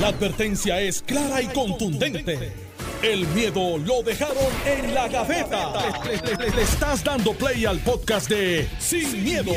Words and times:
La 0.00 0.08
advertencia 0.08 0.80
es 0.80 1.02
clara 1.02 1.40
y 1.40 1.46
contundente. 1.46 2.52
El 3.00 3.28
miedo 3.28 3.78
lo 3.78 4.02
dejaron 4.02 4.36
en 4.66 4.92
la 4.92 5.06
gaveta. 5.06 5.72
Le, 6.04 6.50
le 6.50 6.62
estás 6.62 7.04
dando 7.04 7.32
play 7.32 7.64
al 7.64 7.78
podcast 7.78 8.28
de 8.28 8.68
Sin, 8.80 9.22
miedo, 9.22 9.52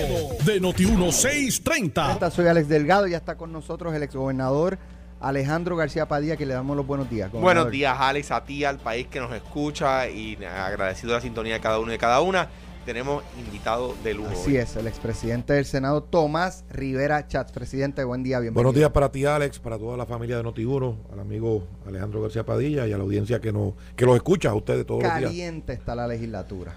de 0.45 0.61
Noti1630. 0.61 2.29
Soy 2.29 2.45
Alex 2.45 2.69
Delgado, 2.69 3.07
ya 3.07 3.17
está 3.17 3.35
con 3.35 3.51
nosotros 3.51 3.95
el 3.95 4.03
exgobernador 4.03 4.77
Alejandro 5.19 5.75
García 5.75 6.07
Padilla, 6.07 6.37
que 6.37 6.45
le 6.45 6.53
damos 6.53 6.77
los 6.77 6.85
buenos 6.85 7.09
días. 7.09 7.31
Buenos 7.31 7.71
días, 7.71 7.97
Alex, 7.99 8.29
a 8.29 8.43
ti, 8.43 8.63
al 8.63 8.77
país 8.77 9.07
que 9.07 9.19
nos 9.19 9.33
escucha 9.33 10.07
y 10.07 10.37
agradecido 10.45 11.13
la 11.13 11.21
sintonía 11.21 11.55
de 11.55 11.61
cada 11.61 11.79
uno 11.79 11.89
y 11.89 11.93
de 11.93 11.97
cada 11.97 12.21
una 12.21 12.47
tenemos 12.87 13.21
invitado 13.37 13.93
de 14.01 14.13
lujo. 14.13 14.29
Así 14.29 14.55
es, 14.55 14.77
el 14.77 14.87
expresidente 14.87 15.51
del 15.51 15.65
Senado, 15.65 16.03
Tomás 16.03 16.63
Rivera 16.69 17.27
Chats. 17.27 17.51
Presidente, 17.51 18.01
buen 18.05 18.23
día, 18.23 18.39
bienvenido. 18.39 18.63
Buenos 18.63 18.75
días 18.75 18.91
para 18.91 19.11
ti, 19.11 19.25
Alex, 19.25 19.59
para 19.59 19.77
toda 19.77 19.97
la 19.97 20.05
familia 20.05 20.37
de 20.37 20.43
Noti1, 20.45 20.95
al 21.11 21.19
amigo 21.19 21.67
Alejandro 21.85 22.21
García 22.21 22.45
Padilla 22.45 22.87
y 22.87 22.93
a 22.93 22.97
la 22.97 23.03
audiencia 23.03 23.41
que, 23.41 23.51
nos, 23.51 23.73
que 23.97 24.05
los 24.05 24.15
escucha 24.15 24.51
a 24.51 24.55
ustedes 24.55 24.85
todos 24.85 25.03
los 25.03 25.11
días. 25.17 25.29
Caliente 25.29 25.73
está 25.73 25.95
la 25.95 26.07
legislatura, 26.07 26.75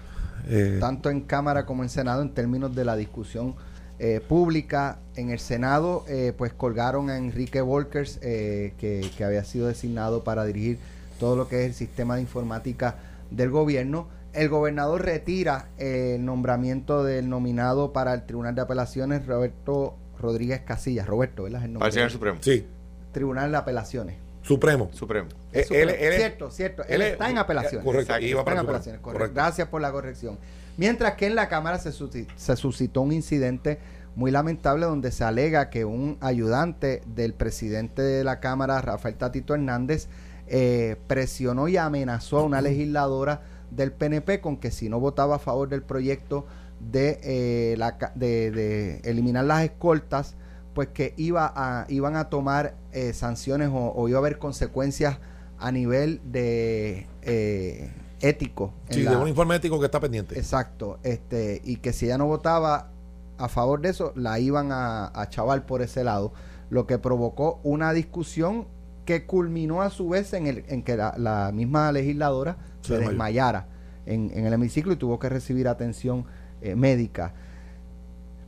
eh, 0.49 0.79
tanto 0.81 1.09
en 1.09 1.21
Cámara 1.21 1.65
como 1.65 1.81
en 1.81 1.87
Senado, 1.87 2.21
en 2.21 2.31
términos 2.31 2.75
de 2.75 2.83
la 2.83 2.97
discusión 2.97 3.55
eh, 3.97 4.19
pública. 4.19 4.99
En 5.15 5.29
el 5.29 5.39
Senado, 5.39 6.03
eh, 6.09 6.33
pues 6.37 6.51
colgaron 6.51 7.09
a 7.09 7.15
Enrique 7.15 7.61
Volkers, 7.61 8.17
que, 8.17 8.73
que 9.17 9.23
había 9.23 9.45
sido 9.45 9.67
designado 9.67 10.25
para 10.25 10.43
dirigir 10.43 10.77
todo 11.21 11.37
lo 11.37 11.47
que 11.47 11.61
es 11.61 11.67
el 11.67 11.73
sistema 11.73 12.15
de 12.15 12.21
informática 12.23 12.97
del 13.29 13.49
gobierno 13.49 14.07
el 14.33 14.49
gobernador 14.49 15.03
retira 15.03 15.69
el 15.77 16.23
nombramiento 16.23 17.03
del 17.03 17.29
nominado 17.29 17.93
para 17.93 18.13
el 18.13 18.25
Tribunal 18.25 18.55
de 18.55 18.61
Apelaciones, 18.61 19.25
Roberto 19.25 19.97
Rodríguez 20.19 20.61
Casillas. 20.61 21.07
Roberto, 21.07 21.43
¿verdad? 21.43 21.63
El 21.65 21.73
nombre. 21.73 22.09
Supremo. 22.09 22.37
Sí. 22.41 22.65
Tribunal 23.11 23.51
de 23.51 23.57
Apelaciones. 23.57 24.15
Supremo. 24.41 24.89
Supremo. 24.93 25.29
Eh, 25.53 25.63
cierto, 25.63 26.49
cierto. 26.49 26.83
Él, 26.87 27.01
está 27.01 27.29
en 27.29 27.37
apelaciones. 27.37 27.85
Correcto. 27.85 28.15
está 28.15 28.51
en 28.51 28.57
apelaciones. 28.57 29.01
Gracias 29.33 29.67
por 29.67 29.81
la 29.81 29.91
corrección. 29.91 30.37
Mientras 30.77 31.13
que 31.13 31.27
en 31.27 31.35
la 31.35 31.47
Cámara 31.47 31.77
se, 31.77 31.91
suscitó 31.91 33.01
un 33.01 33.11
incidente 33.11 33.79
muy 34.15 34.31
lamentable 34.31 34.85
donde 34.85 35.11
se 35.11 35.23
alega 35.23 35.69
que 35.69 35.85
un 35.85 36.17
ayudante 36.21 37.01
del 37.05 37.33
presidente 37.33 38.01
de 38.01 38.23
la 38.23 38.39
Cámara, 38.39 38.81
Rafael 38.81 39.15
Tatito 39.15 39.53
Hernández, 39.53 40.07
eh, 40.47 40.97
presionó 41.07 41.67
y 41.67 41.77
amenazó 41.77 42.39
a 42.39 42.43
una 42.43 42.61
legisladora 42.61 43.41
del 43.71 43.91
PNP 43.91 44.41
con 44.41 44.57
que 44.57 44.69
si 44.69 44.89
no 44.89 44.99
votaba 44.99 45.37
a 45.37 45.39
favor 45.39 45.69
del 45.69 45.81
proyecto 45.81 46.45
de, 46.79 47.19
eh, 47.23 47.75
la, 47.77 47.97
de, 48.15 49.01
eliminar 49.03 49.45
las 49.45 49.63
escoltas, 49.63 50.35
pues 50.73 50.89
que 50.89 51.13
iba 51.17 51.51
a, 51.55 51.85
iban 51.89 52.15
a 52.15 52.29
tomar 52.29 52.75
eh, 52.91 53.13
sanciones 53.13 53.69
o, 53.71 54.07
iba 54.07 54.17
a 54.17 54.21
haber 54.21 54.37
consecuencias 54.37 55.17
a 55.57 55.71
nivel 55.71 56.21
de 56.25 57.07
eh, 57.21 57.91
ético. 58.19 58.73
Sí, 58.89 59.03
de 59.03 59.15
un 59.15 59.27
informe 59.27 59.55
ético 59.55 59.79
que 59.79 59.85
está 59.85 59.99
pendiente. 59.99 60.37
Exacto, 60.37 60.99
este, 61.03 61.61
y 61.63 61.77
que 61.77 61.93
si 61.93 62.05
ella 62.05 62.17
no 62.17 62.27
votaba 62.27 62.89
a 63.37 63.47
favor 63.47 63.81
de 63.81 63.89
eso, 63.89 64.13
la 64.15 64.39
iban 64.39 64.71
a, 64.71 65.11
a 65.19 65.29
chaval 65.29 65.65
por 65.65 65.81
ese 65.81 66.03
lado, 66.03 66.33
lo 66.69 66.87
que 66.87 66.97
provocó 66.97 67.59
una 67.63 67.93
discusión 67.93 68.67
que 69.05 69.25
culminó 69.25 69.81
a 69.81 69.89
su 69.89 70.09
vez 70.09 70.33
en, 70.33 70.47
el, 70.47 70.63
en 70.67 70.83
que 70.83 70.95
la 70.95 71.51
misma 71.53 71.91
legisladora 71.91 72.57
se, 72.81 72.97
desmayara 72.97 73.67
en, 74.05 74.31
el 74.45 74.53
hemiciclo 74.53 74.93
y 74.93 74.95
tuvo 74.95 75.19
que 75.19 75.29
recibir 75.29 75.67
atención 75.67 76.25
eh, 76.61 76.75
médica. 76.75 77.33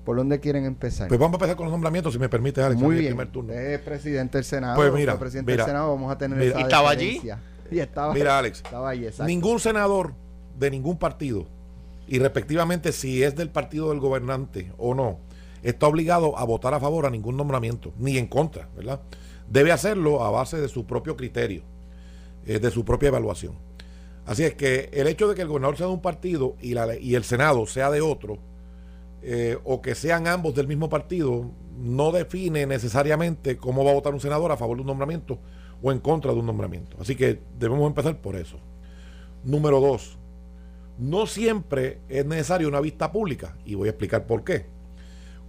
¿Por 0.05 0.17
dónde 0.17 0.39
quieren 0.39 0.65
empezar? 0.65 1.07
Pues 1.07 1.19
vamos 1.19 1.35
a 1.35 1.37
empezar 1.37 1.55
con 1.55 1.65
los 1.65 1.71
nombramientos, 1.71 2.13
si 2.13 2.19
me 2.19 2.27
permite, 2.27 2.61
Alex. 2.61 2.81
Muy 2.81 2.97
bien. 2.97 3.11
Primer 3.11 3.31
turno. 3.31 3.53
Es 3.53 3.79
presidente 3.79 4.37
del 4.37 4.43
Senado. 4.43 4.75
Pues 4.75 4.91
mira, 4.91 5.17
presidente 5.17 5.53
del 5.53 5.65
Senado, 5.65 5.89
vamos 5.91 6.11
a 6.11 6.17
tener 6.17 6.41
esa 6.41 6.59
¿Y 6.59 6.63
estaba 6.63 6.89
allí? 6.89 7.21
Y 7.71 7.79
estaba, 7.79 8.13
mira, 8.13 8.37
Alex. 8.37 8.57
Estaba 8.57 8.89
allí, 8.89 9.07
ningún 9.25 9.59
senador 9.59 10.13
de 10.59 10.69
ningún 10.69 10.97
partido, 10.97 11.47
y 12.07 12.19
respectivamente 12.19 12.91
si 12.91 13.23
es 13.23 13.35
del 13.35 13.49
partido 13.49 13.89
del 13.89 13.99
gobernante 13.99 14.71
o 14.77 14.93
no, 14.93 15.19
está 15.63 15.87
obligado 15.87 16.37
a 16.37 16.43
votar 16.43 16.73
a 16.73 16.79
favor 16.79 17.05
a 17.05 17.09
ningún 17.09 17.37
nombramiento, 17.37 17.93
ni 17.97 18.17
en 18.17 18.27
contra, 18.27 18.67
¿verdad? 18.75 19.01
Debe 19.49 19.71
hacerlo 19.71 20.23
a 20.23 20.29
base 20.29 20.59
de 20.59 20.67
su 20.67 20.85
propio 20.85 21.15
criterio, 21.15 21.63
eh, 22.45 22.59
de 22.59 22.71
su 22.71 22.83
propia 22.83 23.07
evaluación. 23.07 23.55
Así 24.25 24.43
es 24.43 24.53
que 24.53 24.89
el 24.93 25.07
hecho 25.07 25.27
de 25.27 25.35
que 25.35 25.41
el 25.41 25.47
gobernador 25.47 25.77
sea 25.77 25.87
de 25.87 25.93
un 25.93 26.01
partido 26.01 26.55
y, 26.61 26.73
la, 26.73 26.95
y 26.95 27.15
el 27.15 27.23
Senado 27.23 27.65
sea 27.67 27.91
de 27.91 28.01
otro, 28.01 28.37
eh, 29.21 29.57
o 29.63 29.81
que 29.81 29.95
sean 29.95 30.27
ambos 30.27 30.53
del 30.55 30.67
mismo 30.67 30.89
partido, 30.89 31.49
no 31.77 32.11
define 32.11 32.65
necesariamente 32.65 33.57
cómo 33.57 33.83
va 33.83 33.91
a 33.91 33.95
votar 33.95 34.13
un 34.13 34.19
senador 34.19 34.51
a 34.51 34.57
favor 34.57 34.77
de 34.77 34.81
un 34.81 34.87
nombramiento 34.87 35.39
o 35.81 35.91
en 35.91 35.99
contra 35.99 36.31
de 36.33 36.39
un 36.39 36.45
nombramiento. 36.45 36.97
Así 36.99 37.15
que 37.15 37.39
debemos 37.57 37.87
empezar 37.87 38.17
por 38.17 38.35
eso. 38.35 38.57
Número 39.43 39.81
dos, 39.81 40.17
no 40.97 41.25
siempre 41.25 41.99
es 42.07 42.25
necesaria 42.25 42.67
una 42.67 42.79
vista 42.79 43.11
pública, 43.11 43.57
y 43.65 43.75
voy 43.75 43.87
a 43.87 43.91
explicar 43.91 44.25
por 44.25 44.43
qué. 44.43 44.65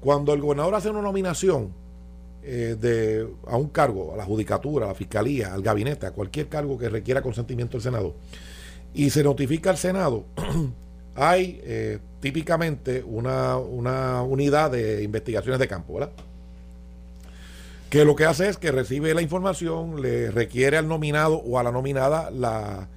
Cuando 0.00 0.32
el 0.32 0.40
gobernador 0.40 0.74
hace 0.74 0.90
una 0.90 1.02
nominación 1.02 1.72
eh, 2.42 2.76
de, 2.78 3.28
a 3.46 3.56
un 3.56 3.68
cargo, 3.68 4.12
a 4.14 4.16
la 4.16 4.24
judicatura, 4.24 4.86
a 4.86 4.88
la 4.88 4.94
fiscalía, 4.94 5.54
al 5.54 5.62
gabinete, 5.62 6.06
a 6.06 6.12
cualquier 6.12 6.48
cargo 6.48 6.76
que 6.76 6.88
requiera 6.88 7.22
consentimiento 7.22 7.76
del 7.76 7.82
Senado, 7.82 8.14
y 8.94 9.10
se 9.10 9.24
notifica 9.24 9.70
al 9.70 9.76
Senado, 9.76 10.24
hay 11.16 11.60
eh, 11.64 11.98
típicamente 12.20 13.02
una, 13.02 13.58
unidad 13.58 14.70
de 14.70 15.02
investigaciones 15.02 15.58
de 15.58 15.68
campo, 15.68 15.94
¿verdad? 15.94 16.12
Que 17.90 18.04
lo 18.04 18.16
que 18.16 18.24
hace 18.24 18.48
es 18.48 18.56
que 18.56 18.72
recibe 18.72 19.12
la 19.14 19.22
información, 19.22 20.00
le 20.00 20.30
requiere 20.30 20.76
al 20.76 20.88
nominado 20.88 21.34
o 21.36 21.58
a 21.58 21.62
la 21.62 21.70
nominada 21.70 22.30
la, 22.30 22.88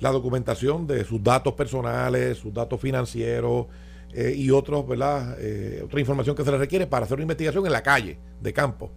documentación 0.00 0.86
de 0.86 1.02
sus 1.04 1.22
datos 1.22 1.54
personales, 1.54 2.36
sus 2.36 2.52
datos 2.52 2.78
financieros 2.78 3.66
eh, 4.12 4.34
y 4.36 4.50
otros, 4.50 4.86
¿verdad? 4.86 5.36
Eh, 5.40 5.80
otra 5.82 5.98
información 5.98 6.36
que 6.36 6.44
se 6.44 6.50
le 6.50 6.58
requiere 6.58 6.86
para 6.86 7.06
hacer 7.06 7.14
una 7.14 7.22
investigación 7.22 7.64
en 7.64 7.72
la 7.72 7.82
calle, 7.82 8.18
de 8.42 8.52
campo. 8.52 8.90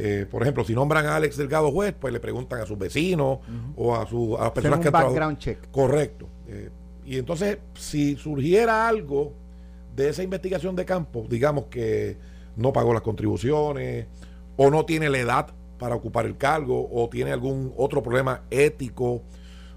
Eh, 0.00 0.26
por 0.30 0.42
ejemplo, 0.42 0.62
si 0.62 0.76
nombran 0.76 1.06
a 1.06 1.16
Alex 1.16 1.36
Delgado 1.36 1.72
juez, 1.72 1.92
pues 1.98 2.12
le 2.12 2.20
preguntan 2.20 2.60
a 2.60 2.66
sus 2.66 2.78
vecinos 2.78 3.40
o 3.74 3.96
a, 3.96 4.06
su, 4.06 4.38
a 4.38 4.44
las 4.44 4.52
personas 4.52 4.78
que 4.78 4.90
background 4.90 5.38
check. 5.38 5.58
Correcto. 5.72 6.28
Eh, 6.46 6.70
y 7.04 7.18
entonces, 7.18 7.58
si 7.74 8.14
surgiera 8.14 8.86
algo 8.86 9.32
de 9.96 10.10
esa 10.10 10.22
investigación 10.22 10.76
de 10.76 10.84
campo, 10.84 11.26
digamos 11.28 11.64
que 11.64 12.16
no 12.54 12.72
pagó 12.72 12.92
las 12.92 13.02
contribuciones 13.02 14.06
o 14.56 14.70
no 14.70 14.84
tiene 14.84 15.10
la 15.10 15.18
edad 15.18 15.48
para 15.80 15.96
ocupar 15.96 16.26
el 16.26 16.36
cargo 16.36 16.88
o 16.92 17.08
tiene 17.08 17.32
algún 17.32 17.74
otro 17.76 18.00
problema 18.00 18.42
ético 18.50 19.22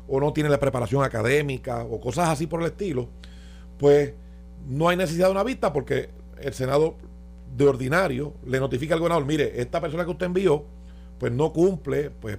o 0.08 0.20
no 0.20 0.34
tiene 0.34 0.50
la 0.50 0.60
preparación 0.60 1.04
académica 1.04 1.84
o 1.84 2.00
cosas 2.00 2.30
así 2.30 2.46
por 2.46 2.62
el 2.62 2.68
estilo, 2.68 3.10
pues 3.80 4.14
no 4.68 4.88
hay 4.88 4.98
necesidad 4.98 5.28
de 5.28 5.32
una 5.32 5.44
vista 5.44 5.74
porque 5.74 6.10
el 6.40 6.54
Senado 6.54 6.96
de 7.56 7.68
ordinario 7.68 8.34
le 8.46 8.60
notifica 8.60 8.94
al 8.94 9.00
gobernador, 9.00 9.26
mire, 9.26 9.62
esta 9.62 9.82
persona 9.82 10.06
que 10.06 10.12
usted 10.12 10.28
envió, 10.28 10.66
pues 11.20 11.32
no 11.32 11.52
cumple 11.54 12.10
pues, 12.10 12.38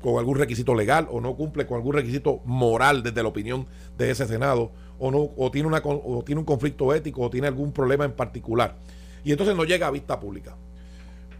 con 0.00 0.18
algún 0.18 0.36
requisito 0.36 0.74
legal 0.74 1.08
o 1.10 1.20
no 1.20 1.34
cumple 1.34 1.66
con 1.66 1.76
algún 1.76 1.94
requisito 1.94 2.40
moral 2.44 3.02
desde 3.02 3.22
la 3.22 3.28
opinión 3.28 3.66
de 3.98 4.10
ese 4.10 4.26
Senado 4.26 4.70
o, 4.98 5.10
no, 5.10 5.30
o, 5.36 5.50
tiene, 5.50 5.68
una, 5.68 5.82
o 5.84 6.22
tiene 6.24 6.40
un 6.40 6.44
conflicto 6.44 6.94
ético 6.94 7.22
o 7.22 7.30
tiene 7.30 7.46
algún 7.46 7.72
problema 7.72 8.04
en 8.04 8.12
particular. 8.12 8.76
Y 9.24 9.32
entonces 9.32 9.56
no 9.56 9.64
llega 9.64 9.88
a 9.88 9.90
vista 9.90 10.20
pública. 10.20 10.56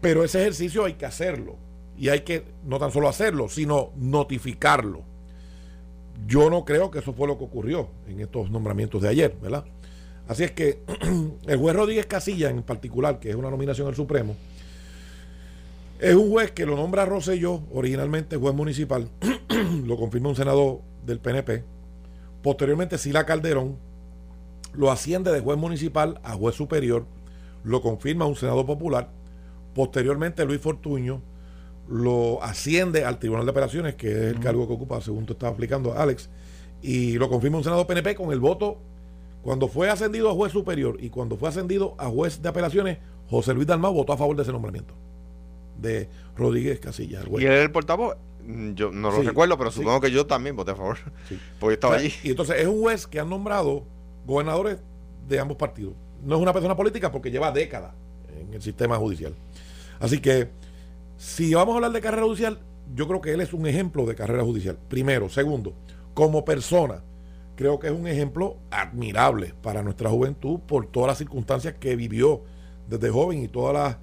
Pero 0.01 0.23
ese 0.23 0.41
ejercicio 0.41 0.85
hay 0.85 0.93
que 0.93 1.05
hacerlo. 1.05 1.55
Y 1.97 2.09
hay 2.09 2.21
que 2.21 2.43
no 2.65 2.77
tan 2.77 2.91
solo 2.91 3.07
hacerlo, 3.09 3.49
sino 3.49 3.91
notificarlo. 3.95 5.01
Yo 6.27 6.49
no 6.49 6.65
creo 6.65 6.91
que 6.91 6.99
eso 6.99 7.13
fue 7.13 7.27
lo 7.27 7.37
que 7.37 7.45
ocurrió 7.45 7.89
en 8.07 8.19
estos 8.19 8.51
nombramientos 8.51 9.01
de 9.01 9.09
ayer, 9.09 9.35
¿verdad? 9.41 9.65
Así 10.27 10.43
es 10.43 10.51
que 10.51 10.79
el 11.47 11.57
juez 11.57 11.75
Rodríguez 11.75 12.05
Casilla, 12.05 12.49
en 12.49 12.63
particular, 12.63 13.19
que 13.19 13.29
es 13.29 13.35
una 13.35 13.49
nominación 13.49 13.87
al 13.87 13.95
Supremo, 13.95 14.35
es 15.99 16.15
un 16.15 16.29
juez 16.29 16.51
que 16.51 16.65
lo 16.65 16.75
nombra 16.75 17.05
Rosselló, 17.05 17.63
originalmente 17.73 18.37
juez 18.37 18.53
municipal, 18.53 19.09
lo 19.85 19.97
confirma 19.97 20.29
un 20.29 20.35
senador 20.35 20.81
del 21.05 21.19
PNP. 21.19 21.63
Posteriormente, 22.43 22.97
Sila 22.97 23.25
Calderón 23.25 23.77
lo 24.73 24.91
asciende 24.91 25.31
de 25.31 25.39
juez 25.39 25.57
municipal 25.57 26.19
a 26.23 26.33
juez 26.33 26.55
superior, 26.55 27.05
lo 27.63 27.81
confirma 27.81 28.25
un 28.25 28.35
senador 28.35 28.65
popular. 28.65 29.09
Posteriormente, 29.73 30.45
Luis 30.45 30.59
Fortuño 30.59 31.21
lo 31.87 32.43
asciende 32.43 33.05
al 33.05 33.17
Tribunal 33.17 33.45
de 33.45 33.51
Operaciones, 33.51 33.95
que 33.95 34.11
es 34.11 34.35
el 34.35 34.39
cargo 34.39 34.67
que 34.67 34.73
ocupa, 34.73 35.01
según 35.01 35.25
tú 35.25 35.33
estaba 35.33 35.51
explicando, 35.51 35.97
Alex, 35.97 36.29
y 36.81 37.13
lo 37.13 37.29
confirma 37.29 37.57
un 37.57 37.63
senador 37.63 37.87
PNP 37.87 38.13
con 38.13 38.31
el 38.31 38.39
voto 38.39 38.77
cuando 39.47 39.69
fue 39.69 39.89
ascendido 39.89 40.29
a 40.29 40.33
juez 40.33 40.51
superior 40.51 40.97
y 40.99 41.09
cuando 41.09 41.37
fue 41.37 41.47
ascendido 41.47 41.95
a 41.99 42.09
juez 42.09 42.41
de 42.41 42.49
apelaciones, 42.49 42.97
José 43.29 43.53
Luis 43.53 43.65
Dalmau 43.65 43.93
votó 43.93 44.11
a 44.11 44.17
favor 44.17 44.35
de 44.35 44.41
ese 44.41 44.51
nombramiento 44.51 44.93
de 45.77 46.09
Rodríguez 46.35 46.81
Casillas. 46.81 47.23
¿Y 47.39 47.45
él 47.45 47.53
el 47.53 47.71
portavoz? 47.71 48.17
Mm, 48.45 48.73
yo 48.73 48.91
no 48.91 49.09
lo 49.09 49.21
recuerdo, 49.21 49.57
pero 49.57 49.71
supongo 49.71 50.01
que 50.01 50.11
yo 50.11 50.25
también 50.25 50.57
voté 50.57 50.71
a 50.71 50.75
favor. 50.75 50.97
Porque 51.61 51.75
estaba 51.75 51.95
allí. 51.95 52.11
Y 52.23 52.31
entonces 52.31 52.57
es 52.59 52.67
un 52.67 52.81
juez 52.81 53.07
que 53.07 53.21
han 53.21 53.29
nombrado 53.29 53.85
gobernadores 54.25 54.79
de 55.29 55.39
ambos 55.39 55.55
partidos. 55.55 55.93
No 56.25 56.35
es 56.35 56.41
una 56.41 56.51
persona 56.51 56.75
política 56.75 57.09
porque 57.09 57.31
lleva 57.31 57.49
décadas 57.53 57.93
en 58.37 58.53
el 58.53 58.61
sistema 58.61 58.97
judicial. 58.97 59.33
Así 59.97 60.19
que 60.19 60.49
Si 61.15 61.53
vamos 61.53 61.71
a 61.71 61.75
hablar 61.77 61.93
de 61.93 62.01
carrera 62.01 62.23
judicial, 62.23 62.59
yo 62.93 63.07
creo 63.07 63.21
que 63.21 63.31
él 63.31 63.39
es 63.39 63.53
un 63.53 63.65
ejemplo 63.65 64.05
de 64.05 64.13
carrera 64.13 64.43
judicial. 64.43 64.77
Primero. 64.89 65.29
Segundo, 65.29 65.73
como 66.13 66.43
persona, 66.43 67.01
creo 67.57 67.79
que 67.79 67.87
es 67.87 67.93
un 67.93 68.07
ejemplo 68.07 68.55
admirable 68.71 69.53
para 69.61 69.81
nuestra 69.81 70.09
juventud 70.09 70.59
por 70.59 70.85
todas 70.87 71.07
las 71.07 71.17
circunstancias 71.17 71.75
que 71.77 71.97
vivió 71.97 72.43
desde 72.87 73.09
joven 73.09 73.43
y 73.43 73.47
todos 73.49 73.97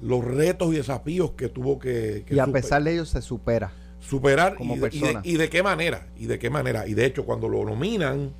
los 0.00 0.24
retos 0.24 0.72
y 0.72 0.76
desafíos 0.76 1.32
que 1.32 1.48
tuvo 1.48 1.80
que... 1.80 2.24
y 2.30 2.38
a 2.38 2.46
pesar 2.46 2.84
de 2.84 2.92
ello 2.92 3.04
se 3.04 3.20
supera. 3.22 3.72
Superar 3.98 4.54
como 4.54 4.76
y, 4.76 4.80
persona. 4.80 5.20
y, 5.24 5.36
de, 5.36 5.50
qué 5.50 5.62
manera, 5.62 6.06
y 6.16 6.26
de 6.26 6.38
qué 6.38 6.48
manera. 6.48 6.86
Y 6.86 6.94
de 6.94 7.06
hecho, 7.06 7.24
cuando 7.24 7.48
lo 7.48 7.64
nominan, 7.64 8.32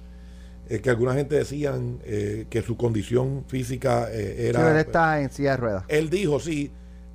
eh, 0.68 0.80
que 0.80 0.88
alguna 0.90 1.14
gente 1.14 1.34
decían 1.34 1.98
eh, 2.04 2.46
que 2.48 2.62
su 2.62 2.76
condición 2.76 3.44
física 3.46 4.08
eh, 4.10 4.48
era... 4.48 4.60
Sí, 4.60 4.70
él 4.70 4.76
está 4.76 5.20
en 5.20 5.30
silla 5.30 5.50
de 5.52 5.56
ruedas. 5.56 5.84
Él 5.88 6.08
dijo, 6.08 6.38
sí, 6.38 6.70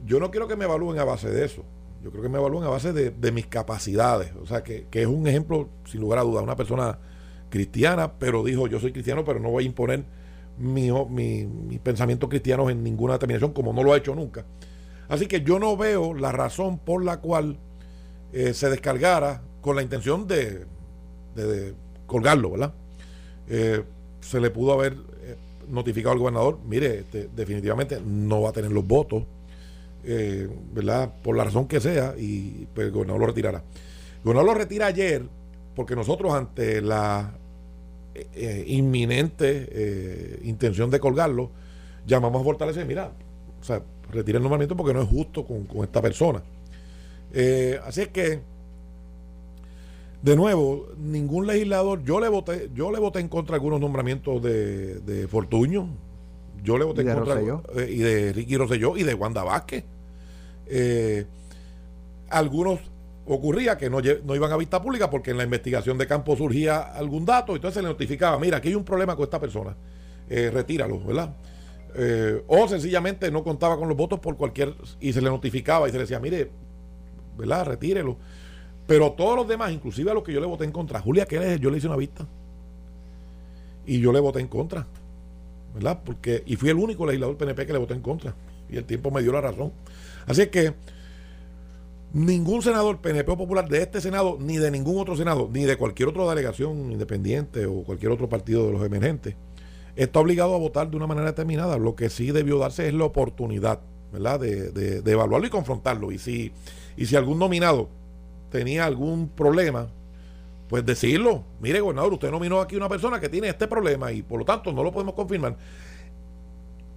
yo 0.06 0.19
no 0.19 0.30
quiero 0.30 0.48
que 0.48 0.56
me 0.56 0.65
evalúen 0.65 1.00
a 1.00 1.03
base 1.03 1.30
de 1.30 1.45
eso. 1.45 1.63
Yo 2.03 2.12
creo 2.12 2.21
que 2.21 2.30
me 2.30 2.38
evalúen 2.38 2.63
a 2.65 2.69
base 2.69 2.94
de, 2.94 3.31
mis 3.31 3.48
capacidades. 3.48 4.31
O 4.39 4.45
sea, 4.45 4.63
que, 4.63 4.86
que, 4.91 5.01
es 5.01 5.07
un 5.07 5.27
ejemplo, 5.27 5.69
sin 5.86 6.01
lugar 6.01 6.19
a 6.19 6.21
dudas, 6.24 6.44
una 6.44 6.56
persona 6.56 7.00
cristiana, 7.50 8.13
pero 8.13 8.44
dijo, 8.44 8.68
yo 8.68 8.80
soy 8.80 8.92
cristiano, 8.92 9.24
pero 9.24 9.39
no 9.39 9.50
voy 9.50 9.63
a 9.63 9.68
imponer 9.68 10.03
mi, 10.57 10.92
mi, 10.92 11.80
pensamiento 11.80 12.30
cristiano 12.30 12.69
en 12.69 12.83
ninguna 12.83 13.13
determinación, 13.13 13.51
como 13.51 13.74
no 13.74 13.83
lo 13.83 13.94
ha 13.94 13.97
hecho 13.97 14.15
nunca. 14.15 14.45
Así 15.07 15.27
que 15.27 15.42
yo 15.42 15.59
no 15.59 15.77
veo 15.77 16.13
la 16.13 16.31
razón 16.31 16.80
por 16.80 17.03
la 17.03 17.18
cual 17.18 17.57
eh, 18.33 18.53
se 18.53 18.69
descargara 18.69 19.42
con 19.62 19.75
la 19.75 19.81
intención 19.81 20.27
de, 20.27 20.65
colgarlo, 22.06 22.51
¿verdad? 22.51 22.74
Eh, 23.50 23.83
se 24.21 24.39
le 24.39 24.50
pudo 24.50 24.74
haber 24.74 24.94
eh, 24.94 25.36
notificado 25.68 26.13
al 26.13 26.19
gobernador, 26.19 26.59
mire, 26.65 27.00
este, 27.00 27.30
definitivamente 27.36 28.00
no 28.03 28.41
va 28.41 28.50
a 28.50 28.53
tener 28.53 28.71
los 28.71 28.86
votos 28.86 29.24
¿verdad? 30.71 31.15
Por 31.24 31.36
la 31.36 31.45
razón 31.45 31.68
que 31.68 31.80
sea, 31.80 32.13
y 32.15 32.68
pues, 32.75 32.86
el 32.86 32.94
gobernador 32.94 33.21
lo 33.21 33.25
retirará. 33.25 33.57
El 33.57 34.24
gobernador 34.24 34.53
lo 34.53 34.59
retira 34.59 34.86
ayer 34.86 35.24
porque 35.75 35.95
nosotros 35.95 36.33
ante 36.33 36.81
la 36.81 37.33
eh, 38.13 38.27
eh, 38.33 38.63
inminente 38.68 40.39
intención 40.44 40.89
de 40.89 41.00
colgarlo, 41.00 41.50
llamamos 42.07 42.42
a 42.42 42.44
fortalecer, 42.45 42.86
mira, 42.86 43.12
o 43.60 43.63
sea, 43.63 43.81
retira 44.12 44.38
el 44.38 44.44
nombramiento 44.44 44.75
porque 44.75 44.94
no 44.94 45.01
es 45.01 45.10
justo 45.10 45.45
con, 45.45 45.68
esta 45.83 46.01
persona. 46.01 46.42
así 47.86 48.01
es 48.01 48.07
que, 48.10 48.39
de 50.22 50.36
nuevo, 50.36 50.88
ningún 50.98 51.45
legislador, 51.45 52.04
yo 52.04 52.19
le 52.19 52.30
voté, 52.30 52.69
yo 52.74 52.92
le 52.92 53.00
voté 53.00 53.19
en 53.19 53.27
contra 53.27 53.54
de 53.54 53.57
algunos 53.57 53.80
nombramientos 53.80 54.42
de, 54.42 55.00
de 55.01 55.27
Fortuño, 55.27 55.89
yo 56.66 56.77
le 56.77 56.86
voté 56.86 57.01
en 57.01 57.13
contra 57.13 57.42
y 57.88 57.98
de 57.98 58.33
Ricky 58.33 58.57
Rosselló 58.57 58.98
y 58.98 59.04
de 59.04 59.13
Wanda 59.13 59.44
Vázquez. 59.44 59.83
Eh, 60.68 61.25
algunos 62.30 62.80
ocurría 63.27 63.77
que 63.77 63.89
no, 63.89 64.00
no, 64.24 64.36
iban 64.36 64.51
a 64.51 64.57
vista 64.57 64.81
pública 64.81 65.10
porque 65.10 65.31
en 65.31 65.38
la 65.38 65.44
investigación 65.44 65.98
de 65.98 66.07
campo 66.07 66.36
surgía 66.36 66.80
algún 66.80 67.25
dato, 67.25 67.56
entonces 67.56 67.75
se 67.75 67.81
le 67.81 67.88
notificaba, 67.88 68.38
mira, 68.39 68.57
aquí 68.57 68.69
hay 68.69 68.75
un 68.75 68.83
problema 68.83 69.16
con 69.16 69.24
esta 69.24 69.39
persona, 69.39 69.75
eh, 70.30 70.51
retíralo, 70.54 71.00
¿verdad? 71.04 71.36
Eh, 71.98 72.44
o 72.48 72.68
sencillamente 72.68 73.31
no 73.31 73.44
contaba 73.44 73.77
con 73.77 73.88
los 73.88 73.98
votos 73.98 74.19
por 74.19 74.38
cualquier, 74.38 74.75
y 75.00 75.13
se 75.13 75.22
le 75.22 75.30
notificaba 75.30 75.88
y 75.88 75.92
se 75.92 75.98
le 75.98 76.04
decía, 76.04 76.19
mire, 76.19 76.51
¿verdad? 77.38 77.66
Retírelo. 77.66 78.18
Pero 78.88 79.13
todos 79.13 79.36
los 79.36 79.48
demás, 79.48 79.72
inclusive 79.72 80.12
a 80.12 80.13
los 80.13 80.24
que 80.24 80.33
yo 80.33 80.39
le 80.39 80.45
voté 80.45 80.66
en 80.66 80.72
contra, 80.72 81.00
Julia 81.00 81.25
que 81.25 81.57
yo 81.60 81.69
le 81.72 81.77
hice 81.77 81.88
una 81.88 81.95
vista. 81.95 82.27
Y 83.86 84.00
yo 84.00 84.12
le 84.12 84.19
voté 84.19 84.39
en 84.39 84.48
contra. 84.48 84.86
¿Verdad? 85.74 86.01
Porque, 86.06 86.44
y 86.45 86.56
fui 86.56 86.69
el 86.69 86.77
único 86.77 87.06
legislador 87.06 87.38
PNP 87.38 87.66
que 87.66 87.74
le 87.74 87.80
voté 87.80 87.94
en 87.94 88.01
contra. 88.01 88.36
Y 88.69 88.77
el 88.77 88.86
tiempo 88.86 89.12
me 89.12 89.22
dio 89.22 89.31
la 89.31 89.42
razón. 89.42 89.72
Así 90.27 90.48
que 90.48 90.74
ningún 92.15 92.62
senador 92.62 93.01
PNP 93.01 93.35
popular 93.35 93.67
de 93.67 93.81
este 93.81 94.00
Senado, 94.00 94.38
ni 94.39 94.56
de 94.56 94.71
ningún 94.71 94.97
otro 94.97 95.17
Senado, 95.17 95.50
ni 95.51 95.65
de 95.65 95.75
cualquier 95.75 96.07
otra 96.07 96.23
delegación 96.23 96.89
independiente 96.94 97.65
o 97.65 97.83
cualquier 97.83 98.13
otro 98.13 98.29
partido 98.29 98.65
de 98.65 98.71
los 98.71 98.85
emergentes, 98.85 99.35
está 99.97 100.21
obligado 100.21 100.56
a 100.56 100.57
votar 100.57 100.89
de 100.89 100.95
una 100.95 101.07
manera 101.07 101.27
determinada. 101.27 101.77
Lo 101.77 101.95
que 101.97 102.09
sí 102.09 102.31
debió 102.31 102.57
darse 102.57 102.88
es 102.88 102.94
la 102.94 103.03
oportunidad, 103.03 103.81
¿verdad?, 104.13 104.39
de, 104.39 104.71
de, 104.71 105.12
evaluarlo 105.12 105.45
y 105.45 105.50
confrontarlo. 105.50 106.13
Y 106.13 106.17
si, 106.17 106.53
y 106.95 107.06
si 107.06 107.17
algún 107.17 107.38
nominado 107.38 107.89
tenía 108.50 108.85
algún 108.85 109.27
problema, 109.27 109.89
pues 110.69 110.85
decirlo. 110.85 111.44
Mire, 111.59 111.81
gobernador, 111.81 112.13
usted 112.13 112.31
nominó 112.31 112.62
aquí 112.62 112.77
una 112.77 112.88
persona 112.88 113.19
que 113.19 113.27
tiene 113.27 113.50
este 113.50 113.67
problema 113.67 114.13
y 114.13 114.21
por 114.21 114.39
lo 114.39 114.45
tanto 114.45 114.71
no 114.71 114.83
lo 114.83 114.94
podemos 114.94 115.15
confirmar. 115.15 115.57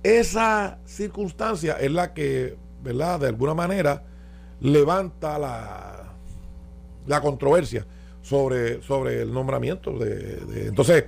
Esa 0.04 0.78
circunstancia 0.84 1.72
es 1.80 1.90
la 1.90 2.14
que 2.14 2.56
¿verdad? 2.82 3.20
De 3.20 3.26
alguna 3.26 3.54
manera 3.54 4.04
levanta 4.60 5.38
la, 5.38 6.14
la 7.06 7.20
controversia 7.20 7.86
sobre, 8.22 8.82
sobre 8.82 9.22
el 9.22 9.32
nombramiento. 9.32 9.98
De, 9.98 10.66
entonces, 10.66 11.04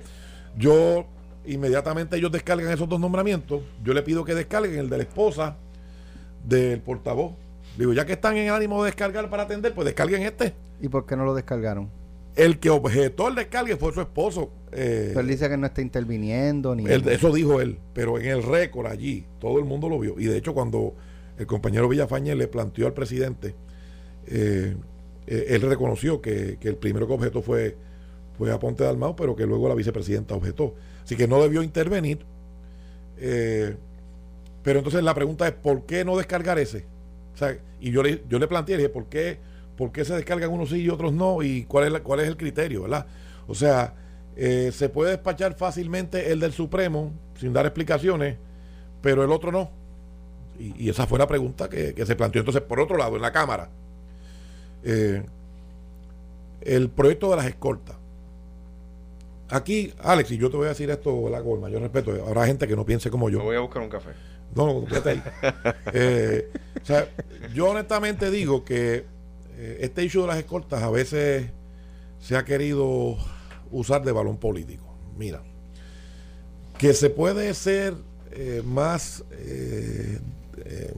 yo 0.57 1.05
inmediatamente 1.45 2.17
ellos 2.17 2.31
descargan 2.31 2.71
esos 2.71 2.87
dos 2.89 2.99
nombramientos, 2.99 3.61
yo 3.83 3.93
le 3.93 4.01
pido 4.03 4.23
que 4.25 4.35
descarguen 4.35 4.77
el 4.77 4.89
de 4.89 4.97
la 4.97 5.03
esposa 5.03 5.57
del 6.43 6.81
portavoz. 6.81 7.33
Digo, 7.77 7.93
ya 7.93 8.05
que 8.05 8.13
están 8.13 8.35
en 8.37 8.49
ánimo 8.49 8.83
de 8.83 8.89
descargar 8.89 9.29
para 9.29 9.43
atender, 9.43 9.73
pues 9.73 9.85
descarguen 9.85 10.23
este. 10.23 10.53
¿Y 10.81 10.89
por 10.89 11.05
qué 11.05 11.15
no 11.15 11.23
lo 11.23 11.33
descargaron? 11.33 11.89
El 12.35 12.59
que 12.59 12.69
objetó 12.69 13.27
el 13.27 13.35
descargue 13.35 13.75
fue 13.77 13.93
su 13.93 14.01
esposo. 14.01 14.51
Eh, 14.71 15.07
pero 15.09 15.21
él 15.21 15.27
dice 15.27 15.49
que 15.49 15.57
no 15.57 15.67
está 15.67 15.81
interviniendo 15.81 16.75
ni. 16.75 16.85
eso 16.85 17.33
dijo 17.33 17.61
él, 17.61 17.79
pero 17.93 18.19
en 18.19 18.27
el 18.27 18.43
récord 18.43 18.87
allí, 18.87 19.25
todo 19.39 19.59
el 19.59 19.65
mundo 19.65 19.89
lo 19.89 19.99
vio. 19.99 20.19
Y 20.19 20.25
de 20.25 20.37
hecho, 20.37 20.53
cuando 20.53 20.95
el 21.41 21.47
compañero 21.47 21.89
Villafañe 21.89 22.35
le 22.35 22.47
planteó 22.47 22.85
al 22.85 22.93
presidente, 22.93 23.55
eh, 24.27 24.75
eh, 25.25 25.45
él 25.49 25.61
reconoció 25.63 26.21
que, 26.21 26.59
el 26.61 26.75
primero 26.75 27.07
que 27.07 27.13
objetó 27.13 27.41
fue, 27.41 27.75
fue 28.37 28.51
a 28.51 28.59
Ponte 28.59 28.83
Dalmao, 28.83 29.15
pero 29.15 29.35
que 29.35 29.47
luego 29.47 29.67
la 29.67 29.73
vicepresidenta 29.73 30.35
objetó. 30.35 30.75
Así 31.03 31.15
que 31.15 31.27
no 31.27 31.41
debió 31.41 31.63
intervenir. 31.63 32.19
Eh, 33.17 33.75
pero 34.61 34.79
entonces 34.79 35.03
la 35.03 35.15
pregunta 35.15 35.47
es, 35.47 35.53
¿por 35.53 35.87
qué 35.87 36.05
no 36.05 36.15
descargar 36.15 36.59
ese? 36.59 36.85
y 37.79 37.89
yo 37.89 38.03
le, 38.03 38.21
yo 38.29 38.37
le 38.37 38.47
planteé, 38.47 38.77
dije, 38.77 38.89
¿por 38.89 39.07
qué, 39.07 39.39
¿por 39.75 39.91
qué 39.91 40.05
se 40.05 40.13
descargan 40.13 40.51
unos 40.51 40.69
sí 40.69 40.81
y 40.81 40.89
otros 40.89 41.11
no? 41.11 41.41
¿Y 41.41 41.63
cuál 41.63 41.95
es, 41.95 42.01
cuál 42.01 42.19
es 42.19 42.27
el 42.27 42.37
criterio? 42.37 42.83
¿verdad? 42.83 43.07
O 43.47 43.55
sea, 43.55 43.95
se 44.35 44.89
puede 44.89 45.11
despachar 45.11 45.55
fácilmente 45.55 46.31
el 46.31 46.39
del 46.39 46.53
Supremo 46.53 47.11
sin 47.39 47.51
dar 47.51 47.65
explicaciones, 47.65 48.37
pero 49.01 49.23
el 49.23 49.31
otro 49.31 49.51
no. 49.51 49.80
Y, 50.61 50.89
esa 50.89 51.07
fue 51.07 51.17
la 51.17 51.27
pregunta 51.27 51.69
que, 51.69 52.05
se 52.05 52.15
planteó. 52.15 52.41
Entonces, 52.41 52.61
por 52.61 52.79
otro 52.79 52.97
lado, 52.97 53.15
en 53.15 53.21
la 53.21 53.31
Cámara, 53.31 53.69
eh, 54.83 55.23
el 56.61 56.89
proyecto 56.89 57.31
de 57.31 57.37
las 57.37 57.45
escoltas. 57.47 57.95
Aquí, 59.49 59.93
Alex, 59.99 60.31
y 60.31 60.37
yo 60.37 60.49
te 60.49 60.57
voy 60.57 60.67
a 60.67 60.69
decir 60.69 60.89
esto 60.89 61.21
con 61.21 61.53
el 61.55 61.59
mayor 61.59 61.81
respeto, 61.81 62.11
habrá 62.25 62.45
gente 62.45 62.67
que 62.67 62.75
no 62.75 62.85
piense 62.85 63.09
como 63.09 63.29
yo. 63.29 63.39
Me 63.39 63.45
voy 63.45 63.55
a 63.55 63.61
buscar 63.61 63.81
un 63.81 63.89
café. 63.89 64.11
No, 64.55 64.67
no, 64.81 64.87
ahí. 65.05 65.23
Eh, 65.93 66.49
o 66.81 66.85
sea, 66.85 67.07
yo 67.53 67.69
honestamente 67.69 68.31
digo 68.31 68.63
que 68.63 69.05
eh, 69.57 69.77
este 69.81 70.03
issue 70.03 70.21
de 70.21 70.27
las 70.27 70.37
escoltas 70.37 70.83
a 70.83 70.89
veces 70.89 71.49
se 72.19 72.37
ha 72.37 72.45
querido 72.45 73.17
usar 73.71 74.03
de 74.03 74.11
balón 74.11 74.37
político. 74.37 74.85
Mira, 75.17 75.41
que 76.77 76.93
se 76.93 77.09
puede 77.09 77.53
ser 77.53 77.95
más 78.63 79.25
eh, 80.65 80.93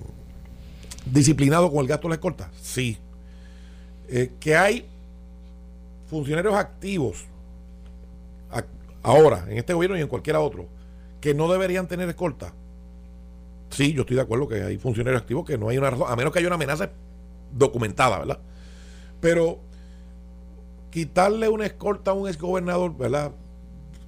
disciplinado 1.05 1.72
con 1.72 1.82
el 1.82 1.88
gasto 1.88 2.08
de 2.08 2.10
la 2.10 2.15
escolta? 2.15 2.51
Sí. 2.62 2.98
Eh, 4.08 4.32
que 4.39 4.55
hay 4.55 4.86
funcionarios 6.08 6.53
activos 6.55 7.25
ahora, 9.03 9.46
en 9.50 9.58
este 9.58 9.74
gobierno 9.74 9.98
y 9.98 10.01
en 10.01 10.08
cualquiera 10.08 10.39
otro, 10.39 10.67
que 11.22 11.34
no 11.34 11.51
deberían 11.51 11.88
tener 11.88 12.10
escolta. 12.10 12.53
Sí, 13.70 13.93
yo 13.93 14.01
estoy 14.01 14.15
de 14.15 14.22
acuerdo 14.22 14.48
que 14.48 14.63
hay 14.63 14.77
funcionarios 14.77 15.22
activos 15.22 15.46
que 15.46 15.58
no 15.58 15.70
hay 15.70 15.77
una 15.77 15.89
razón, 15.89 16.08
a 16.10 16.15
menos 16.15 16.32
que 16.32 16.39
haya 16.39 16.48
una 16.48 16.55
amenaza 16.55 16.91
documentada, 17.51 18.20
¿verdad? 18.20 18.39
Pero 19.20 19.60
quitarle 20.89 21.50
una 21.50 21.65
escolta 21.65 22.12
a 22.12 22.13
un 22.13 22.27
exgobernador, 22.27 22.96
¿verdad? 22.96 23.32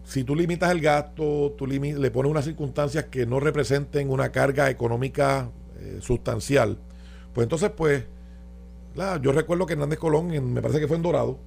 Si 0.06 0.24
tú 0.24 0.36
limitas 0.36 0.72
el 0.72 0.82
gasto, 0.82 1.54
tú 1.58 1.68
le 1.68 2.12
pones 2.12 2.32
unas 2.32 2.46
circunstancias 2.46 3.06
que 3.06 3.26
no 3.26 3.40
representen 3.40 4.10
una 4.10 4.32
carga 4.32 4.70
económica 4.70 5.50
eh, 5.80 5.98
sustancial, 6.00 6.78
pues 7.34 7.44
entonces, 7.46 7.72
pues, 7.76 8.06
yo 9.22 9.32
recuerdo 9.34 9.66
que 9.66 9.74
Hernández 9.74 10.00
Colón, 10.00 10.28
me 10.54 10.62
parece 10.62 10.80
que 10.80 10.88
fue 10.88 10.96
en 10.96 11.04
Dorado. 11.04 11.38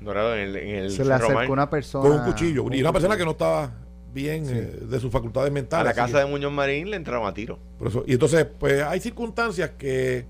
Dorado, 0.00 0.34
en 0.34 0.56
el, 0.56 0.90
Se 0.90 1.04
le 1.04 1.14
acercó 1.14 1.52
una 1.52 1.70
persona. 1.70 2.08
Con 2.08 2.18
un 2.18 2.24
cuchillo. 2.24 2.66
y 2.72 2.80
una 2.80 2.92
persona 2.92 3.16
que 3.16 3.24
no 3.24 3.32
estaba 3.32 3.72
bien 4.12 4.46
eh, 4.48 4.86
de 4.88 4.98
sus 4.98 5.12
facultades 5.12 5.52
mentales. 5.52 5.86
A 5.86 5.88
la 5.90 5.94
casa 5.94 6.18
de 6.18 6.26
Muñoz 6.26 6.50
Marín 6.50 6.90
le 6.90 6.96
entraron 6.96 7.26
a 7.26 7.32
tiro. 7.32 7.58
Por 7.78 7.88
eso, 7.88 8.04
y 8.06 8.14
entonces, 8.14 8.46
pues, 8.58 8.82
hay 8.82 8.98
circunstancias 9.00 9.70
que 9.78 10.26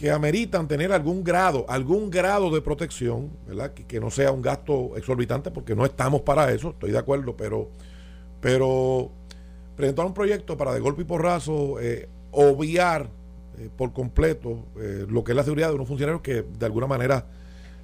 que 0.00 0.10
ameritan 0.10 0.66
tener 0.66 0.92
algún 0.92 1.22
grado, 1.22 1.66
algún 1.68 2.08
grado 2.08 2.50
de 2.50 2.62
protección, 2.62 3.28
¿verdad? 3.46 3.74
Que, 3.74 4.00
no 4.00 4.10
sea 4.10 4.32
un 4.32 4.40
gasto 4.40 4.96
exorbitante, 4.96 5.50
porque 5.50 5.76
no 5.76 5.84
estamos 5.84 6.22
para 6.22 6.50
eso, 6.54 6.70
estoy 6.70 6.90
de 6.90 6.96
acuerdo, 6.96 7.36
pero, 7.36 7.68
pero 8.40 9.10
presentar 9.76 10.06
un 10.06 10.14
proyecto 10.14 10.56
para 10.56 10.72
de 10.72 10.80
golpe 10.80 11.02
y 11.02 11.04
porrazo 11.04 11.78
eh, 11.80 12.08
obviar 12.30 13.10
eh, 13.58 13.68
por 13.76 13.92
completo 13.92 14.64
eh, 14.80 15.04
lo 15.06 15.22
que 15.22 15.32
es 15.32 15.36
la 15.36 15.44
seguridad 15.44 15.68
de 15.68 15.74
unos 15.74 15.88
funcionarios 15.88 16.22
que 16.22 16.46
de 16.58 16.64
alguna 16.64 16.86
manera 16.86 17.26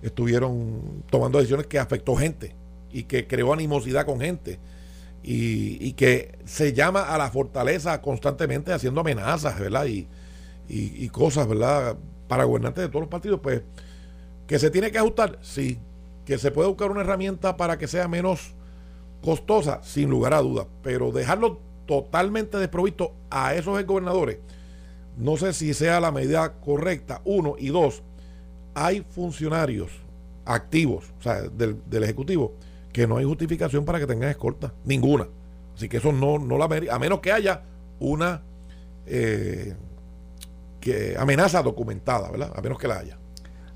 estuvieron 0.00 1.02
tomando 1.10 1.36
decisiones 1.36 1.66
que 1.66 1.78
afectó 1.78 2.16
gente 2.16 2.54
y 2.94 3.02
que 3.02 3.26
creó 3.26 3.52
animosidad 3.52 4.06
con 4.06 4.20
gente 4.20 4.58
y, 5.22 5.92
que 5.92 6.38
se 6.46 6.72
llama 6.72 7.02
a 7.02 7.18
la 7.18 7.30
fortaleza 7.30 8.00
constantemente 8.00 8.72
haciendo 8.72 9.02
amenazas, 9.02 9.60
¿verdad? 9.60 9.84
Y, 9.84 10.08
y, 10.68 11.08
cosas, 11.08 11.48
¿verdad? 11.48 11.96
Para 12.28 12.44
gobernantes 12.44 12.82
de 12.82 12.88
todos 12.88 13.02
los 13.02 13.10
partidos, 13.10 13.40
pues 13.40 13.62
que 14.46 14.58
se 14.58 14.70
tiene 14.70 14.90
que 14.90 14.98
ajustar, 14.98 15.38
sí, 15.42 15.78
que 16.24 16.38
se 16.38 16.50
puede 16.50 16.68
buscar 16.68 16.90
una 16.90 17.00
herramienta 17.00 17.56
para 17.56 17.78
que 17.78 17.86
sea 17.86 18.08
menos 18.08 18.54
costosa, 19.22 19.80
sin 19.82 20.10
lugar 20.10 20.34
a 20.34 20.40
dudas, 20.40 20.66
pero 20.82 21.10
dejarlo 21.10 21.60
totalmente 21.86 22.58
desprovisto 22.58 23.12
a 23.30 23.54
esos 23.54 23.84
gobernadores, 23.84 24.38
no 25.16 25.36
sé 25.36 25.52
si 25.52 25.72
sea 25.74 26.00
la 26.00 26.12
medida 26.12 26.52
correcta, 26.60 27.22
uno, 27.24 27.54
y 27.58 27.68
dos, 27.68 28.02
hay 28.74 29.04
funcionarios 29.08 29.90
activos, 30.44 31.12
o 31.18 31.22
sea, 31.22 31.42
del, 31.42 32.02
Ejecutivo, 32.02 32.54
que 32.92 33.06
no 33.06 33.16
hay 33.16 33.24
justificación 33.24 33.84
para 33.84 33.98
que 33.98 34.06
tengan 34.06 34.30
escolta, 34.30 34.72
ninguna. 34.84 35.28
Así 35.74 35.88
que 35.88 35.98
eso 35.98 36.12
no, 36.12 36.38
no 36.38 36.56
la 36.56 36.66
a 36.90 36.98
menos 36.98 37.20
que 37.20 37.32
haya 37.32 37.62
una 37.98 38.42
eh, 39.06 39.74
que 40.90 41.16
amenaza 41.18 41.62
documentada, 41.62 42.30
¿verdad? 42.30 42.52
A 42.54 42.60
menos 42.60 42.78
que 42.78 42.88
la 42.88 42.98
haya. 42.98 43.18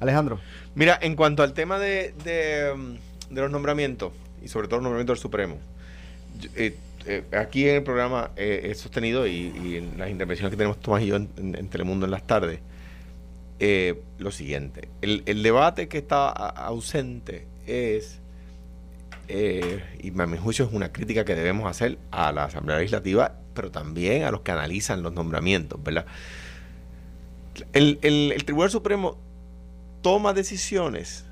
Alejandro. 0.00 0.40
Mira, 0.74 0.98
en 1.02 1.14
cuanto 1.14 1.42
al 1.42 1.52
tema 1.52 1.78
de, 1.78 2.14
de, 2.24 2.72
mm, 2.74 3.34
los 3.34 3.50
nombramientos, 3.50 4.12
y 4.42 4.48
sobre 4.48 4.68
todo 4.68 4.78
el 4.78 4.84
nombramiento 4.84 5.12
del 5.12 5.20
Supremo, 5.20 5.58
eh, 6.56 6.76
eh, 7.06 7.24
aquí 7.32 7.68
en 7.68 7.76
el 7.76 7.82
programa 7.82 8.30
he 8.36 8.74
sostenido 8.74 9.26
y, 9.26 9.76
en 9.76 9.98
las 9.98 10.10
intervenciones 10.10 10.50
que 10.50 10.56
tenemos 10.56 10.80
Tomás 10.80 11.02
y 11.02 11.06
yo 11.06 11.16
en 11.16 11.68
Telemundo 11.68 12.06
en 12.06 12.12
las 12.12 12.26
tardes, 12.26 12.60
eh, 13.62 14.00
lo 14.18 14.30
siguiente. 14.30 14.88
El, 15.02 15.42
debate 15.42 15.86
que 15.86 15.98
está 15.98 16.30
ausente 16.30 17.46
es, 17.66 18.18
eh, 19.28 19.84
y 20.02 20.18
a 20.18 20.26
mi 20.26 20.38
juicio 20.38 20.64
es 20.64 20.72
una 20.72 20.92
crítica 20.92 21.26
que 21.26 21.34
debemos 21.34 21.70
hacer 21.70 21.98
a 22.10 22.32
la 22.32 22.44
Asamblea 22.44 22.78
Legislativa, 22.78 23.36
pero 23.52 23.70
también 23.70 24.22
a 24.22 24.30
los 24.30 24.40
que 24.40 24.52
analizan 24.52 25.02
los 25.02 25.12
nombramientos, 25.12 25.82
¿verdad? 25.82 26.06
El, 27.72 28.42
Tribunal 28.44 28.70
Supremo 28.70 29.18
toma 30.02 30.32
decisiones 30.32 31.26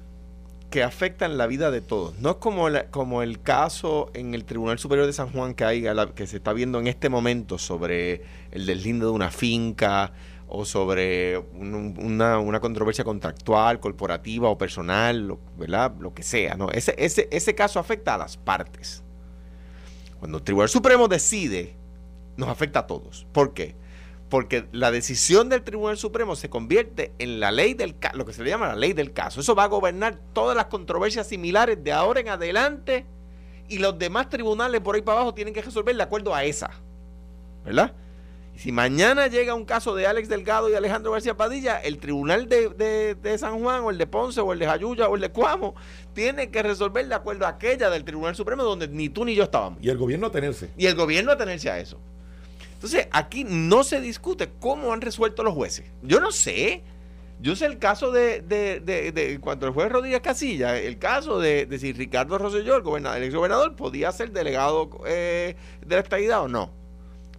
que 0.70 0.82
afectan 0.82 1.38
la 1.38 1.46
vida 1.46 1.70
de 1.70 1.80
todos. 1.80 2.18
No 2.18 2.30
es 2.30 2.36
como, 2.36 2.68
como 2.90 3.22
el 3.22 3.40
caso 3.40 4.10
en 4.14 4.34
el 4.34 4.44
Tribunal 4.44 4.78
Superior 4.78 5.06
de 5.06 5.12
San 5.12 5.30
Juan 5.30 5.54
que, 5.54 5.64
hay, 5.64 5.84
que 6.14 6.26
se 6.26 6.36
está 6.36 6.52
viendo 6.52 6.78
en 6.78 6.86
este 6.86 7.08
momento 7.08 7.58
sobre 7.58 8.22
el 8.50 8.66
deslinde 8.66 9.06
de 9.06 9.12
una 9.12 9.30
finca 9.30 10.12
o 10.46 10.64
sobre 10.64 11.38
una, 11.38 12.38
una, 12.38 12.60
controversia 12.60 13.04
contractual, 13.04 13.80
corporativa 13.80 14.48
o 14.48 14.56
personal, 14.56 15.28
lo, 15.28 15.38
¿verdad? 15.58 15.94
Lo 16.00 16.14
que 16.14 16.22
sea. 16.22 16.56
Ese, 16.72 16.94
ese, 16.98 17.28
ese 17.30 17.54
caso 17.54 17.78
afecta 17.78 18.14
a 18.14 18.18
las 18.18 18.36
partes. 18.36 19.02
Cuando 20.18 20.38
el 20.38 20.44
Tribunal 20.44 20.68
Supremo 20.68 21.06
decide, 21.06 21.76
nos 22.36 22.48
afecta 22.48 22.80
a 22.80 22.86
todos. 22.86 23.26
¿Por 23.32 23.52
qué? 23.52 23.74
Porque 24.28 24.66
la 24.72 24.90
decisión 24.90 25.48
del 25.48 25.62
Tribunal 25.62 25.96
Supremo 25.96 26.36
se 26.36 26.50
convierte 26.50 27.12
en 27.18 27.40
la 27.40 27.50
ley 27.50 27.74
del 27.74 27.98
caso, 27.98 28.16
lo 28.16 28.26
que 28.26 28.32
se 28.32 28.42
le 28.42 28.50
llama 28.50 28.68
la 28.68 28.76
ley 28.76 28.92
del 28.92 29.12
caso. 29.12 29.40
Eso 29.40 29.54
va 29.54 29.64
a 29.64 29.68
gobernar 29.68 30.18
todas 30.32 30.56
las 30.56 30.66
controversias 30.66 31.26
similares 31.26 31.82
de 31.82 31.92
ahora 31.92 32.20
en 32.20 32.28
adelante 32.28 33.06
y 33.68 33.78
los 33.78 33.98
demás 33.98 34.28
tribunales 34.28 34.80
por 34.80 34.94
ahí 34.94 35.02
para 35.02 35.18
abajo 35.18 35.34
tienen 35.34 35.54
que 35.54 35.62
resolver 35.62 35.96
de 35.96 36.02
acuerdo 36.02 36.34
a 36.34 36.44
esa. 36.44 36.70
¿Verdad? 37.64 37.94
Si 38.58 38.72
mañana 38.72 39.28
llega 39.28 39.54
un 39.54 39.64
caso 39.64 39.94
de 39.94 40.08
Alex 40.08 40.28
Delgado 40.28 40.68
y 40.68 40.74
Alejandro 40.74 41.12
García 41.12 41.36
Padilla, 41.36 41.78
el 41.78 41.98
tribunal 41.98 42.48
de, 42.48 43.36
San 43.38 43.60
Juan 43.60 43.82
o 43.84 43.90
el 43.90 43.98
de 43.98 44.06
Ponce 44.08 44.40
o 44.40 44.52
el 44.52 44.58
de 44.58 44.66
Jayuya 44.66 45.08
o 45.08 45.14
el 45.14 45.20
de 45.20 45.30
Cuamo 45.30 45.76
tiene 46.12 46.50
que 46.50 46.64
resolver 46.64 47.06
de 47.06 47.14
acuerdo 47.14 47.46
a 47.46 47.50
aquella 47.50 47.88
del 47.88 48.02
Tribunal 48.02 48.34
Supremo 48.34 48.64
donde 48.64 48.88
ni 48.88 49.10
tú 49.10 49.24
ni 49.24 49.36
yo 49.36 49.44
estábamos. 49.44 49.78
Y 49.80 49.88
el 49.90 49.96
gobierno 49.96 50.26
a 50.26 50.32
tenerse. 50.32 50.70
Y 50.76 50.86
el 50.86 50.96
gobierno 50.96 51.30
a 51.30 51.36
tenerse 51.36 51.70
a 51.70 51.78
eso. 51.78 52.00
Entonces, 52.78 53.08
aquí 53.10 53.44
no 53.44 53.82
se 53.82 54.00
discute 54.00 54.50
cómo 54.60 54.92
han 54.92 55.00
resuelto 55.00 55.42
los 55.42 55.54
jueces. 55.54 55.84
Yo 56.02 56.20
no 56.20 56.30
sé. 56.32 56.82
Yo 57.40 57.54
sé 57.54 57.66
el 57.66 57.78
caso 57.78 58.10
de, 58.10 58.40
de, 58.40 58.80
de, 58.80 59.38
cuando 59.40 59.66
el 59.66 59.72
juez 59.72 59.92
Rodríguez 59.92 60.20
Casilla, 60.20 60.76
el 60.76 60.98
caso 60.98 61.38
de, 61.38 61.68
si 61.78 61.92
Ricardo 61.92 62.36
Rosselló, 62.36 62.74
el, 62.74 62.82
gobernador, 62.82 63.22
ex 63.22 63.32
gobernador, 63.32 63.76
podía 63.76 64.10
ser 64.10 64.32
delegado 64.32 64.90
eh, 65.06 65.54
de 65.86 65.94
la 65.94 66.02
estadidad 66.02 66.42
o 66.42 66.48
no 66.48 66.72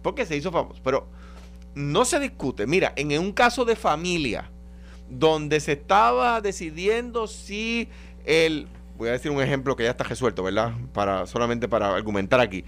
porque 0.02 0.26
se 0.26 0.36
hizo 0.36 0.50
famoso. 0.50 0.80
Pero 0.82 1.06
no 1.74 2.04
se 2.04 2.18
discute. 2.20 2.66
Mira, 2.66 2.92
en 2.96 3.18
un 3.18 3.32
caso 3.32 3.64
de 3.64 3.76
familia, 3.76 4.50
donde 5.08 5.60
se 5.60 5.72
estaba 5.72 6.40
decidiendo 6.40 7.26
si 7.26 7.88
el, 8.24 8.68
voy 8.96 9.08
a 9.08 9.12
decir 9.12 9.30
un 9.30 9.42
ejemplo 9.42 9.76
que 9.76 9.84
ya 9.84 9.90
está 9.90 10.04
resuelto, 10.04 10.42
¿verdad? 10.42 10.72
Para, 10.92 11.26
solamente 11.26 11.68
para 11.68 11.94
argumentar 11.94 12.40
aquí. 12.40 12.64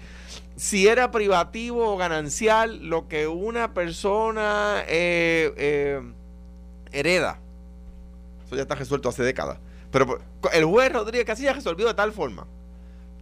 Si 0.55 0.87
era 0.87 1.11
privativo 1.11 1.93
o 1.93 1.97
ganancial 1.97 2.87
lo 2.87 3.07
que 3.07 3.27
una 3.27 3.73
persona 3.73 4.83
eh, 4.87 5.53
eh, 5.57 6.01
hereda. 6.91 7.39
Eso 8.45 8.55
ya 8.55 8.61
está 8.63 8.75
resuelto 8.75 9.09
hace 9.09 9.23
décadas. 9.23 9.57
Pero 9.91 10.19
el 10.53 10.65
juez 10.65 10.91
Rodríguez 10.91 11.25
Casilla 11.25 11.53
resolvió 11.53 11.87
de 11.87 11.93
tal 11.93 12.11
forma 12.11 12.45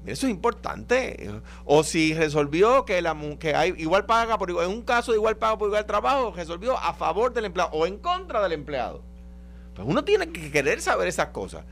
eso 0.06 0.26
es 0.26 0.32
importante. 0.32 1.30
O 1.66 1.84
si 1.84 2.14
resolvió 2.14 2.86
que 2.86 3.02
la 3.02 3.16
que 3.40 3.56
hay 3.56 3.74
igual 3.78 4.06
paga 4.06 4.38
por 4.38 4.50
igual, 4.50 4.66
en 4.66 4.72
un 4.72 4.82
caso 4.82 5.12
de 5.12 5.18
igual 5.18 5.38
paga 5.38 5.58
por 5.58 5.68
igual 5.68 5.86
trabajo, 5.86 6.34
resolvió 6.36 6.78
a 6.78 6.94
favor 6.94 7.34
del 7.34 7.46
empleado 7.46 7.72
o 7.72 7.86
en 7.86 7.98
contra 7.98 8.42
del 8.42 8.54
empleado. 8.54 9.02
Pues 9.76 9.88
uno 9.88 10.04
tiene 10.04 10.30
que 10.30 10.52
querer 10.52 10.82
saber 10.82 11.08
esas 11.08 11.28
cosas. 11.28 11.64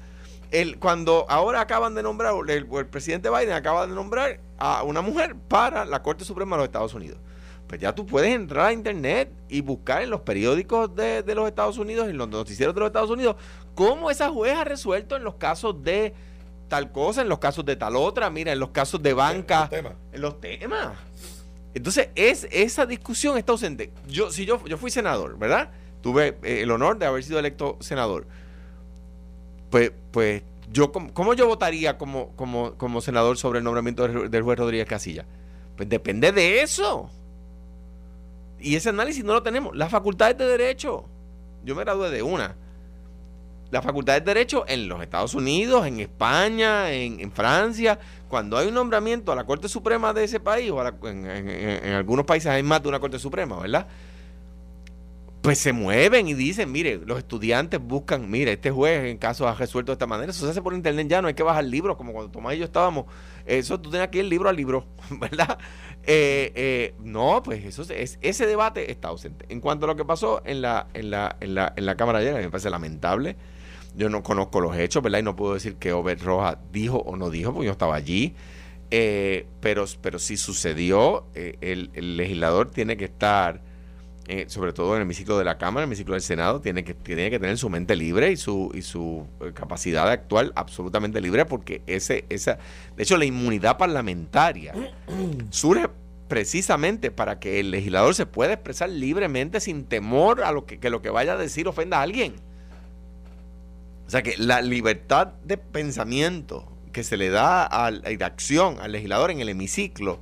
El, 0.52 0.80
cuando 0.80 1.26
ahora 1.30 1.62
acaban 1.62 1.94
de 1.96 2.04
nombrar, 2.04 2.34
el, 2.48 2.66
presidente 2.88 3.30
Biden 3.30 3.52
acaba 3.52 3.86
de 3.86 3.94
nombrar 3.94 4.40
a 4.58 4.84
una 4.84 5.02
mujer 5.02 5.36
para 5.36 5.86
la 5.86 6.02
Corte 6.02 6.26
Suprema 6.26 6.56
de 6.56 6.62
los 6.62 6.68
Estados 6.68 6.94
Unidos. 6.94 7.20
Pues 7.68 7.80
ya 7.80 7.94
tú 7.94 8.06
puedes 8.06 8.34
entrar 8.34 8.68
a 8.68 8.74
internet 8.74 9.32
y 9.48 9.62
buscar 9.62 10.02
en 10.02 10.10
los 10.10 10.22
periódicos 10.22 10.96
de, 10.96 11.22
de 11.22 11.36
los 11.36 11.48
Estados 11.48 11.78
Unidos, 11.78 12.10
en 12.10 12.18
los 12.18 12.28
noticieros 12.28 12.74
de 12.74 12.80
los 12.80 12.88
Estados 12.88 13.12
Unidos, 13.12 13.36
cómo 13.76 14.10
esa 14.10 14.30
juez 14.30 14.56
ha 14.56 14.64
resuelto 14.64 15.16
en 15.16 15.24
los 15.24 15.36
casos 15.36 15.84
de 15.84 16.16
tal 16.70 16.92
cosa, 16.92 17.22
en 17.22 17.30
los 17.30 17.40
casos 17.40 17.66
de 17.66 17.76
tal 17.76 17.96
otra, 17.96 18.30
mira, 18.30 18.54
en 18.54 18.60
los 18.60 18.70
casos 18.70 19.04
de 19.04 19.14
banca, 19.14 19.70
en 20.12 20.22
los 20.22 20.40
temas. 20.40 20.94
Entonces, 21.74 22.10
es, 22.16 22.48
esa 22.52 22.86
discusión 22.86 23.38
está 23.38 23.52
ausente. 23.52 23.92
Yo, 24.08 24.32
si 24.32 24.46
yo, 24.46 24.64
yo 24.66 24.78
fui 24.78 24.90
senador, 24.90 25.38
¿verdad? 25.38 25.72
Tuve 26.02 26.38
eh, 26.44 26.62
el 26.62 26.72
honor 26.72 26.98
de 26.98 27.06
haber 27.06 27.24
sido 27.24 27.40
electo 27.40 27.78
senador. 27.82 28.28
Pues, 29.70 29.92
pues 30.12 30.44
yo, 30.72 30.92
¿cómo 30.92 31.34
yo 31.34 31.48
votaría 31.48 31.98
como, 31.98 32.30
como, 32.36 32.74
como 32.74 33.02
senador 33.02 33.38
sobre 33.38 33.60
el 33.60 33.66
nombramiento 33.66 34.08
del, 34.08 34.44
juez 34.44 34.60
Rodríguez 34.60 34.88
Casilla? 34.88 35.26
Pues 35.76 35.88
depende 35.90 36.32
de 36.32 36.62
eso. 36.62 37.10
Y 38.60 38.76
ese 38.76 38.90
análisis 38.90 39.24
no 39.24 39.34
lo 39.34 39.44
tenemos. 39.44 39.76
Las 39.76 39.90
facultades 39.90 40.38
de 40.38 40.46
derecho. 40.46 41.06
Yo 41.64 41.76
me 41.76 41.84
gradué 41.84 42.10
de 42.10 42.24
una 42.24 42.56
la 43.72 43.82
facultad 43.82 44.14
de 44.14 44.22
Derecho 44.22 44.66
en 44.68 44.88
los 44.88 45.02
Estados 45.02 45.34
Unidos, 45.34 45.86
en 45.86 46.00
España, 46.00 46.92
en, 46.92 47.32
Francia, 47.32 48.00
cuando 48.28 48.58
hay 48.58 48.68
un 48.68 48.74
nombramiento 48.74 49.32
a 49.32 49.36
la 49.36 49.44
Corte 49.44 49.70
Suprema 49.70 50.14
de 50.14 50.24
ese 50.24 50.40
país, 50.40 50.72
o 50.72 51.08
en, 51.08 51.94
algunos 51.94 52.26
países 52.26 52.52
hay 52.52 52.64
más 52.64 52.82
de 52.82 52.90
una 52.90 53.00
Corte 53.00 53.20
Suprema, 53.20 53.60
¿verdad? 53.60 53.88
Pues 55.42 55.58
se 55.58 55.72
mueven 55.72 56.28
y 56.28 56.34
dicen, 56.34 56.72
mire, 56.72 56.98
los 57.06 57.18
estudiantes 57.18 57.80
buscan, 57.80 58.30
mire, 58.30 58.54
este 58.54 58.72
juez 58.72 59.06
en 59.06 59.18
caso 59.18 59.48
ha 59.48 59.56
resuelto 59.56 59.92
de 59.92 59.94
esta 59.94 60.06
manera, 60.06 60.32
eso 60.32 60.44
se 60.46 60.52
hace 60.52 60.62
por 60.62 60.74
internet 60.74 61.08
ya, 61.08 61.22
no 61.22 61.30
hay 61.30 61.34
que 61.34 61.44
bajar 61.44 61.64
libros, 61.64 61.96
como 61.96 62.12
cuando 62.12 62.30
Tomás 62.30 62.56
y 62.56 62.60
yo 62.60 62.66
estábamos, 62.66 63.06
eso 63.46 63.80
tú 63.80 63.90
tenías 63.90 64.10
que 64.10 64.20
ir 64.20 64.26
libro 64.26 64.50
a 64.50 64.54
libro, 64.54 64.86
¿verdad? 65.12 65.58
Eh, 66.04 66.52
eh, 66.56 66.96
no, 67.00 67.42
pues 67.42 67.64
eso 67.64 67.84
es, 67.94 68.20
ese 68.22 68.46
debate 68.48 68.92
está 68.92 69.08
ausente. 69.08 69.46
En 69.48 69.62
cuanto 69.62 69.86
a 69.86 69.88
lo 69.88 69.96
que 69.96 70.04
pasó 70.04 70.42
en 70.44 70.62
la, 70.62 70.88
en 70.94 71.10
la, 71.10 71.38
en 71.40 71.56
la, 71.56 71.74
en 71.76 71.86
la 71.86 71.96
Cámara 71.96 72.20
ayer, 72.20 72.34
me 72.34 72.50
parece 72.50 72.70
lamentable, 72.70 73.38
yo 73.96 74.10
no 74.10 74.24
conozco 74.24 74.62
los 74.62 74.78
hechos, 74.78 75.02
¿verdad? 75.02 75.20
Y 75.20 75.24
no 75.24 75.36
puedo 75.36 75.54
decir 75.54 75.76
que 75.76 75.94
Obed 75.94 76.22
Roja 76.22 76.60
dijo 76.72 76.98
o 76.98 77.16
no 77.16 77.30
dijo, 77.30 77.54
porque 77.54 77.68
yo 77.68 77.72
estaba 77.72 77.96
allí. 77.96 78.36
Eh, 78.92 79.48
pero, 79.60 79.86
pero 80.02 80.18
si 80.20 80.38
sucedió, 80.38 81.26
eh, 81.36 81.58
el, 81.62 82.18
legislador 82.18 82.72
tiene 82.72 82.98
que 82.98 83.06
estar, 83.06 83.62
eh, 84.32 84.46
sobre 84.48 84.74
todo 84.74 84.92
en 84.92 84.98
el 84.98 85.02
hemiciclo 85.08 85.40
de 85.40 85.44
la 85.44 85.58
Cámara, 85.58 85.84
en 85.84 85.88
el 85.88 85.94
hemiciclo 85.94 86.14
del 86.14 86.22
Senado, 86.22 86.62
tiene 86.62 86.84
que, 86.84 86.94
tiene 86.94 87.32
que 87.32 87.40
tener 87.40 87.58
su 87.58 87.68
mente 87.68 87.96
libre 87.96 88.32
y 88.32 88.38
su, 88.38 88.70
y 88.76 88.84
su 88.84 89.26
capacidad 89.56 90.06
de 90.06 90.12
actuar 90.12 90.52
absolutamente 90.54 91.20
libre, 91.20 91.46
porque 91.46 91.82
ese, 91.88 92.26
esa, 92.30 92.60
de 92.96 93.02
hecho, 93.02 93.18
la 93.18 93.26
inmunidad 93.26 93.80
parlamentaria 93.80 94.76
surge 95.50 95.90
precisamente 96.28 97.10
para 97.10 97.40
que 97.40 97.60
el 97.60 97.72
legislador 97.72 98.14
se 98.14 98.28
pueda 98.28 98.54
expresar 98.54 98.92
libremente 98.92 99.60
sin 99.60 99.84
temor 99.86 100.44
a 100.44 100.52
lo 100.52 100.68
que, 100.68 100.80
que 100.80 100.92
lo 100.92 101.02
que 101.02 101.10
vaya 101.10 101.34
a 101.34 101.38
decir 101.38 101.68
ofenda 101.68 101.98
a 101.98 102.04
alguien. 102.04 102.36
O 104.06 104.12
sea 104.12 104.22
que 104.22 104.36
la 104.38 104.62
libertad 104.62 105.34
de 105.44 105.58
pensamiento 105.58 106.72
que 106.92 107.04
se 107.04 107.18
le 107.18 107.32
da 107.32 107.66
a, 107.66 107.92
y 107.92 108.16
de 108.16 108.26
acción 108.26 108.78
al 108.80 108.92
legislador 108.92 109.32
en 109.32 109.40
el 109.40 109.50
hemiciclo 109.50 110.20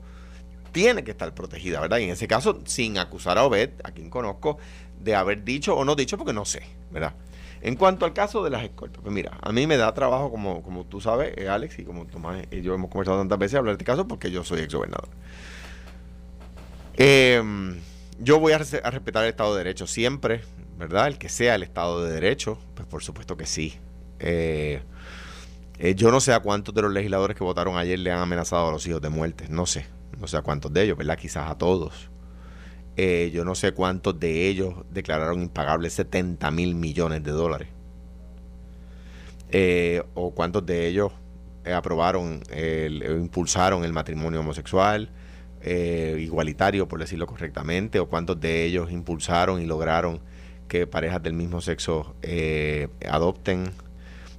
tiene 0.71 1.03
que 1.03 1.11
estar 1.11 1.33
protegida, 1.33 1.79
¿verdad? 1.79 1.97
Y 1.99 2.03
en 2.03 2.09
ese 2.11 2.27
caso, 2.27 2.61
sin 2.65 2.97
acusar 2.97 3.37
a 3.37 3.43
Obed, 3.43 3.71
a 3.83 3.91
quien 3.91 4.09
conozco, 4.09 4.57
de 4.99 5.15
haber 5.15 5.43
dicho 5.43 5.75
o 5.75 5.85
no 5.85 5.95
dicho, 5.95 6.17
porque 6.17 6.33
no 6.33 6.45
sé, 6.45 6.63
¿verdad? 6.91 7.13
En 7.61 7.75
cuanto 7.75 8.05
al 8.05 8.13
caso 8.13 8.43
de 8.43 8.49
las 8.49 8.63
escoltas, 8.63 9.01
pues 9.01 9.13
mira, 9.13 9.37
a 9.41 9.51
mí 9.51 9.65
me 9.65 9.77
da 9.77 9.93
trabajo, 9.93 10.29
como, 10.29 10.61
como 10.61 10.85
tú 10.85 11.01
sabes, 11.01 11.33
eh, 11.37 11.49
Alex, 11.49 11.79
y 11.79 11.83
como 11.83 12.05
Tomás 12.05 12.43
y 12.51 12.61
yo 12.61 12.73
hemos 12.73 12.89
conversado 12.91 13.17
tantas 13.17 13.39
veces, 13.39 13.55
hablar 13.55 13.73
de 13.75 13.81
este 13.81 13.85
caso 13.85 14.07
porque 14.07 14.29
yo 14.31 14.43
soy 14.43 14.61
exgobernador. 14.61 15.09
Eh, 16.97 17.41
yo 18.19 18.39
voy 18.39 18.53
a, 18.53 18.57
a 18.57 18.91
respetar 18.91 19.23
el 19.23 19.29
Estado 19.29 19.53
de 19.55 19.63
Derecho 19.63 19.87
siempre, 19.87 20.41
¿verdad? 20.77 21.07
El 21.07 21.17
que 21.17 21.29
sea 21.29 21.55
el 21.55 21.63
Estado 21.63 22.03
de 22.03 22.13
Derecho, 22.13 22.59
pues 22.75 22.87
por 22.87 23.03
supuesto 23.03 23.37
que 23.37 23.45
sí. 23.45 23.79
Eh, 24.19 24.81
eh, 25.79 25.95
yo 25.95 26.11
no 26.11 26.19
sé 26.19 26.33
a 26.33 26.39
cuántos 26.39 26.73
de 26.73 26.81
los 26.81 26.91
legisladores 26.91 27.37
que 27.37 27.43
votaron 27.43 27.77
ayer 27.77 27.99
le 27.99 28.11
han 28.11 28.19
amenazado 28.19 28.69
a 28.69 28.71
los 28.71 28.85
hijos 28.87 29.01
de 29.01 29.09
muerte, 29.09 29.45
no 29.49 29.65
sé, 29.65 29.85
no 30.19 30.27
sé 30.27 30.37
a 30.37 30.41
cuántos 30.41 30.73
de 30.73 30.83
ellos, 30.83 30.97
¿verdad? 30.97 31.17
Quizás 31.17 31.49
a 31.49 31.57
todos. 31.57 32.09
Eh, 32.97 33.31
yo 33.33 33.45
no 33.45 33.55
sé 33.55 33.73
cuántos 33.73 34.19
de 34.19 34.47
ellos 34.47 34.73
declararon 34.91 35.41
impagables 35.43 35.93
70 35.93 36.51
mil 36.51 36.75
millones 36.75 37.23
de 37.23 37.31
dólares. 37.31 37.69
Eh, 39.49 40.03
o 40.13 40.31
cuántos 40.31 40.65
de 40.65 40.87
ellos 40.87 41.11
eh, 41.63 41.73
aprobaron, 41.73 42.41
el- 42.49 43.03
impulsaron 43.21 43.83
el 43.85 43.93
matrimonio 43.93 44.41
homosexual, 44.41 45.09
igualitario, 46.17 46.87
por 46.87 46.99
decirlo 46.99 47.27
correctamente, 47.27 47.99
o 47.99 48.07
cuántos 48.07 48.39
de 48.39 48.63
ellos 48.63 48.89
impulsaron 48.91 49.61
y 49.61 49.65
lograron 49.65 50.21
que 50.69 50.87
parejas 50.87 51.21
del 51.21 51.33
mismo 51.33 51.59
sexo 51.61 52.15
adopten. 53.09 53.71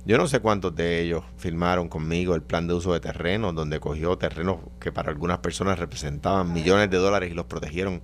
Yo 0.05 0.17
no 0.17 0.27
sé 0.27 0.41
cuántos 0.41 0.75
de 0.75 1.03
ellos 1.03 1.23
firmaron 1.37 1.89
conmigo 1.89 2.35
el 2.35 2.43
plan 2.43 2.67
de 2.67 2.75
uso 2.75 2.93
de 2.95 3.01
terrenos, 3.01 3.55
donde 3.55 3.79
cogió 3.79 4.17
terrenos 4.17 4.57
que 4.81 4.91
para 4.91 5.11
algunas 5.11 5.39
personas 5.39 5.79
representaban 5.79 6.53
millones 6.53 6.89
de 6.91 6.97
dólares 6.97 7.31
y 7.31 7.35
los 7.35 7.45
protegieron 7.45 8.01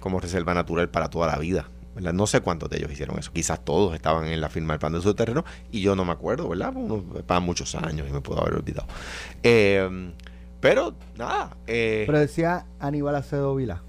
como 0.00 0.20
reserva 0.20 0.52
natural 0.52 0.90
para 0.90 1.08
toda 1.08 1.28
la 1.28 1.38
vida. 1.38 1.68
¿verdad? 1.94 2.12
No 2.12 2.26
sé 2.26 2.42
cuántos 2.42 2.68
de 2.68 2.76
ellos 2.76 2.92
hicieron 2.92 3.18
eso. 3.18 3.32
Quizás 3.32 3.64
todos 3.64 3.94
estaban 3.94 4.26
en 4.26 4.38
la 4.42 4.50
firma 4.50 4.74
del 4.74 4.80
plan 4.80 4.92
de 4.92 4.98
uso 4.98 5.08
de 5.08 5.14
terreno 5.14 5.46
y 5.70 5.80
yo 5.80 5.96
no 5.96 6.04
me 6.04 6.12
acuerdo, 6.12 6.46
¿verdad? 6.46 6.72
Uno 6.76 7.02
para 7.26 7.40
muchos 7.40 7.74
años 7.74 8.06
y 8.06 8.12
me 8.12 8.20
puedo 8.20 8.42
haber 8.42 8.54
olvidado. 8.56 8.86
Eh, 9.42 10.12
pero 10.60 10.94
nada. 11.16 11.56
eh, 11.66 12.04
Pero 12.06 12.18
decía 12.18 12.66
Aníbal 12.80 13.14
Acedo 13.16 13.54
Vila, 13.54 13.82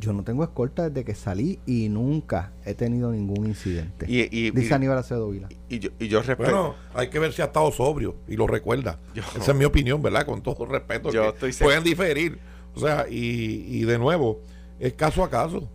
yo 0.00 0.12
no 0.12 0.24
tengo 0.24 0.42
escolta 0.44 0.88
desde 0.88 1.04
que 1.04 1.14
salí 1.14 1.58
y 1.66 1.88
nunca 1.88 2.52
he 2.64 2.74
tenido 2.74 3.10
ningún 3.12 3.46
incidente. 3.46 4.06
y, 4.08 4.20
y- 4.30 4.50
Dice 4.50 4.70
y- 4.70 4.72
Aníbal 4.72 4.98
Acedo 4.98 5.28
Vila. 5.30 5.48
y 5.68 5.78
yo, 5.78 5.90
y 5.98 6.08
yo 6.08 6.20
respeto. 6.22 6.42
Bueno, 6.50 6.74
hay 6.94 7.08
que 7.08 7.18
ver 7.18 7.32
si 7.32 7.42
ha 7.42 7.46
estado 7.46 7.70
sobrio 7.72 8.16
y 8.28 8.36
lo 8.36 8.46
recuerda. 8.46 8.98
Yo- 9.14 9.22
Esa 9.36 9.52
es 9.52 9.56
mi 9.56 9.64
opinión, 9.64 10.00
¿verdad? 10.02 10.24
Con 10.26 10.42
todo 10.42 10.64
respeto. 10.66 11.10
Yo 11.10 11.30
estoy 11.30 11.52
pueden 11.52 11.84
diferir. 11.84 12.38
O 12.74 12.80
sea, 12.80 13.06
y, 13.08 13.66
y 13.68 13.84
de 13.84 13.98
nuevo, 13.98 14.40
es 14.80 14.94
caso 14.94 15.22
a 15.22 15.30
caso. 15.30 15.68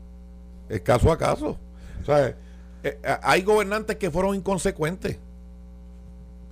Es 0.69 0.81
caso 0.81 1.11
a 1.11 1.17
caso. 1.17 1.57
O 2.01 2.05
sea, 2.05 2.27
eh, 2.29 2.35
eh, 2.83 2.97
hay 3.21 3.41
gobernantes 3.43 3.95
que 3.97 4.09
fueron 4.11 4.35
inconsecuentes. 4.35 5.19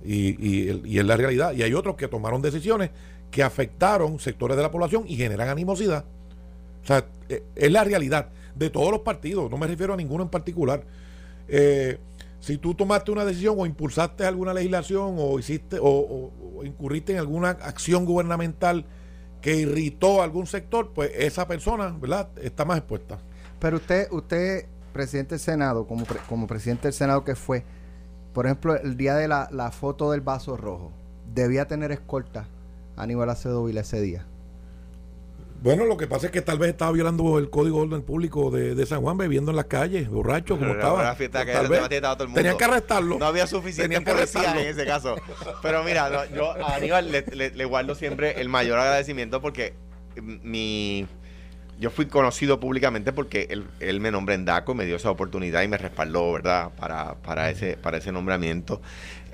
Y, 0.04 0.36
y, 0.64 0.68
el- 0.68 0.86
y 0.86 0.98
es 0.98 1.04
la 1.04 1.16
realidad. 1.16 1.52
Y 1.52 1.62
hay 1.62 1.74
otros 1.74 1.96
que 1.96 2.06
tomaron 2.08 2.40
decisiones 2.42 2.90
que 3.30 3.42
afectaron 3.42 4.18
sectores 4.20 4.56
de 4.56 4.62
la 4.62 4.70
población 4.70 5.04
y 5.08 5.16
generan 5.16 5.48
animosidad. 5.48 6.04
O 6.86 6.88
sea, 6.88 7.04
eh, 7.28 7.42
es 7.56 7.72
la 7.72 7.82
realidad 7.82 8.28
de 8.54 8.70
todos 8.70 8.92
los 8.92 9.00
partidos. 9.00 9.50
No 9.50 9.58
me 9.58 9.66
refiero 9.66 9.92
a 9.92 9.96
ninguno 9.96 10.22
en 10.22 10.28
particular. 10.30 10.84
Eh, 11.48 11.98
si 12.38 12.58
tú 12.58 12.74
tomaste 12.74 13.10
una 13.10 13.24
decisión 13.24 13.56
o 13.58 13.66
impulsaste 13.66 14.24
alguna 14.24 14.54
legislación 14.54 15.16
o 15.18 15.36
hiciste 15.40 15.80
o, 15.80 15.84
o- 15.88 16.32
o 16.58 16.64
incurriste 16.64 17.12
en 17.12 17.18
alguna 17.18 17.50
acción 17.50 18.04
gubernamental 18.04 18.84
que 19.40 19.56
irritó 19.56 20.20
a 20.20 20.24
algún 20.24 20.46
sector, 20.46 20.92
pues 20.94 21.10
esa 21.16 21.48
persona, 21.48 21.88
¿verdad? 22.00 22.28
Está 22.40 22.64
más 22.64 22.78
expuesta. 22.78 23.18
Pero 23.58 23.78
usted, 23.78 24.06
usted, 24.12 24.66
presidente 24.92 25.30
del 25.34 25.40
Senado, 25.40 25.88
como, 25.88 26.04
pre- 26.04 26.20
como 26.28 26.46
presidente 26.46 26.84
del 26.84 26.92
Senado 26.94 27.24
que 27.24 27.34
fue, 27.34 27.64
por 28.32 28.46
ejemplo, 28.46 28.76
el 28.76 28.96
día 28.96 29.16
de 29.16 29.26
la, 29.26 29.48
la 29.50 29.72
foto 29.72 30.12
del 30.12 30.20
vaso 30.20 30.56
rojo, 30.56 30.92
debía 31.34 31.66
tener 31.66 31.90
escolta 31.90 32.46
Aníbal 32.96 33.28
Acedo 33.30 33.64
Vila 33.64 33.80
ese 33.80 34.00
día. 34.00 34.24
Bueno, 35.62 35.84
lo 35.84 35.96
que 35.96 36.06
pasa 36.06 36.26
es 36.26 36.32
que 36.32 36.42
tal 36.42 36.58
vez 36.58 36.70
estaba 36.70 36.92
violando 36.92 37.38
el 37.38 37.50
código 37.50 37.78
de 37.80 37.86
orden 37.86 38.02
público 38.02 38.50
de, 38.50 38.74
de 38.74 38.86
San 38.86 39.00
Juan, 39.02 39.16
bebiendo 39.18 39.50
en 39.50 39.56
las 39.56 39.64
calles, 39.66 40.08
borracho, 40.08 40.58
como 40.58 40.72
estaba. 40.72 41.00
una 41.00 41.14
fiesta 41.14 41.44
que 41.44 41.52
Tal 41.52 41.68
vez. 41.68 41.88
tenía 41.88 42.12
todo 42.12 42.22
el 42.24 42.28
mundo. 42.28 42.38
Tenían 42.40 42.56
que 42.56 42.64
arrestarlo. 42.64 43.18
No 43.18 43.26
había 43.26 43.46
suficiente 43.46 44.00
policía 44.00 44.52
en 44.60 44.68
ese 44.68 44.84
caso. 44.86 45.16
Pero 45.62 45.82
mira, 45.82 46.08
no, 46.10 46.24
yo 46.26 46.52
a 46.52 46.76
Aníbal 46.76 47.10
le, 47.10 47.22
le- 47.32 47.50
le 47.50 47.64
guardo 47.64 47.94
siempre 47.94 48.40
el 48.40 48.48
mayor 48.48 48.78
agradecimiento 48.78 49.40
porque 49.40 49.74
mi 50.22 51.06
yo 51.78 51.90
fui 51.90 52.06
conocido 52.06 52.58
públicamente 52.58 53.12
porque 53.12 53.48
él, 53.50 53.66
él 53.80 54.00
me 54.00 54.10
nombró 54.10 54.34
en 54.34 54.46
DACO, 54.46 54.74
me 54.74 54.86
dio 54.86 54.96
esa 54.96 55.10
oportunidad 55.10 55.62
y 55.62 55.68
me 55.68 55.76
respaldó, 55.76 56.32
¿verdad? 56.32 56.70
Para, 56.78 57.16
para, 57.16 57.50
ese, 57.50 57.76
para 57.76 57.98
ese 57.98 58.12
nombramiento. 58.12 58.80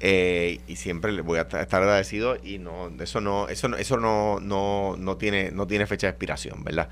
Eh, 0.04 0.60
y 0.66 0.74
siempre 0.74 1.12
le 1.12 1.22
voy 1.22 1.38
a 1.38 1.42
estar 1.42 1.82
agradecido 1.82 2.36
y 2.42 2.58
no, 2.58 2.90
eso 3.00 3.20
no, 3.20 3.46
eso 3.46 3.68
no, 3.68 3.76
eso 3.76 3.98
no, 3.98 4.40
no, 4.40 4.96
no 4.98 5.16
tiene, 5.16 5.52
no 5.52 5.68
tiene 5.68 5.86
fecha 5.86 6.08
de 6.08 6.10
expiración, 6.10 6.64
¿verdad? 6.64 6.88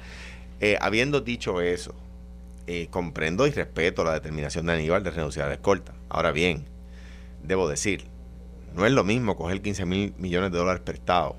Eh, 0.61 0.79
habiendo 0.81 1.21
dicho 1.21 1.61
eso, 1.61 1.93
eh, 2.69 2.87
comprendo 2.89 3.49
y 3.49 3.51
respeto 3.51 4.05
la 4.05 4.13
determinación 4.13 4.67
de 4.67 4.75
Aníbal 4.75 5.03
de 5.03 5.11
renunciar 5.11 5.47
a 5.47 5.49
la 5.49 5.55
escolta. 5.55 5.93
Ahora 6.09 6.31
bien, 6.31 6.67
debo 7.43 7.69
decir, 7.69 8.05
no 8.77 8.87
es 8.87 8.93
lo 8.93 9.03
mismo 9.03 9.37
coger 9.37 9.61
15 9.61 9.87
mil 9.87 10.15
millones 10.17 10.53
de 10.53 10.59
dólares 10.59 10.83
prestados 10.85 11.35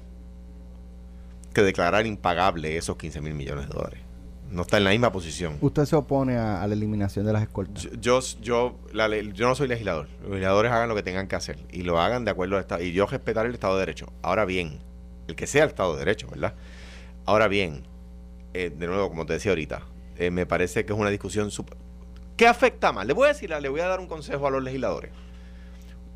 que 1.53 1.61
declarar 1.61 2.05
impagable 2.05 2.75
esos 2.75 2.97
15 2.97 3.21
mil 3.21 3.33
millones 3.33 3.69
de 3.69 3.73
dólares. 3.73 4.10
No 4.51 4.63
está 4.63 4.77
en 4.77 4.83
la 4.83 4.89
misma 4.89 5.13
posición. 5.13 5.57
Usted 5.61 5.85
se 5.85 5.95
opone 5.95 6.35
a, 6.35 6.61
a 6.61 6.67
la 6.67 6.73
eliminación 6.73 7.25
de 7.25 7.31
las 7.31 7.41
escoltas. 7.41 7.83
Yo, 7.83 8.19
yo, 8.19 8.21
yo, 8.41 8.75
la 8.91 9.07
yo 9.07 9.47
no 9.47 9.55
soy 9.55 9.69
legislador. 9.69 10.09
Los 10.21 10.31
legisladores 10.31 10.71
hagan 10.73 10.89
lo 10.89 10.95
que 10.95 11.03
tengan 11.03 11.29
que 11.29 11.37
hacer 11.37 11.57
y 11.71 11.83
lo 11.83 12.01
hagan 12.01 12.25
de 12.25 12.31
acuerdo 12.31 12.57
al 12.57 12.61
Estado. 12.61 12.83
Y 12.83 12.91
yo 12.91 13.05
respetar 13.05 13.45
el 13.45 13.53
Estado 13.53 13.75
de 13.75 13.79
Derecho. 13.79 14.11
Ahora 14.21 14.43
bien, 14.43 14.79
el 15.27 15.35
que 15.35 15.47
sea 15.47 15.63
el 15.63 15.69
Estado 15.69 15.93
de 15.93 15.99
Derecho, 15.99 16.27
¿verdad? 16.29 16.53
Ahora 17.25 17.47
bien, 17.47 17.83
eh, 18.53 18.69
de 18.77 18.87
nuevo, 18.87 19.07
como 19.07 19.25
te 19.25 19.33
decía 19.33 19.53
ahorita, 19.53 19.83
eh, 20.17 20.31
me 20.31 20.45
parece 20.45 20.83
que 20.85 20.91
es 20.91 20.99
una 20.99 21.09
discusión 21.09 21.49
súper... 21.49 21.77
¿Qué 22.35 22.45
afecta 22.45 22.91
más? 22.91 23.05
Le 23.05 23.13
voy 23.13 23.25
a 23.25 23.27
decir, 23.29 23.51
le 23.51 23.69
voy 23.69 23.79
a 23.79 23.87
dar 23.87 24.01
un 24.01 24.07
consejo 24.07 24.47
a 24.47 24.51
los 24.51 24.61
legisladores. 24.61 25.11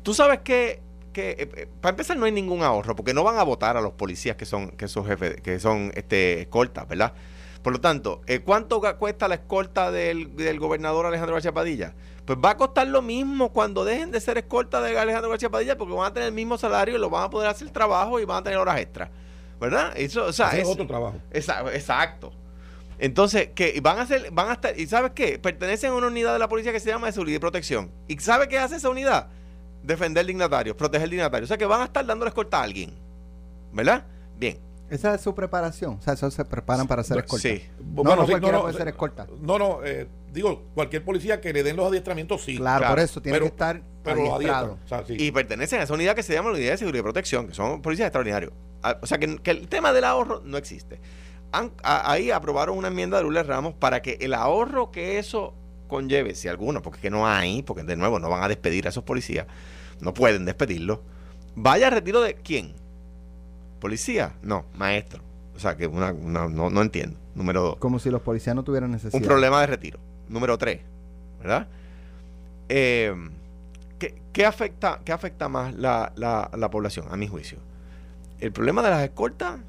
Tú 0.02 0.12
sabes 0.12 0.40
que, 0.40 0.82
que 1.14 1.36
eh, 1.38 1.68
para 1.80 1.94
empezar 1.94 2.18
no 2.18 2.26
hay 2.26 2.32
ningún 2.32 2.62
ahorro, 2.62 2.94
porque 2.94 3.14
no 3.14 3.24
van 3.24 3.38
a 3.38 3.44
votar 3.44 3.78
a 3.78 3.80
los 3.80 3.92
policías 3.92 4.36
que 4.36 4.44
son, 4.44 4.72
que 4.72 4.88
son 4.88 5.06
jefes, 5.06 5.40
que 5.40 5.58
son 5.58 5.90
este, 5.94 6.42
escoltas, 6.42 6.86
¿verdad? 6.86 7.14
Por 7.66 7.72
lo 7.72 7.80
tanto, 7.80 8.20
eh, 8.28 8.42
¿cuánto 8.42 8.80
cuesta 8.96 9.26
la 9.26 9.34
escolta 9.34 9.90
del, 9.90 10.36
del 10.36 10.60
gobernador 10.60 11.04
Alejandro 11.04 11.34
García 11.34 11.50
Padilla? 11.52 11.94
Pues 12.24 12.38
va 12.38 12.50
a 12.50 12.56
costar 12.56 12.86
lo 12.86 13.02
mismo 13.02 13.52
cuando 13.52 13.84
dejen 13.84 14.12
de 14.12 14.20
ser 14.20 14.38
escolta 14.38 14.80
de 14.80 14.96
Alejandro 14.96 15.30
García 15.30 15.50
Padilla, 15.50 15.76
porque 15.76 15.92
van 15.92 16.06
a 16.08 16.14
tener 16.14 16.28
el 16.28 16.32
mismo 16.32 16.58
salario 16.58 16.94
y 16.94 16.98
lo 17.00 17.10
van 17.10 17.24
a 17.24 17.30
poder 17.30 17.48
hacer 17.50 17.68
trabajo 17.70 18.20
y 18.20 18.24
van 18.24 18.36
a 18.38 18.42
tener 18.44 18.60
horas 18.60 18.78
extras. 18.78 19.10
¿Verdad? 19.60 19.92
Eso, 19.96 20.26
o 20.26 20.32
sea, 20.32 20.50
es 20.50 20.60
es- 20.60 20.68
otro 20.68 20.86
trabajo. 20.86 21.16
Esa- 21.32 21.62
Exacto. 21.74 22.32
Entonces, 23.00 23.48
que 23.52 23.80
van 23.82 23.98
a 23.98 24.02
hacer, 24.02 24.30
van 24.30 24.48
a 24.50 24.52
estar, 24.52 24.78
¿y 24.78 24.86
sabes 24.86 25.10
qué? 25.10 25.40
Pertenecen 25.40 25.90
a 25.90 25.94
una 25.96 26.06
unidad 26.06 26.34
de 26.34 26.38
la 26.38 26.48
policía 26.48 26.70
que 26.70 26.78
se 26.78 26.90
llama 26.90 27.08
de 27.08 27.14
seguridad 27.14 27.38
y 27.38 27.40
protección. 27.40 27.90
¿Y 28.06 28.16
sabe 28.20 28.46
qué 28.46 28.60
hace 28.60 28.76
esa 28.76 28.90
unidad? 28.90 29.26
Defender 29.82 30.24
dignatarios, 30.24 30.76
proteger 30.76 31.10
dignatarios. 31.10 31.48
O 31.48 31.50
sea 31.50 31.58
que 31.58 31.66
van 31.66 31.80
a 31.80 31.86
estar 31.86 32.06
dándole 32.06 32.28
escolta 32.28 32.60
a 32.60 32.62
alguien. 32.62 32.92
¿Verdad? 33.72 34.04
Bien. 34.38 34.56
Esa 34.88 35.14
es 35.14 35.20
su 35.20 35.34
preparación. 35.34 35.94
O 35.94 36.02
sea, 36.02 36.12
eso 36.14 36.30
se 36.30 36.44
preparan 36.44 36.86
para 36.86 37.02
ser 37.02 37.18
escolta. 37.18 37.48
Sí. 37.48 37.62
No, 37.80 38.04
no 38.16 38.24
cualquiera 38.26 38.60
puede 38.60 38.74
ser 38.74 38.88
escolta. 38.88 39.26
No, 39.40 39.58
no, 39.58 39.80
eh, 39.84 40.06
digo, 40.32 40.62
cualquier 40.74 41.04
policía 41.04 41.40
que 41.40 41.52
le 41.52 41.62
den 41.64 41.76
los 41.76 41.88
adiestramientos, 41.88 42.42
sí. 42.42 42.56
Claro, 42.56 42.80
Claro, 42.80 42.94
por 42.94 43.02
eso 43.04 43.20
tiene 43.20 43.36
pero- 43.36 43.46
que 43.46 43.50
estar 43.50 43.82
Pero 44.04 44.34
adiestrado. 44.36 44.66
adiestran. 44.78 44.84
O 44.84 44.88
sea, 44.88 45.04
sí. 45.16 45.16
Y 45.22 45.32
pertenecen 45.32 45.80
a 45.80 45.82
esa 45.82 45.94
unidad 45.94 46.14
que 46.14 46.22
se 46.22 46.34
llama 46.34 46.50
la 46.50 46.56
unidad 46.56 46.72
de 46.72 46.78
seguridad 46.78 47.00
y 47.00 47.02
protección, 47.02 47.48
que 47.48 47.54
son 47.54 47.82
policías 47.82 48.06
extraordinarios. 48.06 48.52
Ah, 48.82 48.98
O 49.02 49.06
sea 49.06 49.18
que, 49.18 49.36
que 49.38 49.50
el 49.50 49.68
tema 49.68 49.92
del 49.92 50.04
ahorro 50.04 50.40
no 50.44 50.56
existe. 50.56 51.00
Han- 51.52 51.72
a- 51.82 52.10
ahí 52.12 52.30
aprobaron 52.30 52.78
una 52.78 52.88
enmienda 52.88 53.16
de 53.16 53.24
Lourdes 53.24 53.46
Ramos 53.46 53.74
para 53.74 54.02
que 54.02 54.18
el 54.20 54.34
ahorro 54.34 54.92
que 54.92 55.18
eso 55.18 55.54
conlleve, 55.88 56.34
si 56.36 56.46
alguno, 56.48 56.82
porque 56.82 56.98
es 56.98 57.02
que 57.02 57.10
no 57.10 57.26
hay, 57.26 57.62
porque 57.62 57.82
de 57.82 57.96
nuevo 57.96 58.18
no 58.20 58.28
van 58.28 58.42
a 58.44 58.48
despedir 58.48 58.86
a 58.86 58.90
esos 58.90 59.02
policías, 59.04 59.46
no 60.00 60.12
pueden 60.14 60.44
despedirlos, 60.44 61.00
vaya 61.56 61.86
a 61.88 61.90
retiro 61.90 62.20
de 62.20 62.34
quién? 62.34 62.74
¿Policía? 63.86 64.32
No, 64.42 64.64
maestro. 64.74 65.22
O 65.54 65.60
sea 65.60 65.76
que 65.76 65.86
una, 65.86 66.12
una- 66.12 66.48
no, 66.48 66.70
no 66.70 66.82
entiendo. 66.82 67.16
Número 67.36 67.62
dos. 67.62 67.76
Como 67.76 68.00
si 68.00 68.10
los 68.10 68.20
policías 68.20 68.56
no 68.56 68.64
tuvieran 68.64 68.90
necesidad. 68.90 69.14
Un 69.22 69.24
problema 69.24 69.60
de 69.60 69.68
retiro. 69.68 70.00
Número 70.28 70.58
tres, 70.58 70.80
¿verdad? 71.38 71.68
Eh, 72.68 73.14
¿qué, 74.00 74.20
qué 74.32 74.44
afecta, 74.44 75.02
qué 75.04 75.12
afecta 75.12 75.48
más 75.48 75.72
la, 75.76 76.12
la- 76.16 76.50
la 76.56 76.68
población, 76.68 77.06
a 77.12 77.16
mi 77.16 77.28
juicio? 77.28 77.58
¿El 78.40 78.50
problema 78.50 78.82
de 78.82 78.90
las 78.90 79.04
escoltas? 79.04 79.60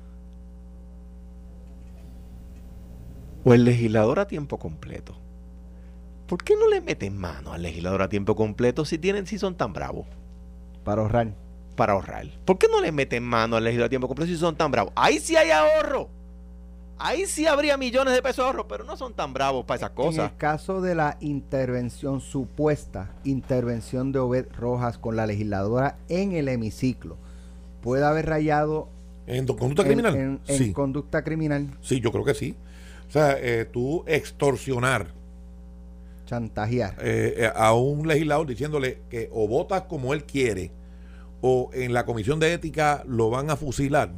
¿O 3.45 3.53
el 3.53 3.65
legislador 3.65 4.17
a 4.19 4.25
tiempo 4.27 4.57
completo? 4.57 5.15
¿Por 6.27 6.43
qué 6.43 6.55
no 6.55 6.67
le 6.67 6.81
meten 6.81 7.15
mano 7.19 7.53
al 7.53 7.61
legislador 7.61 8.01
a 8.01 8.09
tiempo 8.09 8.35
completo 8.35 8.83
si 8.83 8.97
tienen, 8.97 9.27
si 9.27 9.37
son 9.37 9.53
tan 9.55 9.73
bravos 9.73 10.07
Para 10.83 11.03
ahorrar. 11.03 11.33
Para 11.77 11.93
ahorrar? 11.93 12.27
¿Por 12.43 12.57
qué 12.57 12.67
no 12.69 12.81
le 12.81 12.91
meten 12.91 13.23
mano 13.23 13.55
al 13.55 13.63
legislador 13.63 13.85
a 13.85 13.89
tiempo 13.89 14.07
completo 14.09 14.29
si 14.29 14.37
son 14.37 14.57
tan 14.57 14.69
bravos? 14.69 14.91
Ahí 14.97 15.19
sí 15.19 15.37
hay 15.37 15.51
ahorro. 15.51 16.09
Ahí 16.99 17.27
sí 17.27 17.45
habría 17.45 17.77
millones 17.77 18.13
de 18.15 18.21
pesos 18.23 18.37
de 18.37 18.43
ahorro, 18.43 18.67
pero 18.67 18.83
no 18.83 18.97
son 18.97 19.13
tan 19.13 19.31
bravos 19.31 19.63
para 19.65 19.77
esas 19.77 19.91
En 19.91 19.95
cosas. 19.95 20.31
el 20.31 20.37
caso 20.37 20.81
de 20.81 20.95
la 20.95 21.15
intervención, 21.21 22.19
supuesta 22.21 23.11
intervención 23.23 24.11
de 24.11 24.17
Obed 24.19 24.47
Rojas 24.57 24.97
con 24.97 25.15
la 25.15 25.27
legisladora 25.27 25.97
en 26.09 26.31
el 26.33 26.47
hemiciclo, 26.47 27.15
puede 27.81 28.03
haber 28.03 28.25
rayado 28.25 28.89
¿En 29.27 29.45
conducta 29.45 29.83
en, 29.83 29.87
criminal? 29.87 30.15
en- 30.15 30.39
en 30.47 30.57
sí. 30.57 30.73
conducta 30.73 31.23
criminal, 31.23 31.69
sí, 31.81 31.99
yo 32.01 32.11
creo 32.11 32.25
que 32.25 32.33
sí. 32.33 32.55
O 33.07 33.11
sea, 33.11 33.37
eh, 33.39 33.65
tú 33.71 34.03
extorsionar 34.07 35.07
chantajear. 36.25 36.95
eh, 37.01 37.35
eh, 37.37 37.51
a 37.55 37.73
un 37.73 38.07
legislador 38.07 38.47
diciéndole 38.47 39.01
que 39.09 39.29
o 39.31 39.47
votas 39.47 39.83
como 39.83 40.13
él 40.13 40.23
quiere 40.25 40.71
o 41.41 41.69
en 41.73 41.93
la 41.93 42.05
comisión 42.05 42.39
de 42.39 42.53
ética 42.53 43.03
lo 43.07 43.29
van 43.29 43.49
a 43.49 43.55
fusilar. 43.55 44.11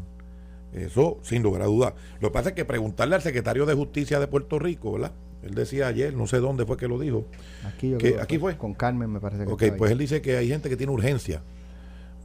Eso, 0.73 1.17
sin 1.23 1.41
lugar 1.41 1.63
a 1.63 1.65
duda. 1.65 1.95
Lo 2.21 2.29
que 2.29 2.33
pasa 2.33 2.49
es 2.49 2.55
que 2.55 2.63
preguntarle 2.65 3.15
al 3.15 3.21
secretario 3.21 3.65
de 3.65 3.73
Justicia 3.73 4.19
de 4.19 4.27
Puerto 4.27 4.59
Rico, 4.59 4.91
¿verdad? 4.93 5.11
Él 5.41 5.55
decía 5.55 5.87
ayer, 5.87 6.13
no 6.13 6.27
sé 6.27 6.37
dónde 6.37 6.65
fue 6.65 6.77
que 6.77 6.87
lo 6.87 6.99
dijo. 6.99 7.25
Aquí, 7.65 7.89
yo 7.89 7.97
¿Qué? 7.97 8.07
creo 8.09 8.17
que 8.17 8.21
¿Aquí 8.23 8.37
fue? 8.37 8.57
Con 8.57 8.73
Carmen 8.73 9.09
me 9.11 9.19
parece 9.19 9.45
que 9.45 9.51
Ok, 9.51 9.63
pues 9.77 9.89
ahí. 9.89 9.93
él 9.93 9.97
dice 9.97 10.21
que 10.21 10.37
hay 10.37 10.49
gente 10.49 10.69
que 10.69 10.77
tiene 10.77 10.91
urgencia. 10.93 11.41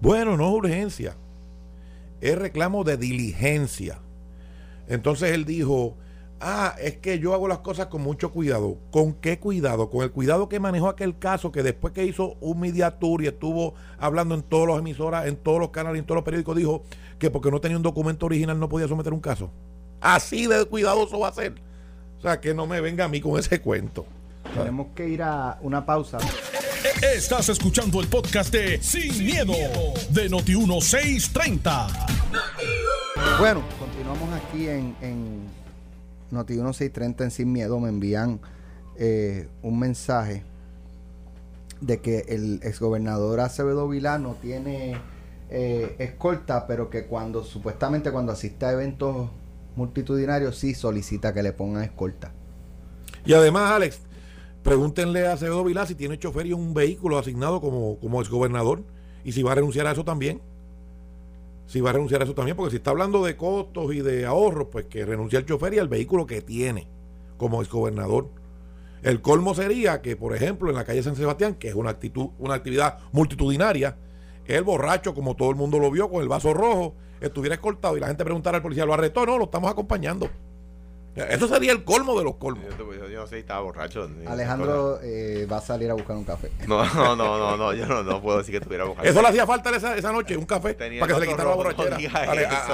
Bueno, 0.00 0.37
no 0.37 0.48
es 0.50 0.54
urgencia. 0.54 1.16
Es 2.20 2.37
reclamo 2.37 2.85
de 2.85 2.96
diligencia. 2.96 3.98
Entonces 4.88 5.33
él 5.33 5.44
dijo, 5.44 5.96
ah, 6.40 6.75
es 6.81 6.97
que 6.99 7.18
yo 7.18 7.35
hago 7.35 7.49
las 7.49 7.59
cosas 7.59 7.87
con 7.87 8.03
mucho 8.03 8.31
cuidado. 8.31 8.79
¿Con 8.90 9.14
qué 9.14 9.38
cuidado? 9.38 9.90
Con 9.90 10.03
el 10.03 10.11
cuidado 10.11 10.49
que 10.49 10.61
manejó 10.61 10.88
aquel 10.88 11.18
caso 11.18 11.53
que 11.53 11.62
después 11.62 11.92
que 11.92 12.05
hizo 12.05 12.37
un 12.40 12.61
media 12.61 12.92
tour 12.92 13.23
y 13.23 13.27
estuvo 13.27 13.75
hablando 13.99 14.35
en 14.35 14.42
todas 14.42 14.68
las 14.68 14.79
emisoras, 14.79 15.27
en 15.27 15.37
todos 15.37 15.61
los 15.61 15.70
canales, 15.70 16.01
en 16.01 16.07
todos 16.07 16.16
los 16.16 16.25
periódicos, 16.25 16.57
dijo 16.57 16.83
que 17.18 17.31
porque 17.31 17.51
no 17.51 17.61
tenía 17.61 17.77
un 17.77 17.83
documento 17.83 18.27
original 18.27 18.59
no 18.59 18.68
podía 18.68 18.88
someter 18.88 19.12
un 19.12 19.20
caso. 19.20 19.51
Así 20.01 20.47
de 20.47 20.64
cuidadoso 20.66 21.18
va 21.18 21.29
a 21.29 21.33
ser. 21.33 21.55
O 22.18 22.23
sea, 22.23 22.40
que 22.40 22.55
no 22.55 22.66
me 22.66 22.81
venga 22.81 23.05
a 23.05 23.09
mí 23.09 23.20
con 23.20 23.38
ese 23.38 23.61
cuento. 23.61 24.07
Tenemos 24.55 24.88
que 24.94 25.09
ir 25.09 25.23
a 25.23 25.59
una 25.62 25.85
pausa. 25.85 26.18
Estás 27.14 27.49
escuchando 27.49 28.01
el 28.01 28.09
podcast 28.09 28.53
de 28.53 28.83
Sin, 28.83 29.25
miedo, 29.25 29.55
de 30.11 30.31
Noti1630. 30.31 31.88
Bueno, 33.38 33.62
continuamos 33.79 34.29
aquí 34.35 34.68
en, 34.68 34.94
en 35.01 35.49
Noti 36.35 36.55
1630 36.55 37.25
en 37.25 37.31
Sin 37.31 37.53
Miedo. 37.53 37.81
Me 37.81 37.88
envían 37.88 38.40
eh, 38.97 39.49
un 39.62 39.79
mensaje 39.79 40.44
de 41.81 42.01
que 42.01 42.20
el 42.29 42.61
exgobernador 42.62 43.40
Acevedo 43.40 43.88
Vilá 43.88 44.18
no 44.18 44.35
tiene 44.35 44.97
eh, 45.51 45.97
escolta, 45.99 46.66
pero 46.66 46.90
que 46.90 47.07
cuando 47.07 47.44
supuestamente 47.44 48.11
cuando 48.11 48.33
asiste 48.33 48.66
a 48.66 48.73
eventos 48.73 49.29
multitudinarios 49.77 50.57
sí 50.57 50.75
solicita 50.75 51.33
que 51.35 51.42
le 51.42 51.53
pongan 51.53 51.83
escolta. 51.83 52.33
Y 53.25 53.33
además, 53.35 53.70
Alex, 53.73 54.01
pregúntenle 54.62 55.27
a 55.27 55.33
Acevedo 55.33 55.64
Vilá 55.64 55.87
si 55.87 55.94
tiene 55.94 56.18
chofer 56.18 56.47
y 56.47 56.53
un 56.53 56.75
vehículo 56.75 57.18
asignado 57.18 57.61
como, 57.61 57.99
como 57.99 58.20
exgobernador 58.20 58.85
y 59.25 59.33
si 59.33 59.42
va 59.42 59.53
a 59.53 59.55
renunciar 59.57 59.87
a 59.87 59.92
eso 59.92 60.05
también. 60.05 60.40
Si 61.66 61.81
va 61.81 61.90
a 61.90 61.92
renunciar 61.94 62.20
a 62.20 62.24
eso 62.24 62.35
también, 62.35 62.57
porque 62.57 62.70
si 62.70 62.77
está 62.77 62.90
hablando 62.90 63.24
de 63.24 63.37
costos 63.37 63.94
y 63.94 64.00
de 64.00 64.27
ahorros, 64.27 64.68
pues 64.70 64.87
que 64.87 65.05
renuncie 65.05 65.38
al 65.38 65.46
chofer 65.46 65.74
y 65.74 65.79
al 65.79 65.88
vehículo 65.88 66.27
que 66.27 66.42
tiene 66.42 66.88
como 67.37 67.62
exgobernador. 67.62 68.29
El 69.03 69.20
colmo 69.20 69.55
sería 69.55 70.00
que, 70.00 70.16
por 70.16 70.35
ejemplo, 70.35 70.70
en 70.70 70.77
la 70.77 70.85
calle 70.85 71.03
San 71.03 71.16
Sebastián, 71.16 71.55
que 71.55 71.68
es 71.68 71.74
una, 71.74 71.90
actitud, 71.90 72.31
una 72.38 72.55
actividad 72.55 72.98
multitudinaria, 73.12 73.96
el 74.46 74.62
borracho, 74.62 75.14
como 75.14 75.37
todo 75.37 75.50
el 75.50 75.57
mundo 75.57 75.79
lo 75.79 75.90
vio, 75.90 76.11
con 76.11 76.22
el 76.22 76.29
vaso 76.29 76.55
rojo, 76.55 76.94
estuviera 77.20 77.55
escoltado 77.55 77.96
y 77.96 78.00
la 78.00 78.09
gente 78.09 78.24
preguntara 78.24 78.59
al 78.59 78.62
policía, 78.62 78.87
¿lo 78.87 78.94
arrestó? 78.94 79.27
No, 79.27 79.38
lo 79.38 79.44
estamos 79.44 79.70
acompañando. 79.70 80.29
Eso 81.16 81.46
sería 81.48 81.72
el 81.72 81.85
colmo 81.85 82.18
de 82.18 82.24
los 82.24 82.37
colmos. 82.37 82.64
Yo, 82.79 82.92
yo- 82.92 83.09
yo 83.09 83.20
no 83.20 83.27
sé 83.27 83.37
si 83.37 83.40
estaba 83.40 83.61
borracho. 83.61 84.11
Alejandro 84.27 84.98
eh, 85.03 85.46
va 85.50 85.59
a 85.59 85.61
salir 85.61 85.88
a 85.90 85.94
buscar 85.94 86.16
un 86.16 86.24
café. 86.24 86.50
No, 86.66 86.85
no, 86.94 87.14
no, 87.14 87.38
no, 87.38 87.57
no, 87.57 87.72
yo 87.72 87.87
no, 87.87 88.03
no 88.03 88.20
puedo 88.20 88.38
decir 88.38 88.53
que 88.53 88.59
estuviera 88.59 88.85
borracho. 88.85 89.09
Eso 89.09 89.22
le 89.22 89.29
hacía 89.29 89.46
falta 89.46 89.70
esa, 89.70 89.96
esa 89.96 90.11
noche, 90.12 90.37
un 90.37 90.44
café, 90.46 90.74
Tenía 90.74 91.00
para 91.00 91.14
que 91.14 91.20
se 91.20 91.27
le 91.27 91.33
quitara 91.33 91.50
la 91.50 91.57
no 91.57 91.62
borrachera 91.62 91.96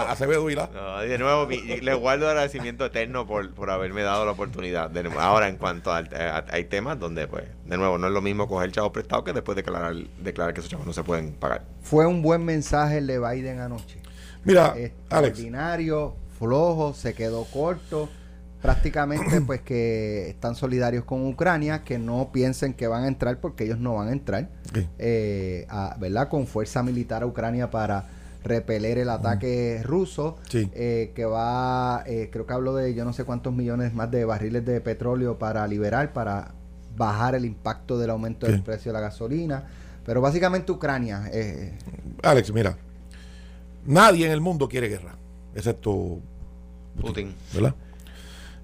a, 0.07 0.12
Acevedo. 0.12 0.48
No, 0.72 0.98
de 1.00 1.18
nuevo, 1.18 1.46
mi- 1.46 1.61
le 1.81 1.94
guardo 1.94 2.29
agradecimiento 2.29 2.87
eterno 2.87 3.26
por, 3.26 3.53
por 3.53 3.70
haberme 3.70 4.03
dado 4.03 4.24
la 4.24 4.31
oportunidad. 4.33 4.88
De 4.90 5.03
nuevo, 5.03 5.20
ahora, 5.20 5.48
en 5.48 5.57
cuanto 5.57 5.92
al, 5.92 6.09
a- 6.14 6.46
hay 6.50 6.64
temas 6.64 6.98
donde, 6.98 7.29
pues, 7.29 7.44
de 7.66 7.76
nuevo, 7.76 7.98
no 7.98 8.07
es 8.07 8.12
lo 8.12 8.22
mismo 8.22 8.48
coger 8.48 8.72
chavos 8.72 8.92
prestados 8.92 9.24
que 9.24 9.33
después 9.35 9.55
declarar, 9.57 9.94
declarar 10.18 10.55
que 10.55 10.61
esos 10.61 10.70
chavos 10.70 10.87
no 10.87 10.92
se 10.94 11.03
pueden 11.05 11.35
pagar. 11.35 11.62
Fue 11.83 12.07
un 12.07 12.22
buen 12.22 12.44
mensaje 12.44 12.98
el 12.98 13.07
de 13.07 13.18
Biden 13.18 13.61
anoche. 13.61 13.98
Mira, 14.44 14.68
Alex, 14.68 14.94
extraordinario, 15.11 16.14
flojo, 16.38 16.94
se 16.94 17.12
quedó 17.14 17.44
corto. 17.44 18.09
Prácticamente, 18.62 19.40
pues 19.40 19.61
que 19.62 20.29
están 20.31 20.55
solidarios 20.55 21.05
con 21.05 21.27
Ucrania, 21.27 21.83
que 21.85 21.99
no 21.99 22.31
piensen 22.33 22.75
que 22.75 22.87
van 22.87 23.05
a 23.05 23.09
entrar 23.09 23.38
porque 23.40 23.64
ellos 23.64 23.79
no 23.79 23.94
van 23.94 24.09
a 24.09 24.12
entrar, 24.12 24.49
Sí. 24.75 24.87
eh, 24.99 25.66
a- 25.70 25.96
¿verdad? 25.99 26.29
Con 26.29 26.46
fuerza 26.46 26.83
militar 26.83 27.23
a 27.23 27.27
Ucrania 27.27 27.70
para 27.70 28.05
repeler 28.44 28.99
el 28.99 29.11
ataque 29.11 29.81
ruso, 29.85 30.38
Sí. 30.49 30.70
eh, 30.75 31.12
que 31.14 31.25
va, 31.27 32.03
eh, 32.07 32.29
creo 32.33 32.46
que 32.46 32.53
hablo 32.55 32.75
de 32.75 32.94
yo 32.94 33.05
no 33.05 33.12
sé 33.12 33.25
cuántos 33.25 33.53
millones 33.55 33.92
más 33.94 34.11
de 34.11 34.25
barriles 34.25 34.64
de 34.64 34.81
petróleo 34.81 35.38
para 35.38 35.66
liberar, 35.66 36.12
para 36.12 36.53
bajar 36.96 37.35
el 37.35 37.44
impacto 37.44 37.99
del 37.99 38.11
aumento 38.11 38.46
Sí. 38.46 38.53
del 38.53 38.62
precio 38.62 38.92
de 38.92 38.94
la 38.94 39.01
gasolina. 39.01 39.64
Pero 40.07 40.20
básicamente 40.23 40.73
Ucrania, 40.73 41.29
eh, 41.33 41.73
Alex, 42.23 42.53
mira, 42.53 42.77
nadie 43.87 44.27
en 44.27 44.33
el 44.33 44.40
mundo 44.40 44.68
quiere 44.68 44.88
guerra, 44.88 45.14
excepto 45.55 46.18
Putin. 47.01 47.35
¿verdad? 47.55 47.75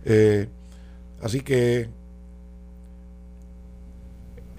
Eh, 0.09 0.49
así 1.21 1.41
que 1.41 1.89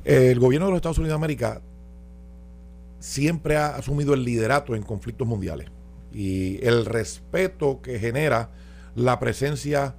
el 0.03 0.39
gobierno 0.39 0.67
de 0.67 0.71
los 0.71 0.77
Estados 0.77 0.97
Unidos 0.97 1.13
de 1.13 1.23
América 1.23 1.61
siempre 2.99 3.55
ha 3.55 3.75
asumido 3.75 4.13
el 4.13 4.23
liderato 4.23 4.75
en 4.75 4.83
conflictos 4.83 5.25
mundiales 5.25 5.69
y 6.11 6.63
el 6.65 6.85
respeto 6.85 7.81
que 7.81 7.97
genera 7.97 8.51
la 8.95 9.19
presencia 9.19 9.95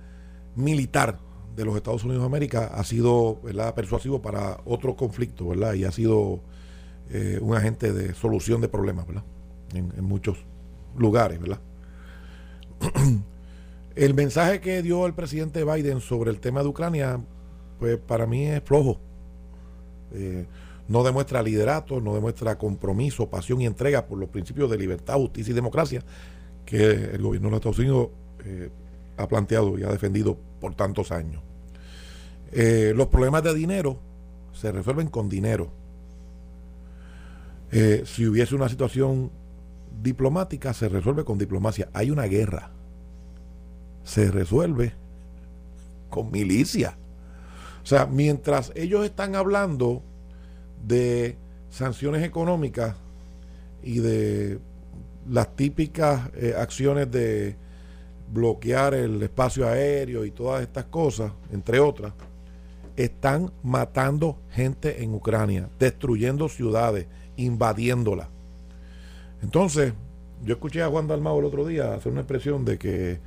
militar 0.54 1.18
de 1.56 1.64
los 1.64 1.76
Estados 1.76 2.04
Unidos 2.04 2.22
de 2.22 2.26
América 2.26 2.70
ha 2.74 2.84
sido 2.84 3.40
¿verdad? 3.42 3.74
persuasivo 3.74 4.20
para 4.20 4.58
otros 4.66 4.96
conflictos, 4.96 5.48
¿verdad? 5.48 5.74
Y 5.74 5.84
ha 5.84 5.92
sido 5.92 6.40
eh, 7.10 7.38
un 7.40 7.56
agente 7.56 7.92
de 7.92 8.14
solución 8.14 8.60
de 8.60 8.68
problemas, 8.68 9.06
¿verdad? 9.06 9.24
En, 9.72 9.92
en 9.96 10.04
muchos 10.04 10.38
lugares, 10.96 11.40
¿verdad? 11.40 11.60
El 13.98 14.14
mensaje 14.14 14.60
que 14.60 14.80
dio 14.80 15.06
el 15.06 15.12
presidente 15.12 15.64
Biden 15.64 16.00
sobre 16.00 16.30
el 16.30 16.38
tema 16.38 16.62
de 16.62 16.68
Ucrania, 16.68 17.20
pues 17.80 17.98
para 17.98 18.28
mí 18.28 18.46
es 18.46 18.62
flojo. 18.62 19.00
Eh, 20.12 20.46
no 20.86 21.02
demuestra 21.02 21.42
liderato, 21.42 22.00
no 22.00 22.14
demuestra 22.14 22.56
compromiso, 22.56 23.28
pasión 23.28 23.60
y 23.60 23.66
entrega 23.66 24.06
por 24.06 24.16
los 24.16 24.28
principios 24.28 24.70
de 24.70 24.78
libertad, 24.78 25.16
justicia 25.16 25.50
y 25.50 25.54
democracia 25.54 26.04
que 26.64 26.92
el 26.92 27.20
gobierno 27.20 27.50
de 27.50 27.56
Estados 27.56 27.80
Unidos 27.80 28.10
eh, 28.44 28.70
ha 29.16 29.26
planteado 29.26 29.76
y 29.76 29.82
ha 29.82 29.88
defendido 29.88 30.38
por 30.60 30.76
tantos 30.76 31.10
años. 31.10 31.42
Eh, 32.52 32.92
los 32.94 33.08
problemas 33.08 33.42
de 33.42 33.52
dinero 33.52 33.98
se 34.52 34.70
resuelven 34.70 35.08
con 35.08 35.28
dinero. 35.28 35.72
Si 38.04 38.26
hubiese 38.28 38.54
una 38.54 38.68
situación 38.68 39.32
diplomática, 40.00 40.72
se 40.72 40.88
resuelve 40.88 41.24
con 41.24 41.36
diplomacia. 41.36 41.88
Hay 41.92 42.12
una 42.12 42.26
guerra 42.26 42.77
se 44.08 44.30
resuelve 44.30 44.94
con 46.08 46.30
milicia. 46.30 46.96
O 47.82 47.86
sea, 47.86 48.06
mientras 48.06 48.72
ellos 48.74 49.04
están 49.04 49.36
hablando 49.36 50.02
de 50.82 51.36
sanciones 51.68 52.24
económicas 52.24 52.96
y 53.82 53.98
de 53.98 54.60
las 55.28 55.54
típicas 55.54 56.30
eh, 56.36 56.54
acciones 56.56 57.10
de 57.10 57.56
bloquear 58.32 58.94
el 58.94 59.22
espacio 59.22 59.68
aéreo 59.68 60.24
y 60.24 60.30
todas 60.30 60.62
estas 60.62 60.86
cosas, 60.86 61.32
entre 61.52 61.78
otras, 61.78 62.14
están 62.96 63.52
matando 63.62 64.38
gente 64.50 65.02
en 65.02 65.12
Ucrania, 65.12 65.68
destruyendo 65.78 66.48
ciudades, 66.48 67.06
invadiéndolas. 67.36 68.28
Entonces, 69.42 69.92
yo 70.44 70.54
escuché 70.54 70.82
a 70.82 70.88
Juan 70.88 71.08
Dalmao 71.08 71.38
el 71.40 71.44
otro 71.44 71.66
día 71.66 71.92
hacer 71.94 72.10
una 72.10 72.22
expresión 72.22 72.64
de 72.64 72.78
que 72.78 73.20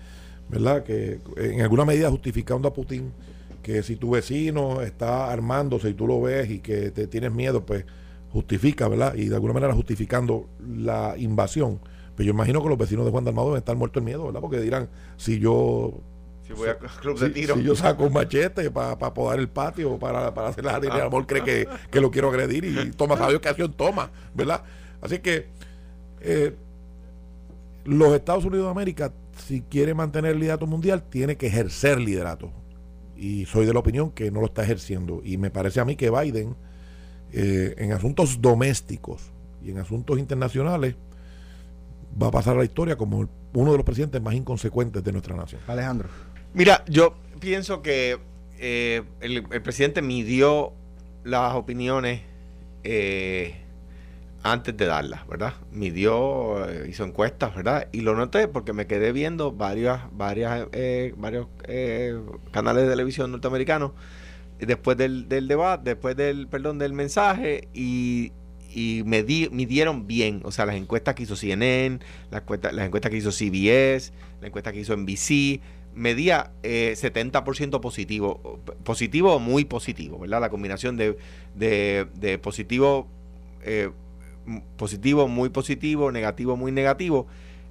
¿verdad? 0.51 0.83
Que 0.83 1.19
en 1.37 1.61
alguna 1.61 1.85
medida 1.85 2.09
justificando 2.11 2.67
a 2.67 2.73
Putin 2.73 3.11
que 3.63 3.83
si 3.83 3.95
tu 3.95 4.11
vecino 4.11 4.81
está 4.81 5.31
armándose 5.31 5.89
y 5.89 5.93
tú 5.93 6.07
lo 6.07 6.19
ves 6.21 6.49
y 6.49 6.59
que 6.59 6.91
te 6.91 7.07
tienes 7.07 7.31
miedo, 7.31 7.65
pues 7.65 7.85
justifica, 8.33 8.87
¿verdad? 8.87 9.15
Y 9.15 9.25
de 9.29 9.35
alguna 9.35 9.53
manera 9.53 9.73
justificando 9.73 10.49
la 10.59 11.15
invasión. 11.17 11.79
Pero 12.15 12.27
yo 12.27 12.33
imagino 12.33 12.61
que 12.61 12.69
los 12.69 12.77
vecinos 12.77 13.05
de 13.05 13.11
Juan 13.11 13.23
Dalmado 13.23 13.47
deben 13.47 13.59
estar 13.59 13.75
muertos 13.75 14.03
de 14.03 14.05
miedo, 14.05 14.25
¿verdad? 14.25 14.41
Porque 14.41 14.59
dirán, 14.59 14.89
si 15.15 15.39
yo 15.39 15.93
Si 16.45 16.53
voy 16.53 16.69
a 16.69 16.77
club 16.77 17.17
de 17.17 17.27
si, 17.27 17.33
tiro. 17.33 17.55
si 17.55 17.63
yo 17.63 17.75
saco 17.75 18.05
un 18.05 18.13
machete 18.13 18.69
para 18.71 18.97
podar 19.13 19.39
el 19.39 19.47
patio, 19.47 19.97
para, 19.97 20.33
para 20.33 20.49
hacer 20.49 20.65
la 20.65 20.71
jardín, 20.73 20.91
el 20.91 21.01
amor 21.01 21.25
cree 21.27 21.43
que, 21.43 21.67
que 21.89 22.01
lo 22.01 22.11
quiero 22.11 22.29
agredir 22.29 22.65
y 22.65 22.91
toma, 22.91 23.15
sabe 23.15 23.39
qué 23.39 23.47
acción 23.47 23.71
toma, 23.73 24.11
¿verdad? 24.33 24.63
Así 25.01 25.19
que 25.19 25.47
eh, 26.21 26.55
los 27.85 28.13
Estados 28.13 28.43
Unidos 28.45 28.65
de 28.65 28.71
América 28.71 29.13
si 29.41 29.62
quiere 29.62 29.93
mantener 29.93 30.32
el 30.32 30.39
liderato 30.39 30.67
mundial, 30.67 31.04
tiene 31.04 31.38
que 31.38 31.47
ejercer 31.47 31.99
liderato. 31.99 32.51
Y 33.15 33.45
soy 33.45 33.65
de 33.65 33.73
la 33.73 33.80
opinión 33.80 34.12
que 34.12 34.32
no 34.32 34.39
lo 34.39 34.47
está 34.47 34.63
ejerciendo. 34.63 35.21
Y 35.23 35.38
me 35.38 35.51
parece 35.51 35.80
a 35.80 35.86
mí 35.86 35.95
que 35.95 36.10
Biden, 36.10 36.56
eh, 37.32 37.75
en 37.77 37.91
asuntos 37.91 38.41
domésticos 38.41 39.32
y 39.63 39.71
en 39.71 39.77
asuntos 39.77 40.17
internacionales, 40.17 40.95
va 42.21 42.27
a 42.27 42.32
pasar 42.32 42.56
a 42.56 42.60
la 42.60 42.65
historia 42.65 42.95
como 42.95 43.30
uno 43.54 43.71
de 43.71 43.77
los 43.77 43.86
presidentes 43.86 44.21
más 44.21 44.34
inconsecuentes 44.34 45.04
de 45.04 45.12
nuestra 45.12 45.36
nación. 45.36 45.62
Alejandro. 45.67 46.10
Mira, 46.54 46.84
yo 46.88 47.15
pienso 47.39 47.82
que 47.82 48.19
eh, 48.58 49.04
el, 49.21 49.45
el 49.51 49.62
presidente 49.62 50.01
midió 50.01 50.73
las 51.23 51.54
opiniones 51.56 52.21
eh, 52.84 53.56
antes 54.43 54.75
de 54.75 54.86
darlas, 54.86 55.27
¿verdad? 55.27 55.54
Midió, 55.71 56.67
eh, 56.67 56.88
hizo 56.89 57.04
encuestas, 57.04 57.56
¿verdad? 57.56 57.88
Y 57.91 58.01
lo 58.01 58.15
noté 58.15 58.47
porque 58.47 58.73
me 58.73 58.88
quedé 58.88 59.12
viendo 59.12 59.51
varias, 59.51 60.01
varias, 60.13 60.67
eh, 60.71 61.13
varios 61.17 61.47
eh, 61.65 62.19
canales 62.51 62.84
de 62.86 62.89
televisión 62.89 63.32
norteamericanos 63.32 63.91
después 64.60 64.97
del, 64.97 65.27
del 65.30 65.47
debate, 65.47 65.91
después 65.91 66.15
del, 66.15 66.47
perdón, 66.47 66.80
del 66.80 66.93
mensaje 66.93 67.67
y, 67.73 68.32
y 68.73 69.04
medi- 69.04 69.49
midieron 69.51 70.08
bien, 70.08 70.41
o 70.43 70.51
sea, 70.51 70.65
las 70.65 70.75
encuestas 70.75 71.15
que 71.15 71.23
hizo 71.23 71.36
CNN, 71.36 71.99
las, 72.32 72.41
encuestas- 72.43 72.73
las 72.73 72.86
encuestas 72.86 73.12
que 73.12 73.17
hizo 73.17 73.32
CBS, 73.32 74.12
la 74.41 74.47
encuesta 74.47 74.71
que 74.71 74.80
hizo 74.80 74.93
NBC, 74.95 75.62
medía 75.93 76.51
eh, 76.63 76.93
70% 76.95 77.80
positivo, 77.82 78.60
positivo 78.84 79.36
o 79.36 79.39
muy 79.39 79.65
positivo, 79.65 80.19
¿verdad? 80.19 80.41
La 80.41 80.49
combinación 80.49 80.95
de, 80.97 81.17
de, 81.56 82.08
de 82.15 82.38
positivo, 82.39 83.08
eh, 83.63 83.89
positivo, 84.77 85.27
muy 85.27 85.49
positivo, 85.49 86.12
negativo, 86.12 86.58
muy 86.58 86.71
negativo, 86.71 87.27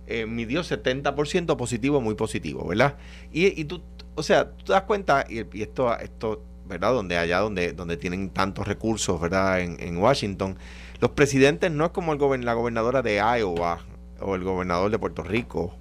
eh, 0.07 0.27
midió 0.27 0.63
70% 0.63 1.57
positivo, 1.57 2.01
muy 2.01 2.15
positivo, 2.15 2.67
¿verdad? 2.67 2.97
Y, 3.33 3.61
y 3.61 3.65
tú, 3.65 3.83
o 4.15 4.23
sea, 4.23 4.51
tú 4.51 4.65
te 4.67 4.73
das 4.73 4.83
cuenta, 4.83 5.25
y, 5.29 5.39
esto, 5.63 5.97
esto, 5.99 6.43
¿verdad? 6.67 6.93
Donde 6.93 7.17
allá 7.17 7.39
donde, 7.41 7.73
donde 7.73 7.97
tienen 7.97 8.31
tantos 8.31 8.67
recursos, 8.67 9.21
¿verdad? 9.21 9.61
En, 9.61 9.77
en 9.81 9.99
Washington, 9.99 10.57
los 11.01 11.11
presidentes 11.13 11.71
no 11.71 11.87
es 11.87 11.91
como 11.93 12.13
el 12.13 12.19
gober- 12.19 12.43
la 12.43 12.55
gobernadora 12.55 13.03
de 13.03 13.17
Iowa 13.17 13.81
o 14.21 14.35
el 14.35 14.45
gobernador 14.45 14.91
de 14.91 14.99
Puerto 14.99 15.23
Rico, 15.23 15.75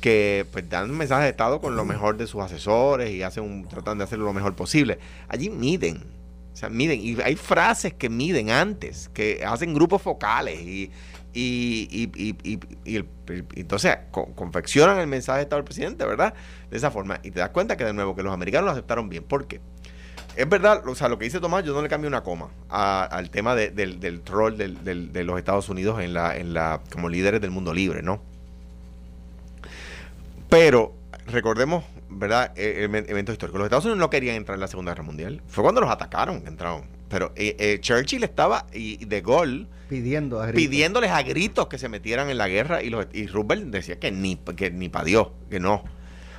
que 0.00 0.46
pues 0.52 0.68
dan 0.68 0.90
un 0.90 0.98
mensaje 0.98 1.24
de 1.24 1.30
estado 1.30 1.60
con 1.60 1.74
lo 1.74 1.84
mejor 1.84 2.16
de 2.16 2.26
sus 2.26 2.42
asesores 2.42 3.10
y 3.10 3.22
hacen 3.22 3.44
un, 3.44 3.66
tratan 3.66 3.98
de 3.98 4.04
hacerlo 4.04 4.26
lo 4.26 4.32
mejor 4.32 4.54
posible. 4.54 4.98
Allí 5.28 5.50
miden, 5.50 6.04
o 6.56 6.58
sea, 6.58 6.70
miden, 6.70 6.98
y 7.02 7.20
hay 7.20 7.36
frases 7.36 7.92
que 7.92 8.08
miden 8.08 8.48
antes, 8.48 9.10
que 9.12 9.44
hacen 9.44 9.74
grupos 9.74 10.00
focales 10.00 10.58
y, 10.58 10.90
y, 11.34 11.86
y, 11.92 12.34
y- 12.50 13.04
entonces 13.60 13.98
co- 14.10 14.32
confeccionan 14.34 14.98
el 15.00 15.06
mensaje 15.06 15.40
de 15.40 15.42
estado 15.42 15.58
del 15.60 15.66
presidente, 15.66 16.06
¿verdad? 16.06 16.32
De 16.70 16.78
esa 16.78 16.90
forma. 16.90 17.20
Y 17.22 17.30
te 17.30 17.40
das 17.40 17.50
cuenta 17.50 17.76
que 17.76 17.84
de 17.84 17.92
nuevo, 17.92 18.16
que 18.16 18.22
los 18.22 18.32
americanos 18.32 18.64
lo 18.64 18.70
aceptaron 18.72 19.10
bien. 19.10 19.22
¿Por 19.22 19.46
qué? 19.46 19.60
Es 20.34 20.48
verdad, 20.48 20.82
o 20.88 20.94
sea, 20.94 21.08
lo 21.10 21.18
que 21.18 21.26
dice 21.26 21.40
Tomás, 21.40 21.62
yo 21.62 21.74
no 21.74 21.82
le 21.82 21.90
cambio 21.90 22.08
una 22.08 22.22
coma 22.22 22.48
al 22.70 23.28
tema 23.28 23.54
de- 23.54 23.68
del, 23.68 24.00
del 24.00 24.24
rol 24.24 24.56
de 24.56 25.24
los 25.24 25.36
Estados 25.38 25.68
Unidos 25.68 26.00
en 26.00 26.14
la, 26.14 26.38
en 26.38 26.54
la, 26.54 26.80
como 26.90 27.10
líderes 27.10 27.42
del 27.42 27.50
mundo 27.50 27.74
libre, 27.74 28.00
¿no? 28.00 28.22
Pero 30.48 30.94
recordemos, 31.26 31.84
¿verdad? 32.08 32.52
Eh, 32.56 32.84
em- 32.84 32.94
eventos 32.94 33.32
históricos. 33.32 33.58
Los 33.58 33.66
Estados 33.66 33.84
Unidos 33.84 33.98
no 33.98 34.10
querían 34.10 34.36
entrar 34.36 34.56
en 34.56 34.60
la 34.60 34.68
Segunda 34.68 34.92
Guerra 34.92 35.04
Mundial. 35.04 35.42
Fue 35.46 35.62
cuando 35.62 35.80
los 35.80 35.90
atacaron 35.90 36.42
que 36.42 36.48
entraron. 36.48 36.84
Pero 37.08 37.32
eh, 37.36 37.56
eh, 37.58 37.78
Churchill 37.80 38.24
estaba, 38.24 38.66
y, 38.72 39.04
de 39.04 39.20
Gaulle, 39.20 39.66
Pidiendo 39.88 40.42
a 40.42 40.50
pidiéndoles 40.50 41.10
a 41.10 41.22
gritos 41.22 41.68
que 41.68 41.78
se 41.78 41.88
metieran 41.88 42.28
en 42.28 42.38
la 42.38 42.48
guerra 42.48 42.82
y, 42.82 42.90
los, 42.90 43.06
y 43.12 43.28
Roosevelt 43.28 43.66
decía 43.66 44.00
que 44.00 44.10
ni, 44.10 44.34
que 44.34 44.72
ni 44.72 44.88
para 44.88 45.04
Dios, 45.04 45.28
que 45.48 45.60
no. 45.60 45.84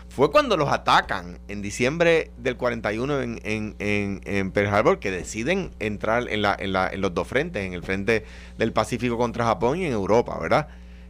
Fue 0.09 0.31
cuando 0.31 0.57
los 0.57 0.69
atacan 0.69 1.39
en 1.47 1.61
diciembre 1.61 2.31
del 2.37 2.57
41 2.57 3.21
en, 3.21 3.39
en, 3.43 3.75
en, 3.79 4.21
en 4.25 4.51
Pearl 4.51 4.67
Harbor 4.67 4.99
que 4.99 5.11
deciden 5.11 5.71
entrar 5.79 6.27
en, 6.27 6.41
la, 6.41 6.57
en, 6.59 6.73
la, 6.73 6.89
en 6.89 6.99
los 6.99 7.13
dos 7.13 7.27
frentes, 7.27 7.65
en 7.65 7.73
el 7.73 7.83
frente 7.83 8.25
del 8.57 8.73
Pacífico 8.73 9.17
contra 9.17 9.45
Japón 9.45 9.79
y 9.79 9.85
en 9.85 9.93
Europa, 9.93 10.37
¿verdad? 10.41 10.67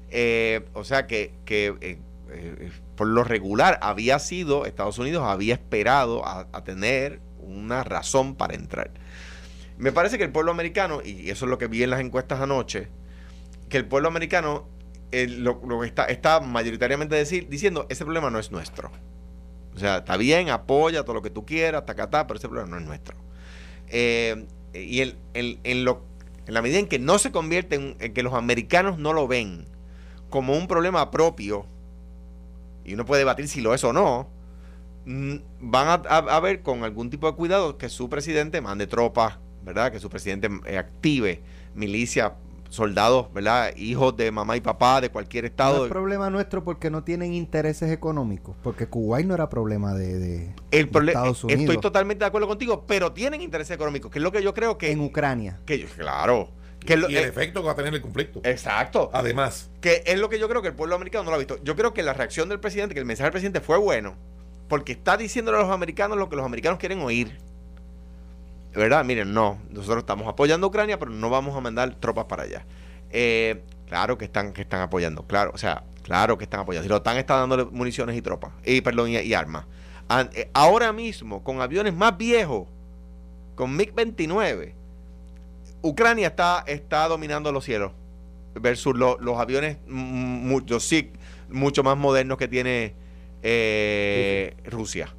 Eh, 0.09 0.65
o 0.73 0.83
sea 0.83 1.07
que, 1.07 1.33
que 1.45 1.99
eh, 2.31 2.55
eh, 2.59 2.71
por 2.95 3.07
lo 3.07 3.23
regular 3.23 3.79
había 3.81 4.19
sido, 4.19 4.65
Estados 4.65 4.97
Unidos 4.99 5.23
había 5.25 5.53
esperado 5.53 6.25
a, 6.25 6.45
tener 6.63 7.21
una 7.39 7.83
razón 7.83 8.35
para 8.35 8.55
entrar. 8.55 8.91
Me 9.77 9.91
parece 9.91 10.17
que 10.17 10.23
el 10.23 10.31
pueblo 10.31 10.51
americano, 10.51 11.01
y 11.03 11.29
eso 11.29 11.45
es 11.45 11.49
lo 11.49 11.57
que 11.57 11.67
vi 11.67 11.83
en 11.83 11.91
las 11.91 11.99
encuestas 11.99 12.41
anoche, 12.41 12.89
que 13.69 13.77
el 13.77 13.85
pueblo 13.85 14.07
americano 14.07 14.67
eh, 15.11 15.27
lo, 15.27 15.61
lo 15.65 15.83
está, 15.83 16.05
está 16.05 16.39
mayoritariamente 16.39 17.15
decir, 17.15 17.47
diciendo, 17.47 17.85
ese 17.89 18.03
problema 18.03 18.29
no 18.29 18.39
es 18.39 18.51
nuestro. 18.51 18.91
O 19.75 19.79
sea, 19.79 19.97
está 19.97 20.17
bien, 20.17 20.49
apoya 20.49 21.03
todo 21.03 21.13
lo 21.13 21.21
que 21.21 21.29
tú 21.29 21.45
quieras, 21.45 21.85
tacatá, 21.85 22.25
pero 22.25 22.39
ese 22.39 22.49
problema 22.49 22.71
no 22.71 22.77
es 22.77 22.85
nuestro. 22.85 23.15
Y 24.73 25.01
en, 25.33 25.85
la 26.47 26.61
medida 26.61 26.79
en 26.79 26.87
que 26.87 26.99
no 26.99 27.19
se 27.19 27.31
convierte 27.31 27.75
en 27.75 28.13
que 28.13 28.23
los 28.23 28.33
americanos 28.33 28.97
no 28.97 29.13
lo 29.13 29.27
ven 29.27 29.67
como 30.29 30.57
un 30.57 30.67
problema 30.67 31.11
propio, 31.11 31.67
y 32.87 32.93
uno 32.95 33.05
puede 33.05 33.19
debatir 33.19 33.47
si 33.47 33.61
lo 33.61 33.75
es 33.75 33.83
o 33.83 33.93
no, 33.93 34.29
mm, 35.05 35.35
van 35.61 35.87
a, 35.87 35.93
a- 36.09 36.35
a 36.37 36.39
ver 36.39 36.63
con 36.63 36.83
algún 36.83 37.09
tipo 37.11 37.29
de 37.29 37.35
cuidado 37.37 37.77
que 37.77 37.89
su 37.89 38.09
presidente 38.09 38.59
mande 38.61 38.87
tropas, 38.87 39.37
¿verdad? 39.63 39.91
Que 39.91 39.99
su 39.99 40.09
presidente 40.09 40.49
eh, 40.65 40.77
active 40.77 41.41
milicia, 41.75 42.33
soldados, 42.69 43.31
¿verdad? 43.33 43.73
Hijos 43.77 44.17
de 44.17 44.29
mamá 44.31 44.57
y 44.57 44.61
papá 44.61 44.99
de 44.99 45.09
cualquier 45.09 45.43
No 45.45 45.47
estado. 45.49 45.85
es 45.85 45.91
problema 45.91 46.29
nuestro 46.29 46.63
porque 46.63 46.89
no 46.89 47.03
tienen 47.03 47.33
intereses 47.33 47.91
económicos. 47.91 48.55
Porque 48.63 48.87
Kuwait 48.87 49.25
no 49.25 49.33
era 49.33 49.47
problema 49.49 49.93
de, 49.93 50.19
de- 50.19 50.53
el 50.71 50.85
de 50.85 50.91
problema, 50.91 51.19
Estados 51.19 51.43
Unidos. 51.45 51.61
estoy 51.61 51.77
totalmente 51.77 52.23
de 52.23 52.27
acuerdo 52.27 52.47
contigo, 52.47 52.83
pero 52.87 53.11
tienen 53.13 53.41
intereses 53.41 53.73
económicos, 53.75 54.11
que 54.11 54.19
es 54.19 54.23
lo 54.23 54.31
que 54.31 54.41
yo 54.43 54.53
creo 54.53 54.77
que, 54.77 54.91
en 54.91 54.99
Ucrania. 55.01 55.59
que 55.65 55.85
claro, 55.85 56.49
que 56.85 56.95
lo- 56.97 57.09
y 57.09 57.17
el 57.17 57.25
eh, 57.25 57.27
efecto 57.27 57.61
que 57.61 57.65
va 57.67 57.71
a 57.73 57.75
tener 57.75 57.93
el 57.93 58.01
conflicto. 58.01 58.39
exacto, 58.43 59.09
Además, 59.13 59.69
que 59.81 60.03
es 60.05 60.19
lo 60.19 60.29
que 60.29 60.39
yo 60.39 60.47
creo 60.49 60.61
que 60.61 60.69
el 60.69 60.73
pueblo 60.75 60.95
americano 60.95 61.23
no 61.25 61.31
lo 61.31 61.35
ha 61.35 61.39
visto. 61.39 61.57
Yo 61.63 61.75
creo 61.75 61.93
que 61.93 62.03
la 62.03 62.13
reacción 62.13 62.49
del 62.49 62.59
presidente, 62.59 62.93
que 62.93 62.99
el 62.99 63.05
mensaje 63.05 63.25
del 63.25 63.31
presidente 63.33 63.61
fue 63.61 63.77
bueno, 63.77 64.15
porque 64.69 64.91
está 64.93 65.17
diciéndole 65.17 65.57
a 65.57 65.61
los 65.61 65.71
americanos 65.71 66.17
lo 66.17 66.29
que 66.29 66.35
los 66.35 66.45
americanos 66.45 66.79
quieren 66.79 66.99
oír. 67.01 67.37
¿Verdad? 68.73 69.03
Miren, 69.05 69.33
no, 69.33 69.59
nosotros 69.69 69.99
estamos 69.99 70.27
apoyando 70.27 70.67
a 70.67 70.69
Ucrania, 70.69 70.99
pero 70.99 71.09
no 71.11 71.29
vamos 71.29 71.55
a 71.57 71.61
mandar 71.61 71.95
tropas 71.95 72.25
para 72.25 72.43
allá. 72.43 72.65
Eh, 73.09 73.63
claro 73.87 74.17
que 74.17 74.25
están, 74.25 74.53
que 74.53 74.61
están 74.61 74.81
apoyando, 74.81 75.25
claro, 75.25 75.51
o 75.53 75.57
sea, 75.57 75.83
claro 76.03 76.37
que 76.37 76.43
están 76.43 76.59
apoyando. 76.59 76.83
Si 76.83 76.89
la 76.89 76.97
OTAN 76.97 77.17
está 77.17 77.37
dándole 77.37 77.65
municiones 77.65 78.15
y 78.15 78.21
tropas, 78.21 78.51
y 78.63 78.81
perdón, 78.81 79.09
y, 79.09 79.17
y 79.17 79.33
armas. 79.33 79.65
Eh, 80.33 80.49
ahora 80.53 80.93
mismo, 80.93 81.43
con 81.43 81.59
aviones 81.61 81.93
más 81.93 82.17
viejos, 82.17 82.67
con 83.55 83.75
MiG-29, 83.77 84.73
Ucrania 85.81 86.27
está, 86.27 86.63
está 86.67 87.07
dominando 87.07 87.51
los 87.51 87.63
cielos 87.63 87.91
versus 88.59 88.95
lo- 88.95 89.17
los 89.19 89.37
aviones 89.39 89.77
mu- 89.87 90.61
los 90.67 90.83
SIG 90.83 91.11
mucho 91.49 91.83
más 91.83 91.95
modernos 91.97 92.37
que 92.37 92.47
tiene 92.47 92.93
eh, 93.43 94.55
Rusia. 94.65 95.13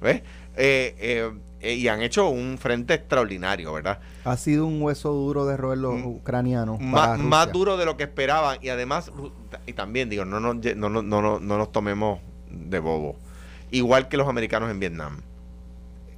¿Ves? 0.00 0.22
Eh, 0.56 1.32
eh, 1.60 1.74
y 1.74 1.86
han 1.88 2.02
hecho 2.02 2.28
un 2.28 2.58
frente 2.58 2.92
extraordinario, 2.94 3.72
¿verdad? 3.72 4.00
Ha 4.24 4.36
sido 4.36 4.66
un 4.66 4.82
hueso 4.82 5.12
duro 5.12 5.46
de 5.46 5.56
roer 5.56 5.78
los 5.78 5.94
Mm, 5.94 6.06
ucranianos. 6.06 6.80
Más 6.80 7.18
Rusia. 7.20 7.46
duro 7.52 7.76
de 7.76 7.84
lo 7.84 7.96
que 7.96 8.02
esperaban. 8.04 8.58
Y 8.60 8.68
además, 8.68 9.12
y 9.66 9.72
también 9.72 10.08
digo, 10.10 10.24
no 10.24 10.40
nos, 10.40 10.56
no, 10.76 10.88
no, 10.90 11.02
no, 11.02 11.20
no 11.38 11.58
nos 11.58 11.70
tomemos 11.70 12.18
de 12.50 12.80
bobo. 12.80 13.16
Igual 13.70 14.08
que 14.08 14.16
los 14.16 14.28
americanos 14.28 14.70
en 14.70 14.80
Vietnam. 14.80 15.20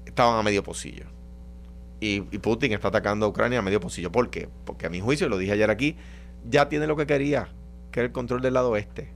Estaban 0.06 0.38
a 0.38 0.42
medio 0.42 0.62
pocillo. 0.62 1.04
Y, 2.00 2.16
y 2.30 2.38
Putin 2.38 2.72
está 2.72 2.88
atacando 2.88 3.26
a 3.26 3.28
Ucrania 3.28 3.60
a 3.60 3.62
medio 3.62 3.80
pocillo. 3.80 4.10
¿Por 4.12 4.28
qué? 4.30 4.48
Porque 4.64 4.86
a 4.86 4.90
mi 4.90 5.00
juicio, 5.00 5.28
lo 5.28 5.38
dije 5.38 5.52
ayer 5.52 5.70
aquí, 5.70 5.96
ya 6.48 6.68
tiene 6.68 6.86
lo 6.86 6.96
que 6.96 7.06
quería, 7.06 7.48
que 7.90 8.00
es 8.00 8.06
el 8.06 8.12
control 8.12 8.42
del 8.42 8.54
lado 8.54 8.70
oeste. 8.70 9.10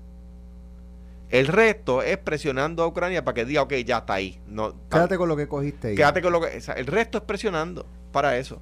El 1.30 1.46
resto 1.46 2.02
es 2.02 2.16
presionando 2.16 2.82
a 2.82 2.86
Ucrania 2.86 3.22
para 3.24 3.34
que 3.34 3.44
diga, 3.44 3.60
ok, 3.62 3.74
ya 3.84 3.98
está 3.98 4.14
ahí. 4.14 4.40
No, 4.48 4.74
Quédate 4.90 5.18
con 5.18 5.28
lo 5.28 5.36
que 5.36 5.46
cogiste 5.46 5.88
ahí. 5.88 5.94
Quédate 5.94 6.22
con 6.22 6.32
lo 6.32 6.40
que. 6.40 6.56
o 6.56 6.60
sea, 6.60 6.74
el 6.74 6.86
resto 6.86 7.18
es 7.18 7.24
presionando 7.24 7.84
para 8.12 8.38
eso. 8.38 8.60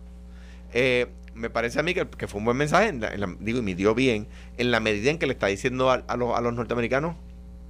Eh, 0.73 1.07
me 1.35 1.49
parece 1.49 1.79
a 1.79 1.83
mí 1.85 1.95
que, 1.95 2.09
que 2.09 2.27
fue 2.27 2.39
un 2.41 2.45
buen 2.47 2.57
mensaje, 2.57 2.89
en 2.89 3.01
la- 3.01 3.13
en 3.15 3.21
la- 3.21 3.37
digo, 3.39 3.59
y 3.61 3.63
me 3.63 3.75
dio 3.77 3.95
bien, 3.95 4.27
en 4.57 4.71
la 4.73 4.81
medida 4.81 5.11
en 5.11 5.19
que 5.19 5.27
le 5.27 5.35
está 5.35 5.47
diciendo 5.47 5.91
a, 5.91 6.03
a 6.09 6.17
los, 6.17 6.37
a 6.37 6.41
los 6.41 6.55
norteamericanos 6.55 7.15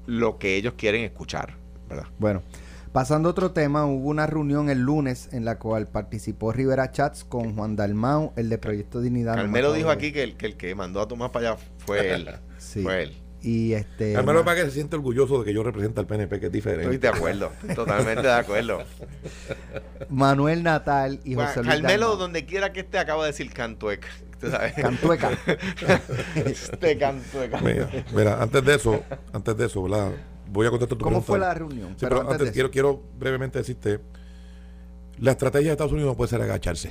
lo 0.06 0.38
que 0.38 0.56
ellos 0.56 0.74
quieren 0.78 1.02
escuchar, 1.04 1.54
¿verdad? 1.90 2.06
Bueno, 2.18 2.42
pasando 2.96 3.28
a 3.28 3.32
otro 3.32 3.50
tema, 3.50 3.84
hubo 3.84 4.08
una 4.08 4.26
reunión 4.26 4.70
el 4.70 4.78
lunes 4.78 5.28
en 5.32 5.44
la 5.44 5.58
cual 5.58 5.86
participó 5.86 6.50
Rivera 6.50 6.90
Chats 6.92 7.24
con 7.24 7.54
Juan 7.54 7.76
Dalmau, 7.76 8.32
el 8.36 8.48
de 8.48 8.56
Proyecto 8.56 9.02
Dignidad. 9.02 9.34
Carmelo 9.34 9.74
dijo 9.74 9.88
de- 9.88 9.94
aquí 9.94 10.12
que 10.12 10.22
el, 10.22 10.38
que 10.38 10.46
el 10.46 10.56
que 10.56 10.74
mandó 10.74 11.02
a 11.02 11.06
Tomás 11.06 11.28
para 11.28 11.50
allá 11.50 11.60
fue 11.76 12.14
él. 12.14 12.30
Sí. 12.56 12.82
Fue 12.82 13.02
él. 13.02 13.16
Y 13.42 13.74
este. 13.74 14.14
Carmelo 14.14 14.46
para 14.46 14.60
que 14.62 14.64
se 14.68 14.70
siente 14.70 14.96
orgulloso 14.96 15.40
de 15.40 15.44
que 15.44 15.52
yo 15.52 15.62
represente 15.62 16.00
al 16.00 16.06
PNP, 16.06 16.40
que 16.40 16.46
es 16.46 16.54
Estoy 16.54 16.72
diferente. 16.72 16.98
de 16.98 17.08
acuerdo, 17.08 17.52
totalmente 17.74 18.22
de 18.22 18.32
acuerdo. 18.32 18.78
Manuel 20.08 20.62
Natal 20.62 21.20
y 21.22 21.34
Bueno, 21.34 21.50
José 21.50 21.64
Luis 21.64 21.74
Carmelo, 21.74 22.00
Dalmau. 22.06 22.18
donde 22.18 22.46
quiera 22.46 22.72
que 22.72 22.80
esté, 22.80 22.96
acaba 22.98 23.24
de 23.24 23.32
decir 23.32 23.52
tú 23.52 24.50
sabes. 24.50 24.72
Cantueca. 24.72 25.32
este 26.34 26.96
cantueca. 26.98 27.60
Mira, 27.60 27.90
mira, 28.14 28.42
antes 28.42 28.64
de 28.64 28.74
eso, 28.74 29.02
antes 29.34 29.54
de 29.54 29.66
eso, 29.66 29.82
¿verdad? 29.82 30.12
Voy 30.56 30.66
a 30.66 30.70
contestar 30.70 30.98
tu 30.98 31.04
¿Cómo 31.04 31.22
pregunta. 31.22 31.26
fue 31.26 31.38
la 31.38 31.54
reunión? 31.54 31.90
Sí, 31.90 31.96
pero 32.08 32.28
antes, 32.28 32.50
quiero, 32.70 33.02
brevemente 33.18 33.58
decirte, 33.58 34.00
la 35.18 35.32
estrategia 35.32 35.68
de 35.68 35.72
Estados 35.72 35.92
Unidos 35.92 36.10
no 36.12 36.16
puede 36.16 36.30
ser 36.30 36.42
agacharse. 36.42 36.90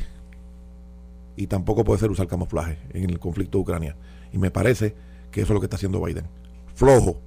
Y 1.36 1.48
tampoco 1.48 1.84
puede 1.84 2.00
ser 2.00 2.10
usar 2.12 2.28
camuflaje 2.28 2.78
en 2.94 3.10
el 3.10 3.20
conflicto 3.20 3.58
de 3.58 3.62
Ucrania. 3.64 3.96
Y 4.32 4.38
me 4.38 4.52
parece 4.52 4.96
que 5.32 5.42
eso 5.42 5.52
es 5.52 5.54
lo 5.56 5.60
que 5.60 5.66
está 5.66 5.76
haciendo 5.76 6.02
Biden. 6.02 6.26
Flojo. 6.76 7.20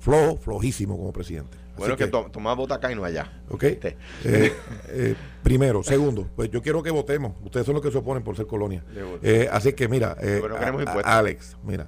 Flojo, 0.00 0.36
flojísimo 0.38 0.96
como 0.96 1.12
presidente. 1.12 1.56
Así 1.58 1.74
Bueno, 1.78 1.96
que, 1.96 2.06
to- 2.08 2.28
Tomás 2.32 2.56
vota 2.56 2.74
acá 2.74 2.90
y 2.90 2.94
no 2.96 3.04
allá. 3.04 3.40
¿Ok? 3.50 3.62
Este. 3.64 3.96
Eh, 4.24 4.52
eh, 4.88 5.14
primero. 5.42 5.82
Segundo, 5.82 6.26
pues 6.34 6.50
yo 6.50 6.60
quiero 6.60 6.82
que 6.82 6.90
votemos. 6.90 7.34
Ustedes 7.44 7.64
son 7.66 7.74
los 7.74 7.82
que 7.82 7.90
se 7.92 7.98
oponen 7.98 8.22
por 8.24 8.36
ser 8.36 8.46
colonia. 8.46 8.82
Eh, 9.22 9.48
así 9.50 9.72
que 9.74 9.88
mira, 9.88 10.16
eh, 10.20 10.40
Pero 10.42 10.54
no 10.54 10.58
queremos 10.58 10.80
a- 10.80 10.82
a- 10.82 10.84
impuestos. 10.90 11.12
Alex, 11.14 11.56
mira. 11.62 11.86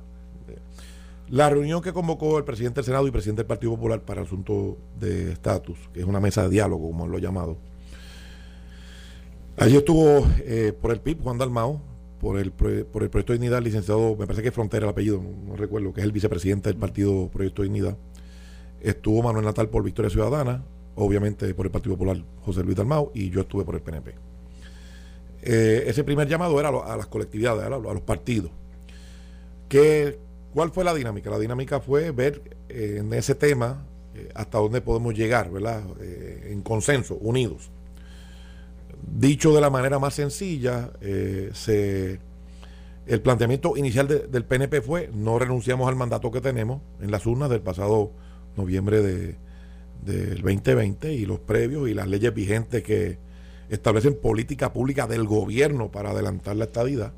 La 1.32 1.48
reunión 1.48 1.80
que 1.80 1.94
convocó 1.94 2.36
el 2.36 2.44
presidente 2.44 2.80
del 2.80 2.84
Senado 2.84 3.08
y 3.08 3.10
presidente 3.10 3.40
del 3.40 3.46
Partido 3.46 3.72
Popular 3.72 4.02
para 4.02 4.20
el 4.20 4.26
asunto 4.26 4.76
de 5.00 5.32
estatus, 5.32 5.78
que 5.94 6.00
es 6.00 6.06
una 6.06 6.20
mesa 6.20 6.42
de 6.42 6.50
diálogo, 6.50 6.88
como 6.88 7.08
lo 7.08 7.16
ha 7.16 7.20
llamado. 7.22 7.56
Allí 9.56 9.78
estuvo 9.78 10.26
eh, 10.40 10.74
por 10.78 10.92
el 10.92 11.00
PIB 11.00 11.22
Juan 11.22 11.38
Dalmao, 11.38 11.80
por 12.20 12.38
el, 12.38 12.52
por 12.52 13.02
el 13.02 13.08
Proyecto 13.08 13.32
de 13.32 13.38
Dignidad, 13.38 13.62
licenciado, 13.62 14.14
me 14.14 14.26
parece 14.26 14.42
que 14.42 14.48
es 14.48 14.54
Frontera 14.54 14.84
el 14.84 14.90
apellido, 14.90 15.22
no, 15.46 15.56
recuerdo, 15.56 15.94
que 15.94 16.02
es 16.02 16.04
el 16.04 16.12
vicepresidente 16.12 16.68
del 16.68 16.78
partido 16.78 17.30
Proyecto 17.32 17.62
de 17.62 17.68
Dignidad. 17.68 17.96
Estuvo 18.82 19.22
Manuel 19.22 19.46
Natal 19.46 19.70
por 19.70 19.82
Victoria 19.82 20.10
Ciudadana, 20.10 20.62
obviamente 20.96 21.54
por 21.54 21.64
el 21.64 21.72
Partido 21.72 21.94
Popular 21.94 22.22
José 22.44 22.62
Luis 22.62 22.76
Dalmao, 22.76 23.10
y 23.14 23.30
yo 23.30 23.40
estuve 23.40 23.64
por 23.64 23.74
el 23.74 23.80
PNP. 23.80 24.14
Eh, 25.44 25.84
ese 25.86 26.04
primer 26.04 26.28
llamado 26.28 26.60
era 26.60 26.68
a, 26.68 26.94
las 26.94 27.06
colectividades, 27.06 27.64
a 27.64 27.70
los 27.70 28.02
partidos. 28.02 28.50
¿Qué, 29.70 30.18
¿Cuál 30.54 30.70
fue 30.70 30.84
la 30.84 30.94
dinámica? 30.94 31.30
La 31.30 31.38
dinámica 31.38 31.80
fue 31.80 32.10
ver 32.10 32.42
eh, 32.68 32.96
en 33.00 33.12
ese 33.14 33.34
tema 33.34 33.86
eh, 34.14 34.28
hasta 34.34 34.58
dónde 34.58 34.80
podemos 34.80 35.14
llegar, 35.14 35.50
¿verdad? 35.50 35.82
Eh, 36.00 36.48
en 36.52 36.62
consenso, 36.62 37.14
unidos. 37.16 37.70
Dicho 39.16 39.52
de 39.54 39.60
la 39.60 39.70
manera 39.70 39.98
más 39.98 40.14
sencilla, 40.14 40.90
se, 41.00 42.20
el 43.06 43.20
planteamiento 43.20 43.76
inicial 43.76 44.06
de- 44.06 44.20
del 44.28 44.44
PNP 44.44 44.80
fue 44.80 45.10
no 45.12 45.38
renunciamos 45.40 45.88
al 45.88 45.96
mandato 45.96 46.30
que 46.30 46.40
tenemos 46.40 46.82
en 47.00 47.10
las 47.10 47.26
urnas 47.26 47.50
del 47.50 47.62
pasado 47.62 48.12
noviembre 48.56 49.02
de, 49.02 49.36
del 50.04 50.40
2020 50.42 51.12
y 51.14 51.26
los 51.26 51.40
previos 51.40 51.88
y 51.88 51.94
las 51.94 52.06
leyes 52.06 52.32
vigentes 52.32 52.84
que 52.84 53.18
establecen 53.70 54.14
política 54.14 54.72
pública 54.72 55.06
del 55.08 55.24
gobierno 55.24 55.90
para 55.90 56.10
adelantar 56.10 56.54
la 56.56 56.66
estadidad. 56.66 57.12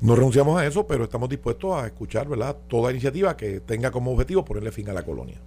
No 0.00 0.16
renunciamos 0.16 0.58
a 0.58 0.66
eso, 0.66 0.86
pero 0.86 1.04
estamos 1.04 1.28
dispuestos 1.28 1.74
a 1.74 1.86
escuchar 1.86 2.28
¿verdad? 2.28 2.56
toda 2.68 2.90
iniciativa 2.90 3.36
que 3.36 3.60
tenga 3.60 3.90
como 3.90 4.12
objetivo 4.12 4.44
ponerle 4.44 4.72
fin 4.72 4.88
a 4.88 4.92
la 4.92 5.02
colonia. 5.02 5.40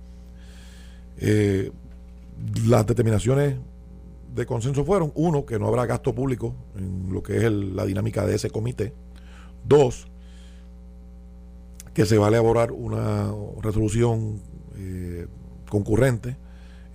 Eh, 1.18 1.72
las 2.66 2.86
determinaciones 2.86 3.56
de 4.34 4.46
consenso 4.46 4.84
fueron, 4.84 5.12
uno, 5.16 5.46
que 5.46 5.60
no 5.60 5.68
habrá 5.68 5.86
gasto 5.86 6.14
público 6.14 6.56
en 6.76 7.12
lo 7.12 7.22
que 7.24 7.38
es 7.38 7.52
la 7.52 7.86
dinámica 7.86 8.26
de 8.26 8.36
ese 8.36 8.50
comité. 8.50 8.94
Dos, 9.64 10.08
que 11.94 12.06
se 12.06 12.18
va 12.18 12.26
a 12.26 12.30
elaborar 12.30 12.72
una 12.72 13.32
resolución 13.62 14.42
eh, 14.76 15.28
concurrente 15.70 16.38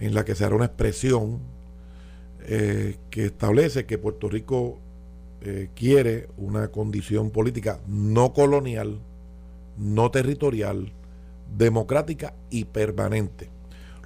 en 0.00 0.14
la 0.14 0.24
que 0.24 0.34
se 0.34 0.44
hará 0.44 0.54
una 0.54 0.66
expresión 0.66 1.40
eh, 2.40 2.98
que 3.10 3.26
establece 3.26 3.86
que 3.86 3.98
Puerto 3.98 4.28
Rico 4.28 4.78
eh, 5.40 5.70
quiere 5.74 6.28
una 6.36 6.68
condición 6.68 7.30
política 7.30 7.80
no 7.86 8.32
colonial, 8.32 8.98
no 9.76 10.10
territorial, 10.10 10.92
democrática 11.56 12.34
y 12.50 12.64
permanente. 12.64 13.48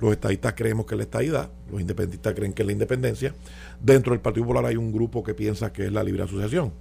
Los 0.00 0.12
estadistas 0.12 0.54
creemos 0.54 0.84
que 0.86 0.94
es 0.94 0.98
la 0.98 1.04
estadidad, 1.04 1.50
los 1.70 1.80
independentistas 1.80 2.34
creen 2.34 2.52
que 2.52 2.62
es 2.62 2.66
la 2.66 2.72
independencia. 2.72 3.34
Dentro 3.80 4.12
del 4.12 4.20
Partido 4.20 4.44
Popular 4.44 4.66
hay 4.66 4.76
un 4.76 4.92
grupo 4.92 5.22
que 5.22 5.32
piensa 5.34 5.72
que 5.72 5.86
es 5.86 5.92
la 5.92 6.02
libre 6.02 6.24
asociación. 6.24 6.72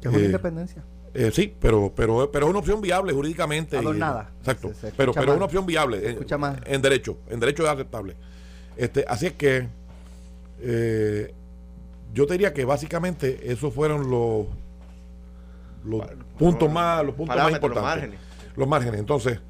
Que 0.00 0.08
es 0.08 0.14
una 0.14 0.22
eh, 0.22 0.26
independencia. 0.26 0.84
Eh, 1.14 1.30
sí, 1.32 1.54
pero, 1.58 1.92
pero, 1.96 2.30
pero 2.30 2.44
es 2.46 2.50
una 2.50 2.58
opción 2.58 2.82
viable 2.82 3.12
jurídicamente. 3.14 3.76
y- 3.76 3.78
Adornada. 3.78 4.30
exacto. 4.38 4.68
Se- 4.68 4.90
se 4.90 4.92
pero 4.96 5.12
pero 5.14 5.32
es 5.32 5.36
una 5.36 5.46
opción 5.46 5.64
viable. 5.64 6.06
Escucha 6.10 6.36
más. 6.36 6.58
En, 6.66 6.82
derecho. 6.82 7.16
En 7.30 7.40
derecho 7.40 7.62
es 7.64 7.70
aceptable. 7.70 8.16
Este, 8.76 9.04
así 9.08 9.26
es 9.26 9.32
que 9.32 9.66
yo 12.12 12.26
te 12.26 12.34
diría 12.34 12.52
que 12.52 12.64
básicamente 12.64 13.52
esos 13.52 13.72
fueron 13.74 14.10
los, 14.10 14.46
los 15.84 16.02
puntos 16.38 16.70
más, 16.72 17.04
los 17.04 17.14
puntos 17.14 17.36
más 17.36 17.44
parámetros, 17.44 17.70
los 17.70 17.76
importantes. 17.78 18.10
márgenes. 18.10 18.20
Los 18.56 18.68
márgenes. 18.68 19.00
Entonces, 19.00 19.40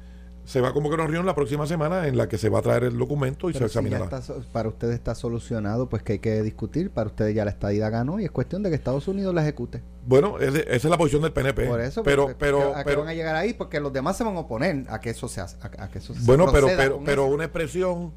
se 0.43 0.61
va 0.61 0.69
a 0.69 0.73
convocar 0.73 0.99
una 0.99 1.07
reunión 1.07 1.25
la 1.25 1.35
próxima 1.35 1.67
semana 1.67 2.07
en 2.07 2.15
la 2.15 2.29
que 2.29 2.37
se 2.37 2.47
va 2.47 2.59
a 2.59 2.61
traer 2.61 2.85
el 2.85 2.97
documento 2.97 3.49
y 3.49 3.53
Pero 3.53 3.67
se 3.67 3.69
si 3.69 3.73
ya 3.75 3.79
examinará. 3.97 4.17
está 4.19 4.33
para 4.53 4.69
ustedes 4.69 4.95
está 4.95 5.13
solucionado, 5.13 5.89
pues 5.89 6.03
que 6.03 6.13
hay 6.13 6.19
que 6.19 6.41
discutir. 6.41 6.89
Para 6.89 7.07
ustedes 7.07 7.35
ya 7.35 7.43
la 7.43 7.51
estadía 7.51 7.89
ganó 7.89 8.17
y 8.19 8.23
es 8.25 8.31
cuestión 8.31 8.63
de 8.63 8.69
que 8.69 8.75
Estados 8.75 9.09
Unidos 9.09 9.35
la 9.35 9.41
ejecute. 9.41 9.81
Bueno, 10.05 10.39
esa 10.39 10.61
es 10.73 10.83
la 10.85 10.97
posición 10.97 11.21
del 11.21 11.33
PNP. 11.33 11.67
Por 11.67 11.81
eso, 11.81 12.01
pero, 12.01 12.25
pues, 12.25 12.37
pero, 12.39 12.73
¿a 12.75 12.77
qué 12.77 12.83
pero, 12.85 12.99
van 13.01 13.09
a 13.09 13.13
llegar 13.13 13.35
ahí? 13.35 13.53
Porque 13.53 13.81
los 13.81 13.91
demás 13.91 14.15
se 14.15 14.23
van 14.23 14.37
a 14.37 14.39
oponer 14.39 14.85
a 14.89 15.01
que 15.01 15.09
eso 15.09 15.27
se 15.27 15.41
hace, 15.41 15.57
a, 15.61 15.83
a 15.83 15.89
que 15.89 15.99
eso 15.99 16.13
se 16.13 16.21
Bueno, 16.21 16.45
pero, 16.45 16.67
proceda 16.67 16.77
pero, 16.81 17.01
pero 17.03 17.25
eso. 17.25 17.33
una 17.33 17.43
expresión 17.43 18.13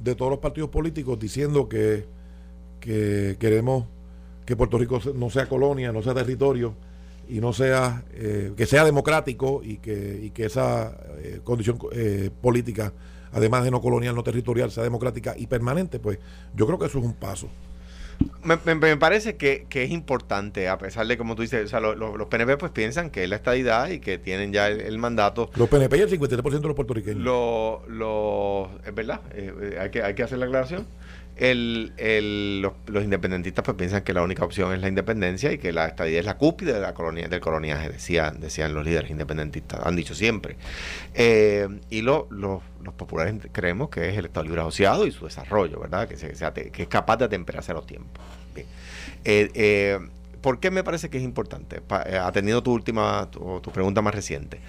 de 0.00 0.14
todos 0.14 0.30
los 0.30 0.38
partidos 0.38 0.70
políticos 0.70 1.18
diciendo 1.18 1.68
que, 1.68 2.06
que 2.84 3.36
queremos 3.40 3.86
que 4.44 4.56
Puerto 4.56 4.76
Rico 4.76 5.00
no 5.14 5.30
sea 5.30 5.46
colonia, 5.46 5.90
no 5.90 6.02
sea 6.02 6.12
territorio 6.12 6.74
y 7.28 7.40
no 7.40 7.54
sea 7.54 8.04
eh, 8.12 8.52
que 8.56 8.66
sea 8.66 8.84
democrático 8.84 9.62
y 9.64 9.78
que, 9.78 10.20
y 10.22 10.30
que 10.30 10.44
esa 10.44 10.94
eh, 11.18 11.40
condición 11.42 11.78
eh, 11.92 12.28
política, 12.42 12.92
además 13.32 13.64
de 13.64 13.70
no 13.70 13.80
colonial, 13.80 14.14
no 14.14 14.22
territorial, 14.22 14.70
sea 14.70 14.82
democrática 14.82 15.34
y 15.36 15.46
permanente, 15.46 15.98
pues 15.98 16.18
yo 16.54 16.66
creo 16.66 16.78
que 16.78 16.84
eso 16.86 16.98
es 16.98 17.04
un 17.06 17.14
paso. 17.14 17.48
Me, 18.44 18.58
me- 18.64 18.74
me 18.76 18.96
parece 18.98 19.36
que, 19.36 19.66
que 19.70 19.82
es 19.82 19.90
importante, 19.90 20.68
a 20.68 20.76
pesar 20.78 21.06
de 21.06 21.16
como 21.16 21.34
tú 21.34 21.42
dices, 21.42 21.64
o 21.64 21.68
sea, 21.68 21.80
lo- 21.80 21.94
lo- 21.94 22.16
los 22.18 22.28
PNP 22.28 22.58
pues 22.58 22.70
piensan 22.70 23.08
que 23.10 23.24
es 23.24 23.30
la 23.30 23.36
estadidad 23.36 23.88
y 23.88 23.98
que 24.00 24.18
tienen 24.18 24.52
ya 24.52 24.68
el, 24.68 24.82
el 24.82 24.98
mandato. 24.98 25.50
Los 25.56 25.68
PNP 25.70 25.96
y 25.96 26.00
el 26.02 26.10
53% 26.10 26.50
de 26.60 26.68
los 26.68 26.76
puertorriqueños. 26.76 27.22
Lo, 27.24 28.70
es 28.86 28.94
verdad, 28.94 29.20
eh, 29.32 29.78
hay, 29.80 29.90
que, 29.90 30.02
hay 30.02 30.14
que 30.14 30.22
hacer 30.22 30.38
la 30.38 30.44
aclaración. 30.46 30.86
El, 31.36 31.92
el- 31.96 32.62
los, 32.62 32.74
los 32.86 33.02
independentistas 33.02 33.64
pues 33.64 33.76
piensan 33.76 34.02
que 34.02 34.12
la 34.12 34.22
única 34.22 34.44
opción 34.44 34.72
es 34.72 34.80
la 34.80 34.86
independencia 34.88 35.50
y 35.52 35.58
que 35.58 35.72
la 35.72 35.86
estadía 35.86 36.20
es 36.20 36.24
la 36.24 36.36
cúspide 36.36 36.72
de 36.74 36.80
la 36.80 36.94
colonia, 36.94 37.26
del 37.26 37.40
coloniaje, 37.40 37.88
decían, 37.88 38.38
decían 38.40 38.72
los 38.72 38.84
líderes 38.84 39.10
independentistas, 39.10 39.80
han 39.84 39.96
dicho 39.96 40.14
siempre. 40.14 40.56
Eh, 41.14 41.68
y 41.90 42.02
lo- 42.02 42.28
lo- 42.30 42.62
los 42.84 42.94
populares 42.94 43.34
creemos 43.50 43.88
que 43.90 44.10
es 44.10 44.16
el 44.16 44.26
Estado 44.26 44.44
Libre 44.44 44.60
Asociado 44.60 45.06
y 45.06 45.10
su 45.12 45.24
desarrollo, 45.24 45.80
¿verdad? 45.80 46.06
Que, 46.06 46.16
se- 46.16 46.34
sea 46.36 46.52
que 46.54 46.70
es 46.76 46.88
capaz 46.88 47.16
de 47.16 47.24
atemperarse 47.24 47.72
a 47.72 47.74
los 47.74 47.86
tiempos. 47.86 48.22
Bien. 48.54 48.66
Eh, 49.24 49.50
eh, 49.54 49.98
¿Por 50.40 50.60
qué 50.60 50.70
me 50.70 50.84
parece 50.84 51.08
que 51.08 51.16
es 51.16 51.24
importante? 51.24 51.80
Eh, 52.06 52.18
atendiendo 52.18 52.62
tu 52.62 52.72
última, 52.72 53.28
tu 53.30 53.72
pregunta 53.72 54.02
más 54.02 54.14
reciente. 54.14 54.60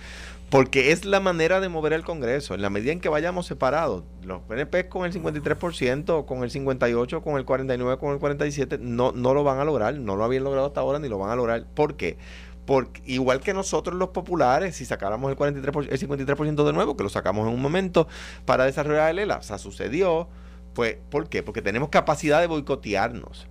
Porque 0.55 0.91
es 0.91 1.05
la 1.05 1.19
manera 1.19 1.59
de 1.59 1.69
mover 1.69 1.93
el 1.93 2.03
Congreso. 2.03 2.53
En 2.53 2.61
la 2.61 2.69
medida 2.69 2.91
en 2.91 2.99
que 2.99 3.09
vayamos 3.09 3.45
separados, 3.45 4.03
los 4.23 4.41
PNP 4.43 4.87
con 4.89 5.05
el 5.05 5.13
53%, 5.13 6.25
con 6.25 6.43
el 6.43 6.51
58%, 6.51 7.21
con 7.21 7.37
el 7.37 7.45
49%, 7.45 7.97
con 7.97 8.13
el 8.13 8.19
47%, 8.19 8.79
no, 8.79 9.11
no 9.11 9.33
lo 9.33 9.43
van 9.43 9.59
a 9.59 9.65
lograr. 9.65 9.95
No 9.95 10.15
lo 10.15 10.23
habían 10.23 10.43
logrado 10.43 10.67
hasta 10.67 10.81
ahora 10.81 10.99
ni 10.99 11.09
lo 11.09 11.17
van 11.17 11.31
a 11.31 11.35
lograr. 11.35 11.65
¿Por 11.73 11.95
qué? 11.95 12.17
Porque 12.65 13.01
igual 13.05 13.41
que 13.41 13.53
nosotros 13.53 13.95
los 13.95 14.09
populares, 14.09 14.75
si 14.75 14.85
sacáramos 14.85 15.29
el, 15.31 15.37
43%, 15.37 15.87
el 15.89 15.99
53% 15.99 16.65
de 16.65 16.73
nuevo, 16.73 16.97
que 16.97 17.03
lo 17.03 17.09
sacamos 17.09 17.47
en 17.47 17.53
un 17.53 17.61
momento 17.61 18.07
para 18.45 18.65
desarrollar 18.65 19.11
el 19.11 19.19
ELA, 19.19 19.37
o 19.37 19.43
sea, 19.43 19.57
sucedió, 19.59 20.27
pues, 20.73 20.97
¿por 21.09 21.29
qué? 21.29 21.43
Porque 21.43 21.61
tenemos 21.61 21.89
capacidad 21.89 22.41
de 22.41 22.47
boicotearnos. 22.47 23.47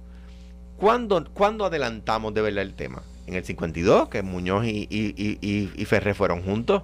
¿Cuándo, 0.77 1.25
cuándo 1.33 1.65
adelantamos 1.65 2.35
de 2.35 2.43
verdad 2.43 2.63
el 2.63 2.75
tema? 2.75 3.03
En 3.27 3.35
el 3.35 3.45
52, 3.45 4.09
que 4.09 4.23
Muñoz 4.23 4.67
y, 4.67 4.87
y, 4.91 5.15
y, 5.17 5.71
y- 5.75 5.85
Ferré 5.87 6.13
fueron 6.13 6.43
juntos, 6.43 6.83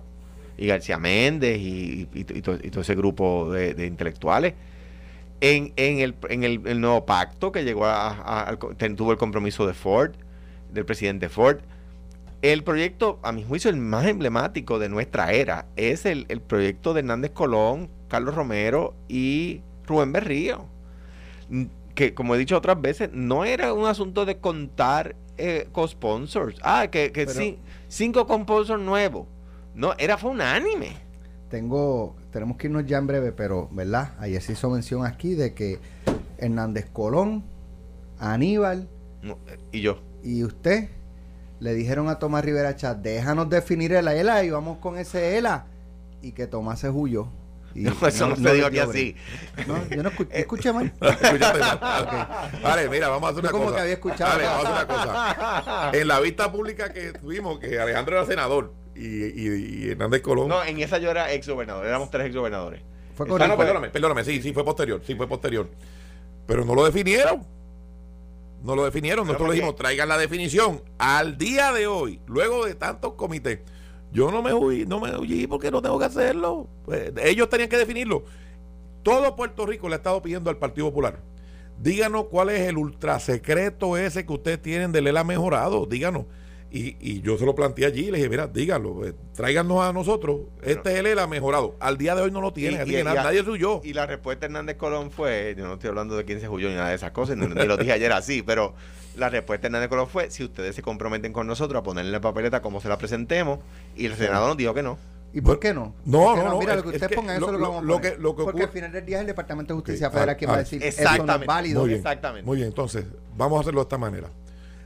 y 0.61 0.67
García 0.69 0.99
Méndez 0.99 1.59
y, 1.59 2.07
y- 2.15 2.21
y 2.21 2.43
to- 2.43 2.59
y 2.63 2.71
todo 2.71 2.83
ese 2.83 2.95
grupo 2.95 3.51
de, 3.53 3.75
de 3.75 3.87
intelectuales. 3.87 4.55
En, 5.41 5.73
en, 5.77 5.99
el, 6.01 6.15
en 6.29 6.45
el, 6.45 6.61
el 6.67 6.81
nuevo 6.81 7.07
pacto 7.07 7.51
que 7.51 7.65
llegó 7.65 7.87
a, 7.87 8.57
tuvo 8.97 9.11
el 9.13 9.19
compromiso 9.19 9.67
de 9.67 9.73
Ford, 9.75 10.13
del 10.73 10.85
presidente 10.85 11.29
Ford. 11.31 11.61
El 12.43 12.63
proyecto, 12.63 13.19
a 13.23 13.33
mi 13.33 13.43
juicio, 13.43 13.71
el 13.71 13.77
más 13.79 14.07
emblemático 14.07 14.79
de 14.79 14.89
nuestra 14.91 15.33
era 15.33 15.67
es 15.77 16.05
el, 16.07 16.27
el 16.29 16.41
proyecto 16.41 16.93
de 16.95 17.01
Hernández 17.01 17.31
Colón, 17.33 17.89
Carlos 18.09 18.35
Romero 18.35 18.95
y 19.09 19.61
Rubén 19.87 20.13
Berrío 20.13 20.67
que 21.95 22.15
como 22.15 22.35
he 22.35 22.39
dicho 22.39 22.57
otras 22.57 22.81
veces, 22.81 23.11
no 23.13 23.45
era 23.45 23.73
un 23.73 23.87
asunto 23.87 24.25
de 24.25 24.39
contar 24.39 25.17
eh, 25.37 25.69
co-sponsors. 25.73 26.57
Ah, 26.63 26.87
que, 26.91 27.13
que 27.13 27.27
Pero- 27.27 27.39
sí, 27.39 27.59
cinco 27.89 28.27
co-sponsors 28.27 28.81
nuevos. 28.81 29.27
No, 29.75 29.95
era 29.99 30.19
fue 30.19 30.31
unánime. 30.31 30.97
Tengo, 31.49 32.17
tenemos 32.33 32.57
que 32.57 32.69
irnos 32.69 32.87
ya 32.87 32.99
en 32.99 33.07
breve, 33.07 33.33
pero, 33.33 33.69
¿verdad? 33.73 34.15
Ayer 34.21 34.41
se 34.41 34.53
hizo 34.53 34.71
mención 34.71 35.05
aquí 35.05 35.35
de 35.35 35.53
que 35.55 35.81
Hernández 36.39 36.89
Colón, 36.93 37.45
Aníbal 38.19 38.89
No, 39.23 39.39
eh, 39.49 39.59
Y 39.73 39.81
yo. 39.81 39.99
y 40.23 40.45
usted 40.45 40.89
le 41.59 41.75
dijeron 41.75 42.09
a 42.09 42.19
Tomás 42.19 42.45
Rivera 42.45 42.75
Chat, 42.77 42.99
déjanos 42.99 43.51
definir 43.51 43.93
el 43.93 44.09
ELA 44.09 44.45
y 44.45 44.51
vamos 44.51 44.79
con 44.79 44.97
ese 44.97 45.37
ELA. 45.39 45.67
Y 46.23 46.33
que 46.33 46.47
Tomás 46.47 46.79
se 46.81 46.89
huyó. 46.91 47.29
Y 47.75 47.83
No, 47.83 47.93
eso 48.07 48.29
no, 48.29 48.37
se 48.37 48.55
dijo 48.55 48.67
aquí 48.67 48.79
así. 48.79 49.17
No, 49.67 49.87
yo 49.89 50.03
no 50.03 50.11
escu- 50.11 50.29
yo 50.29 50.29
escuché 50.31 50.73
mal. 50.73 50.93
Escúchate, 51.01 51.61
ok. 51.61 52.63
Vale, 52.63 52.89
mira, 52.89 53.09
vamos 53.09 53.29
a 53.29 53.31
hacer 53.33 53.43
una 53.43 53.51
como 53.51 53.65
cosa. 53.65 53.77
que 53.77 53.81
había 53.83 53.93
escuchado. 53.95 54.31
Vale, 54.33 54.45
vamos 54.45 54.65
a 54.67 54.69
hacer 54.81 54.87
una 54.87 55.05
cosa. 55.05 55.91
En 55.99 56.09
la 56.09 56.21
vista 56.21 56.51
pública 56.53 56.93
que 56.93 57.13
tuvimos, 57.13 57.59
que 57.59 57.79
Alejandro 57.79 58.17
era 58.17 58.27
senador 58.27 58.73
y, 59.01 59.25
y- 59.49 59.85
y 59.87 59.91
Hernández 59.91 60.21
Colón. 60.23 60.49
No, 60.49 60.63
en 60.65 60.79
esa 60.81 60.99
yo 60.99 61.11
era 61.11 61.33
ex 61.33 61.49
gobernador, 61.49 61.87
éramos 61.87 62.11
tres 62.11 62.27
ex 62.27 62.37
gobernadores. 62.37 62.83
Fue 63.15 63.27
Ah, 63.39 63.49
no, 63.49 63.57
perdóname, 63.57 63.91
perdóname, 63.91 64.25
sí, 64.25 64.41
sí, 64.43 64.53
fue 64.53 64.65
posterior, 64.65 65.01
sí, 65.07 65.15
fue 65.15 65.27
posterior. 65.29 65.69
Pero 66.47 66.65
no 66.65 66.75
lo 66.75 66.85
definieron. 66.85 67.43
No 68.63 68.77
lo 68.77 68.85
definieron. 68.85 69.27
Nosotros 69.27 69.47
¿por 69.47 69.49
le 69.49 69.55
dijimos, 69.55 69.77
traigan 69.77 70.09
la 70.09 70.19
definición. 70.19 70.83
Al 70.99 71.39
día 71.39 71.73
de 71.73 71.87
hoy, 71.87 72.21
luego 72.27 72.67
de 72.67 72.75
tantos 72.75 73.15
comités, 73.15 73.61
yo 74.13 74.31
no 74.31 74.43
me 74.43 74.53
huí, 74.53 74.85
no 74.87 75.01
me 75.01 75.17
huí 75.17 75.47
porque 75.47 75.71
no 75.71 75.81
tengo 75.81 75.99
que 75.99 76.05
hacerlo. 76.07 76.67
Pues, 76.85 77.13
ellos 77.23 77.49
tenían 77.49 77.69
que 77.69 77.79
definirlo. 77.79 78.25
Todo 79.03 79.35
Puerto 79.37 79.65
Rico 79.65 79.89
le 79.89 79.95
ha 79.95 79.99
estado 79.99 80.21
pidiendo 80.21 80.51
al 80.51 80.59
Partido 80.59 80.89
Popular. 80.89 81.21
Díganos 81.81 82.27
cuál 82.27 82.51
es 82.51 82.61
el 82.69 82.77
ultrasecreto 82.77 83.97
ese 83.97 84.27
que 84.27 84.33
ustedes 84.33 84.61
tienen 84.61 84.93
del 84.93 85.07
ELA 85.07 85.25
mejorado. 85.25 85.87
Díganos. 85.87 86.25
Y, 86.73 86.97
y 87.01 87.21
yo 87.21 87.37
se 87.37 87.45
lo 87.45 87.55
planteé 87.55 87.87
allí. 87.87 88.11
Le 88.11 88.19
dije, 88.19 88.29
mira, 88.29 88.47
díganlo. 88.47 89.05
eh, 89.05 89.13
tráiganos 89.35 89.83
a 89.83 89.93
nosotros. 89.93 90.43
Este 90.63 90.93
es 90.93 90.99
el 91.01 91.07
ELA 91.07 91.27
mejorado. 91.27 91.75
Al 91.81 91.99
día 91.99 92.15
de 92.15 92.23
hoy 92.23 92.31
no 92.31 92.41
lo 92.41 92.53
tienen. 92.53 92.79
Y- 92.79 92.83
así 92.83 92.91
y- 92.91 92.95
que 92.95 93.01
y 93.01 93.05
na- 93.05 93.11
a- 93.13 93.25
nadie 93.25 93.43
suyo. 93.45 93.81
Y 93.83 93.93
la 93.93 94.07
respuesta 94.07 94.41
de 94.47 94.53
Hernández 94.53 94.77
Colón 94.77 95.11
fue, 95.11 95.55
yo 95.59 95.67
no 95.67 95.75
estoy 95.75 95.89
hablando 95.89 96.17
de 96.17 96.25
quién 96.25 96.41
se 96.41 96.49
huyó 96.49 96.69
ni 96.69 96.77
nada 96.77 96.91
de 96.91 96.95
esas 96.95 97.11
cosas, 97.11 97.37
ni, 97.37 97.47
ni 97.47 97.65
lo 97.67 97.77
dije 97.77 97.93
ayer 97.93 98.13
así, 98.13 98.43
pero 98.43 98.75
la 99.17 99.29
respuesta 99.29 99.63
de 99.63 99.67
Hernández 99.69 99.89
Colón 99.89 100.07
fue, 100.07 100.31
si 100.31 100.45
ustedes 100.45 100.77
se 100.77 100.83
comprometen 100.83 101.33
con 101.33 101.47
nosotros 101.49 101.81
a 101.81 101.83
ponerle 101.83 102.13
la 102.13 102.21
papeleta 102.21 102.63
como 102.63 102.81
se 102.81 102.89
la 102.89 102.99
presentemos, 102.99 103.59
y 103.97 104.07
el 104.07 104.15
Senado 104.15 104.47
nos 104.47 104.57
dijo 104.57 104.73
que 104.73 104.83
no. 104.85 104.97
¿Y 105.33 105.41
por 105.43 105.61
qué 105.61 105.73
no? 105.75 105.95
No, 106.05 106.19
¿Por 106.25 106.35
qué 106.35 106.43
no, 106.43 106.51
no, 106.51 106.59
Mira, 106.59 106.75
lo 106.77 106.83
que 106.83 106.89
es 106.89 106.95
ustedes 106.97 107.17
pongan, 107.17 107.37
eso 107.37 107.47
lo- 107.47 107.53
es 107.53 107.53
lo 107.53 107.59
que 107.59 107.63
lo- 107.63 107.69
vamos 107.69 107.83
a 107.83 107.87
lo 107.87 107.95
poner. 107.99 108.13
que- 108.17 108.19
lo 108.21 108.31
que 108.37 108.43
Porque 108.43 108.51
ocurre- 108.51 108.65
al 108.65 108.71
final 108.73 108.93
del 108.93 109.07
día 109.07 109.17
es 109.17 109.21
el 109.21 109.27
Departamento 109.29 109.75
de 109.75 109.79
Justicia 109.81 110.11
Federal 110.11 110.31
ah, 110.31 110.37
quien 110.37 110.51
va 110.51 110.55
a 110.55 110.59
decir, 110.59 110.83
exactamente. 110.83 111.23
eso 111.25 111.27
no 111.37 111.41
es 111.43 111.47
válido. 111.47 111.81
Muy 111.81 111.89
bien. 111.89 111.99
Exactamente. 111.99 112.47
Muy 112.47 112.57
bien, 112.57 112.69
entonces, 112.69 113.05
vamos 113.37 113.59
a 113.59 113.61
hacerlo 113.61 113.81
de 113.81 113.85
esta 113.85 113.99
manera. 113.99 114.29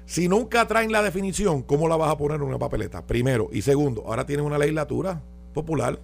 Si 0.06 0.28
nunca 0.28 0.66
traen 0.66 0.92
la 0.92 1.02
definición, 1.02 1.62
¿cómo 1.62 1.88
la 1.88 1.96
vas 1.96 2.10
a 2.10 2.18
poner 2.18 2.36
en 2.36 2.42
una 2.42 2.58
papeleta? 2.58 3.06
Primero. 3.06 3.48
Y 3.52 3.62
segundo, 3.62 4.04
ahora 4.06 4.26
tienen 4.26 4.44
una 4.44 4.58
legislatura 4.58 5.22
popular. 5.52 5.98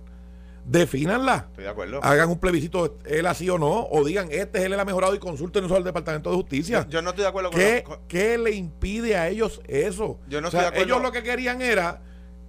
Defínanla. 0.64 1.46
Estoy 1.51 1.64
de 1.64 1.70
acuerdo. 1.70 2.01
Hagan 2.03 2.30
un 2.30 2.38
plebiscito, 2.38 2.98
él 3.07 3.26
así 3.26 3.48
o 3.51 3.59
no, 3.59 3.86
o 3.90 4.05
digan, 4.05 4.28
este 4.30 4.59
es 4.59 4.64
el 4.64 4.78
ha 4.78 4.84
mejorado 4.84 5.14
y 5.14 5.18
consulten 5.18 5.64
eso 5.64 5.74
al 5.76 5.84
Departamento 5.84 6.30
de 6.30 6.36
Justicia. 6.36 6.86
Yo 6.88 7.03
no 7.03 7.11
estoy 7.11 7.22
de 7.22 7.28
acuerdo 7.28 7.51
con, 7.51 7.59
¿Qué, 7.61 7.82
con- 7.82 7.98
qué 8.09 8.38
le 8.38 8.53
impide 8.53 9.16
a 9.16 9.28
ellos 9.28 9.61
eso? 9.66 10.18
Yo 10.28 10.40
no 10.40 10.48
O 10.48 10.51
sea, 10.51 10.61
estoy 10.61 10.61
de 10.61 10.66
acuerdo. 10.82 10.84
Ellos 10.84 11.03
lo 11.03 11.12
que 11.12 11.22
querían 11.22 11.61
era 11.62 12.03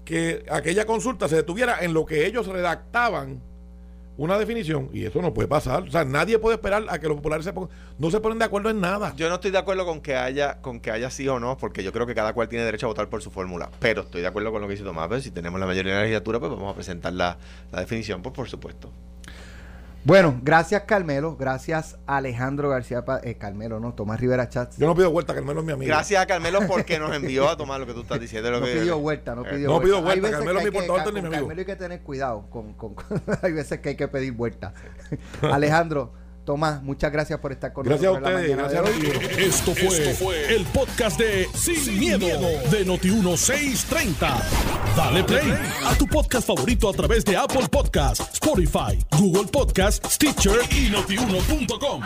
que 0.06 0.43
aquella 0.49 0.86
consulta 0.86 1.28
se 1.30 1.38
detuviera 1.38 1.80
en 1.82 1.93
lo 1.93 2.06
que 2.06 2.26
ellos 2.26 2.47
redactaban 2.47 3.41
una 4.22 4.38
definición 4.38 4.90
y 4.94 5.06
eso 5.06 5.20
no 5.20 5.34
puede 5.34 5.48
pasar. 5.48 5.82
O 5.82 5.90
sea, 5.90 6.06
nadie 6.06 6.38
puede 6.38 6.56
esperar 6.56 6.86
a 6.90 7.00
que 7.00 7.08
los 7.08 7.18
populares 7.18 7.44
se 7.44 7.54
pongan, 7.54 7.72
no 7.98 8.12
se 8.12 8.20
ponen 8.20 8.38
de 8.38 8.46
acuerdo 8.46 8.70
en 8.70 8.80
nada. 8.80 9.16
Yo 9.16 9.28
no 9.30 9.36
estoy 9.36 9.50
de 9.50 9.58
acuerdo 9.58 9.84
con 9.84 10.00
que 10.00 10.16
haya 10.16 10.62
con 10.62 10.80
que 10.80 10.92
haya 10.92 11.10
sí 11.10 11.28
o 11.28 11.40
no, 11.40 11.58
porque 11.58 11.84
yo 11.84 11.92
creo 11.92 12.06
que 12.06 12.14
cada 12.14 12.34
cual 12.34 12.48
tiene 12.48 12.64
derecho 12.64 12.86
a 12.86 12.90
votar 12.90 13.10
por 13.10 13.24
su 13.24 13.32
fórmula. 13.32 13.72
Pero 13.80 14.04
estoy 14.04 14.22
de 14.22 14.28
acuerdo 14.28 14.52
con 14.52 14.62
lo 14.62 14.68
que 14.68 14.74
dice 14.74 14.84
Tomás. 14.84 15.08
Pero 15.10 15.22
si 15.22 15.32
tenemos 15.32 15.60
la 15.60 15.66
mayoría 15.66 15.94
de 15.94 15.98
la 15.98 16.04
legislatura, 16.04 16.40
pues 16.40 16.52
vamos 16.52 16.72
a 16.72 16.76
presentar 16.76 17.14
la, 17.14 17.36
la 17.72 17.80
definición, 17.80 18.22
pues 18.22 18.36
por 18.36 18.48
supuesto. 18.48 18.92
Bueno, 20.04 20.39
gracias 20.41 20.82
Carmelo, 20.88 21.36
gracias 21.38 21.95
Alejandro 22.08 22.70
García, 22.70 23.06
Pa- 23.06 23.22
eh, 23.24 23.36
Carmelo, 23.38 23.80
no, 23.80 23.93
Tomás 23.93 24.20
Rivera 24.20 24.49
Chats. 24.49 24.78
Yo 24.78 24.88
no 24.88 24.95
pido 24.95 25.12
vuelta, 25.12 25.36
Carmelo 25.36 25.60
es 25.60 25.66
mi 25.68 25.74
amigo. 25.74 25.88
Gracias 25.89 26.20
a 26.24 26.26
Carmelo 26.26 26.60
porque 26.68 26.97
nos 26.97 27.16
envió 27.16 27.47
a 27.47 27.56
tomar 27.56 27.80
lo 27.80 27.86
que 27.86 27.93
tú 27.93 28.02
estás 28.02 28.20
diciendo. 28.20 28.49
Lo 28.49 28.60
No 28.62 28.66
que, 28.66 28.74
pidió 28.80 28.97
vuelta, 28.99 29.36
no 29.36 29.45
Eh, 29.45 29.49
pidió 29.52 29.68
no 29.68 29.74
vuelta. 29.76 29.86
pido 29.86 29.97
Hay 29.97 30.04
vuelta, 30.04 30.22
veces 30.22 30.38
Carmelo 30.38 30.60
que 30.60 30.66
es 30.66 30.72
mi 30.72 30.78
portavoz, 30.78 31.04
con 31.04 31.14
ni 31.14 31.22
mi 31.22 31.28
amigo. 31.28 31.41
Carmelo 31.43 31.60
hay 31.60 31.66
que 31.66 31.76
tener 31.76 32.02
cuidado, 32.02 32.49
con, 32.49 32.74
con- 32.74 32.95
hay 33.43 33.52
veces 33.54 33.80
que 33.80 33.89
hay 33.89 33.95
que 33.95 34.08
pedir 34.08 34.34
vuelta. 34.34 34.74
Alejandro, 35.43 36.14
Tomás, 36.46 36.82
muchas 36.82 37.12
gracias 37.12 37.39
por 37.39 37.52
estar 37.52 37.72
con 37.72 37.86
Gracias 37.86 38.16
a 38.16 38.20
nosotros. 38.20 38.42
en 38.42 38.58
la 38.58 38.64
ustedes, 38.64 38.74
mañana 38.74 38.84
gracias 38.89 39.04
de 39.04 39.12
a 39.12 39.28
ustedes. 39.28 39.56
Esto 39.56 39.76
fue, 39.76 40.10
Esto 40.10 40.26
fue 40.26 40.56
el 40.56 40.66
podcast 40.66 41.20
de 41.20 41.48
Sin, 41.54 42.00
miedo, 42.00 42.28
de 42.70 42.86
Noti1630. 42.86 44.44
Dale 44.96 45.24
play 45.24 45.54
a 45.86 45.96
tu 45.96 46.08
podcast 46.08 46.48
favorito 46.48 46.89
a 46.89 46.94
través 46.94 47.24
de 47.26 47.38
Apple 47.38 47.68
Podcasts, 47.70 48.28
Spotify, 48.34 48.98
Google 49.18 49.46
Podcasts, 49.52 50.16
Stitcher 50.16 50.60
y 50.72 50.89
notiuno.com. 50.89 52.02